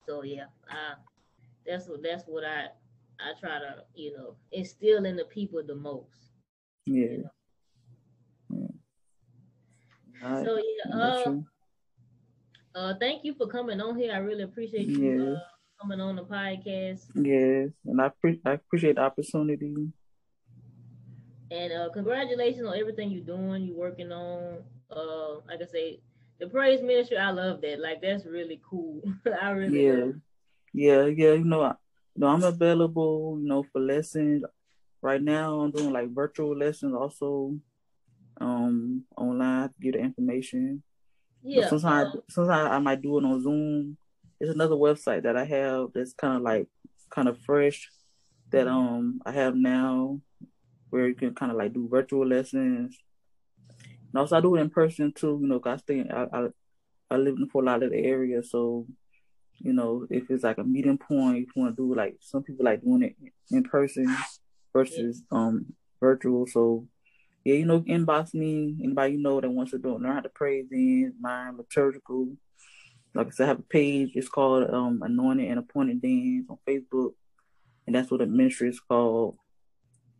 So 0.07 0.23
yeah, 0.23 0.45
uh, 0.71 0.97
that's 1.67 1.89
what 1.89 2.03
that's 2.03 2.25
what 2.25 2.45
I 2.45 2.69
I 3.25 3.39
try 3.41 3.59
to 3.59 3.85
you 3.95 4.17
know 4.17 4.37
instill 4.53 5.05
in 5.05 5.17
the 5.17 5.25
people 5.25 5.63
the 5.67 5.75
most. 5.75 6.31
Yeah. 6.87 7.07
You 7.07 7.31
know? 8.51 8.69
yeah. 10.23 10.45
So 10.45 10.57
yeah, 10.57 10.97
uh, 10.97 11.35
uh, 12.75 12.95
thank 13.01 13.25
you 13.25 13.35
for 13.35 13.47
coming 13.47 13.81
on 13.81 13.97
here. 13.97 14.13
I 14.13 14.19
really 14.19 14.43
appreciate 14.43 14.89
you 14.89 15.37
uh, 15.37 15.81
coming 15.81 16.01
on 16.01 16.17
the 16.17 16.25
podcast. 16.25 17.07
Yes, 17.15 17.71
and 17.87 18.01
I 18.01 18.11
pre- 18.21 18.41
I 18.45 18.53
appreciate 18.53 18.97
the 18.97 19.03
opportunity. 19.03 19.89
And 21.51 21.73
uh, 21.73 21.89
congratulations 21.93 22.67
on 22.67 22.77
everything 22.77 23.11
you're 23.11 23.25
doing. 23.25 23.65
You're 23.65 23.77
working 23.77 24.13
on. 24.13 24.59
Uh, 24.91 25.35
like 25.49 25.63
I 25.63 25.67
say, 25.71 26.01
the 26.41 26.49
praise 26.49 26.83
ministry. 26.83 27.17
I 27.17 27.31
love 27.31 27.61
that. 27.63 27.81
Like 27.81 28.03
that's 28.03 28.27
really 28.27 28.61
cool. 28.69 29.03
I 29.43 29.51
really. 29.51 29.87
Yeah, 29.87 30.07
yeah, 30.73 31.07
yeah. 31.07 31.33
You 31.35 31.45
know, 31.45 31.63
I, 31.63 31.75
you 32.15 32.21
know, 32.21 32.29
I'm 32.29 32.43
available. 32.43 33.39
You 33.41 33.49
know, 33.49 33.63
for 33.73 33.81
lessons. 33.81 34.45
Right 35.03 35.23
now, 35.23 35.61
I'm 35.61 35.71
doing 35.71 35.93
like 35.93 36.15
virtual 36.15 36.57
lessons, 36.57 36.95
also 36.95 37.57
um 38.41 39.05
online 39.17 39.69
to 39.69 39.75
get 39.81 39.93
the 39.93 40.01
information. 40.01 40.83
Yeah. 41.43 41.63
But 41.63 41.81
sometimes, 41.81 42.17
sometimes 42.31 42.71
I 42.73 42.79
might 42.79 43.03
do 43.03 43.19
it 43.19 43.25
on 43.25 43.43
Zoom. 43.43 43.97
It's 44.41 44.51
another 44.51 44.77
website 44.77 45.23
that 45.25 45.37
I 45.37 45.45
have 45.45 45.89
that's 45.95 46.15
kind 46.15 46.37
of 46.37 46.43
like 46.43 46.69
kind 47.11 47.29
of 47.29 47.39
fresh 47.41 47.91
that 48.51 48.67
um 48.67 49.21
I 49.27 49.33
have 49.33 49.55
now 49.55 50.21
where 50.91 51.09
you 51.09 51.15
can 51.15 51.35
kind 51.35 51.53
of 51.53 51.59
like 51.59 51.75
do 51.75 51.89
virtual 51.89 52.27
lessons. 52.27 52.99
And 54.13 54.19
also 54.19 54.37
I 54.37 54.41
do 54.41 54.55
it 54.57 54.61
in 54.61 54.71
person 54.71 55.13
too, 55.13 55.39
you 55.43 55.49
know, 55.49 55.61
cause 55.61 55.81
I 55.81 55.83
stay 55.83 56.09
I, 56.09 56.25
I, 56.33 56.49
I 57.11 57.17
live 57.17 57.37
in 57.37 57.49
Fort 57.49 57.67
Lauderdale 57.67 58.05
area, 58.05 58.43
so 58.43 58.87
you 59.59 59.73
know, 59.73 60.07
if 60.11 60.31
it's 60.31 60.45
like 60.45 60.59
a 60.59 60.65
meeting 60.65 60.99
point, 60.99 61.39
if 61.39 61.57
you 61.57 61.63
want 61.63 61.77
to 61.77 61.83
do 61.83 61.95
like 61.95 62.17
some 62.21 62.43
people 62.43 62.65
like 62.65 62.83
doing 62.83 63.03
it 63.03 63.17
in 63.51 63.63
person 63.63 64.15
versus 64.73 65.23
um 65.31 65.67
virtual. 66.01 66.47
So 66.47 66.87
yeah, 67.45 67.57
you 67.57 67.67
know, 67.67 67.81
inbox 67.83 68.35
me. 68.35 68.77
Anybody 68.83 69.15
you 69.15 69.23
know 69.23 69.41
that 69.41 69.51
wants 69.51 69.73
to 69.73 69.79
do 69.79 69.97
learn 69.97 70.15
how 70.15 70.21
to 70.21 70.29
praise 70.29 70.67
in 70.71 71.15
mime 71.21 71.59
liturgical. 71.59 72.37
Like 73.15 73.29
I 73.29 73.31
said, 73.31 73.45
I 73.45 73.49
have 73.49 73.61
a 73.61 73.63
page. 73.63 74.13
It's 74.15 74.29
called 74.29 74.69
um 74.71 75.01
Anointed 75.03 75.49
and 75.49 75.59
Appointed 75.59 76.03
Dance 76.03 76.47
on 76.49 76.59
Facebook, 76.67 77.13
and 77.87 77.95
that's 77.95 78.11
what 78.11 78.21
the 78.21 78.27
ministry 78.27 78.69
is 78.69 78.81
called. 78.81 79.37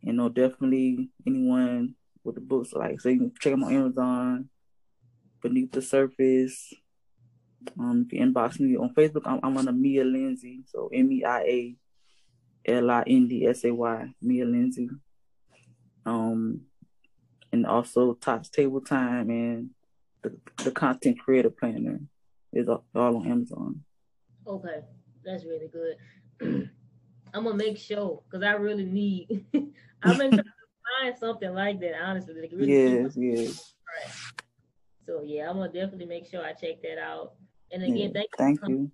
You 0.01 0.13
know, 0.13 0.29
definitely 0.29 1.09
anyone 1.25 1.95
with 2.23 2.35
the 2.35 2.41
books, 2.41 2.73
like 2.73 3.01
so 3.01 3.09
you 3.09 3.19
can 3.19 3.31
check 3.39 3.53
them 3.53 3.63
on 3.63 3.73
Amazon. 3.73 4.49
Beneath 5.41 5.71
the 5.71 5.81
surface. 5.81 6.73
Um, 7.79 8.05
if 8.05 8.13
you 8.13 8.25
inbox 8.25 8.59
me 8.59 8.77
on 8.77 8.93
Facebook, 8.93 9.23
I'm, 9.25 9.39
I'm 9.43 9.57
on 9.57 9.67
a 9.67 9.73
Meia 9.73 10.03
Lindsay, 10.03 10.63
so 10.67 10.89
M 10.93 11.11
E 11.11 11.23
I 11.23 11.39
A 11.41 11.75
L 12.67 12.91
I 12.91 13.03
N 13.07 13.27
D 13.27 13.45
S 13.47 13.63
A 13.65 13.73
Y, 13.73 14.13
Meia 14.21 14.45
Lindsay. 14.45 14.89
Um, 16.05 16.61
and 17.51 17.65
also 17.65 18.13
Tots 18.13 18.49
Table 18.49 18.81
Time 18.81 19.29
and 19.29 19.69
the, 20.21 20.35
the 20.63 20.71
Content 20.71 21.19
Creator 21.19 21.51
Planner 21.51 21.99
is 22.53 22.67
all, 22.67 22.83
on 22.95 23.27
Amazon. 23.29 23.83
Okay, 24.47 24.81
that's 25.23 25.45
really 25.45 25.69
good. 25.69 25.97
I'm 27.33 27.43
gonna 27.43 27.55
make 27.55 27.77
sure 27.77 28.23
because 28.29 28.43
I 28.43 28.53
really 28.53 28.85
need. 28.85 29.45
I've 30.03 30.17
been 30.17 30.31
trying 30.31 30.43
to 30.43 31.01
find 31.01 31.17
something 31.17 31.53
like 31.53 31.79
that. 31.81 31.93
Honestly, 32.01 32.33
like 32.39 32.51
really 32.53 32.71
yes, 32.71 33.13
yes. 33.17 33.73
Right. 33.87 34.13
So 35.05 35.21
yeah, 35.23 35.49
I'm 35.49 35.57
gonna 35.57 35.71
definitely 35.71 36.05
make 36.05 36.27
sure 36.27 36.43
I 36.43 36.53
check 36.53 36.81
that 36.83 36.97
out. 36.97 37.33
And 37.71 37.83
again, 37.83 37.97
yeah, 37.97 38.21
thank, 38.37 38.59
thank 38.59 38.59
you. 38.67 38.91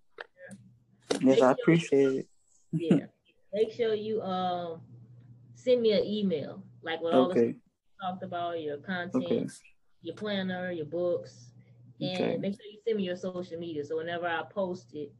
Yes, 1.13 1.21
make 1.21 1.41
I 1.41 1.51
appreciate 1.51 2.03
sure, 2.03 2.19
it. 2.19 2.27
yeah, 2.71 3.05
make 3.53 3.71
sure 3.71 3.93
you 3.93 4.21
um 4.21 4.81
send 5.55 5.81
me 5.81 5.91
an 5.91 6.03
email 6.05 6.63
like 6.83 7.01
with 7.01 7.13
all 7.13 7.31
okay. 7.31 7.51
the 7.51 7.55
talked 8.01 8.23
about, 8.23 8.61
your 8.61 8.77
content, 8.77 9.25
okay. 9.25 9.47
your 10.01 10.15
planner, 10.15 10.71
your 10.71 10.85
books, 10.85 11.51
and 11.99 12.15
okay. 12.15 12.37
make 12.37 12.53
sure 12.53 12.65
you 12.71 12.79
send 12.85 12.97
me 12.97 13.03
your 13.03 13.15
social 13.15 13.59
media. 13.59 13.85
So 13.85 13.97
whenever 13.97 14.27
I 14.27 14.43
post 14.49 14.93
it, 14.93 15.11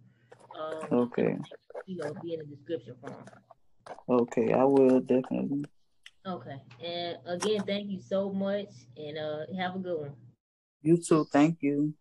um, 0.59 0.99
okay, 0.99 1.37
you 1.85 1.97
know, 1.97 2.13
be 2.21 2.33
in 2.33 2.39
the 2.39 2.45
description 2.45 2.95
form. 3.01 3.23
Okay, 4.09 4.53
I 4.53 4.63
will 4.63 4.99
definitely. 5.01 5.65
Okay, 6.25 6.61
and 6.83 7.17
again, 7.25 7.61
thank 7.65 7.89
you 7.89 7.99
so 7.99 8.31
much, 8.31 8.69
and 8.97 9.17
uh, 9.17 9.39
have 9.57 9.75
a 9.75 9.79
good 9.79 9.99
one. 9.99 10.13
You 10.81 10.97
too. 10.97 11.25
Thank 11.31 11.59
you. 11.61 11.93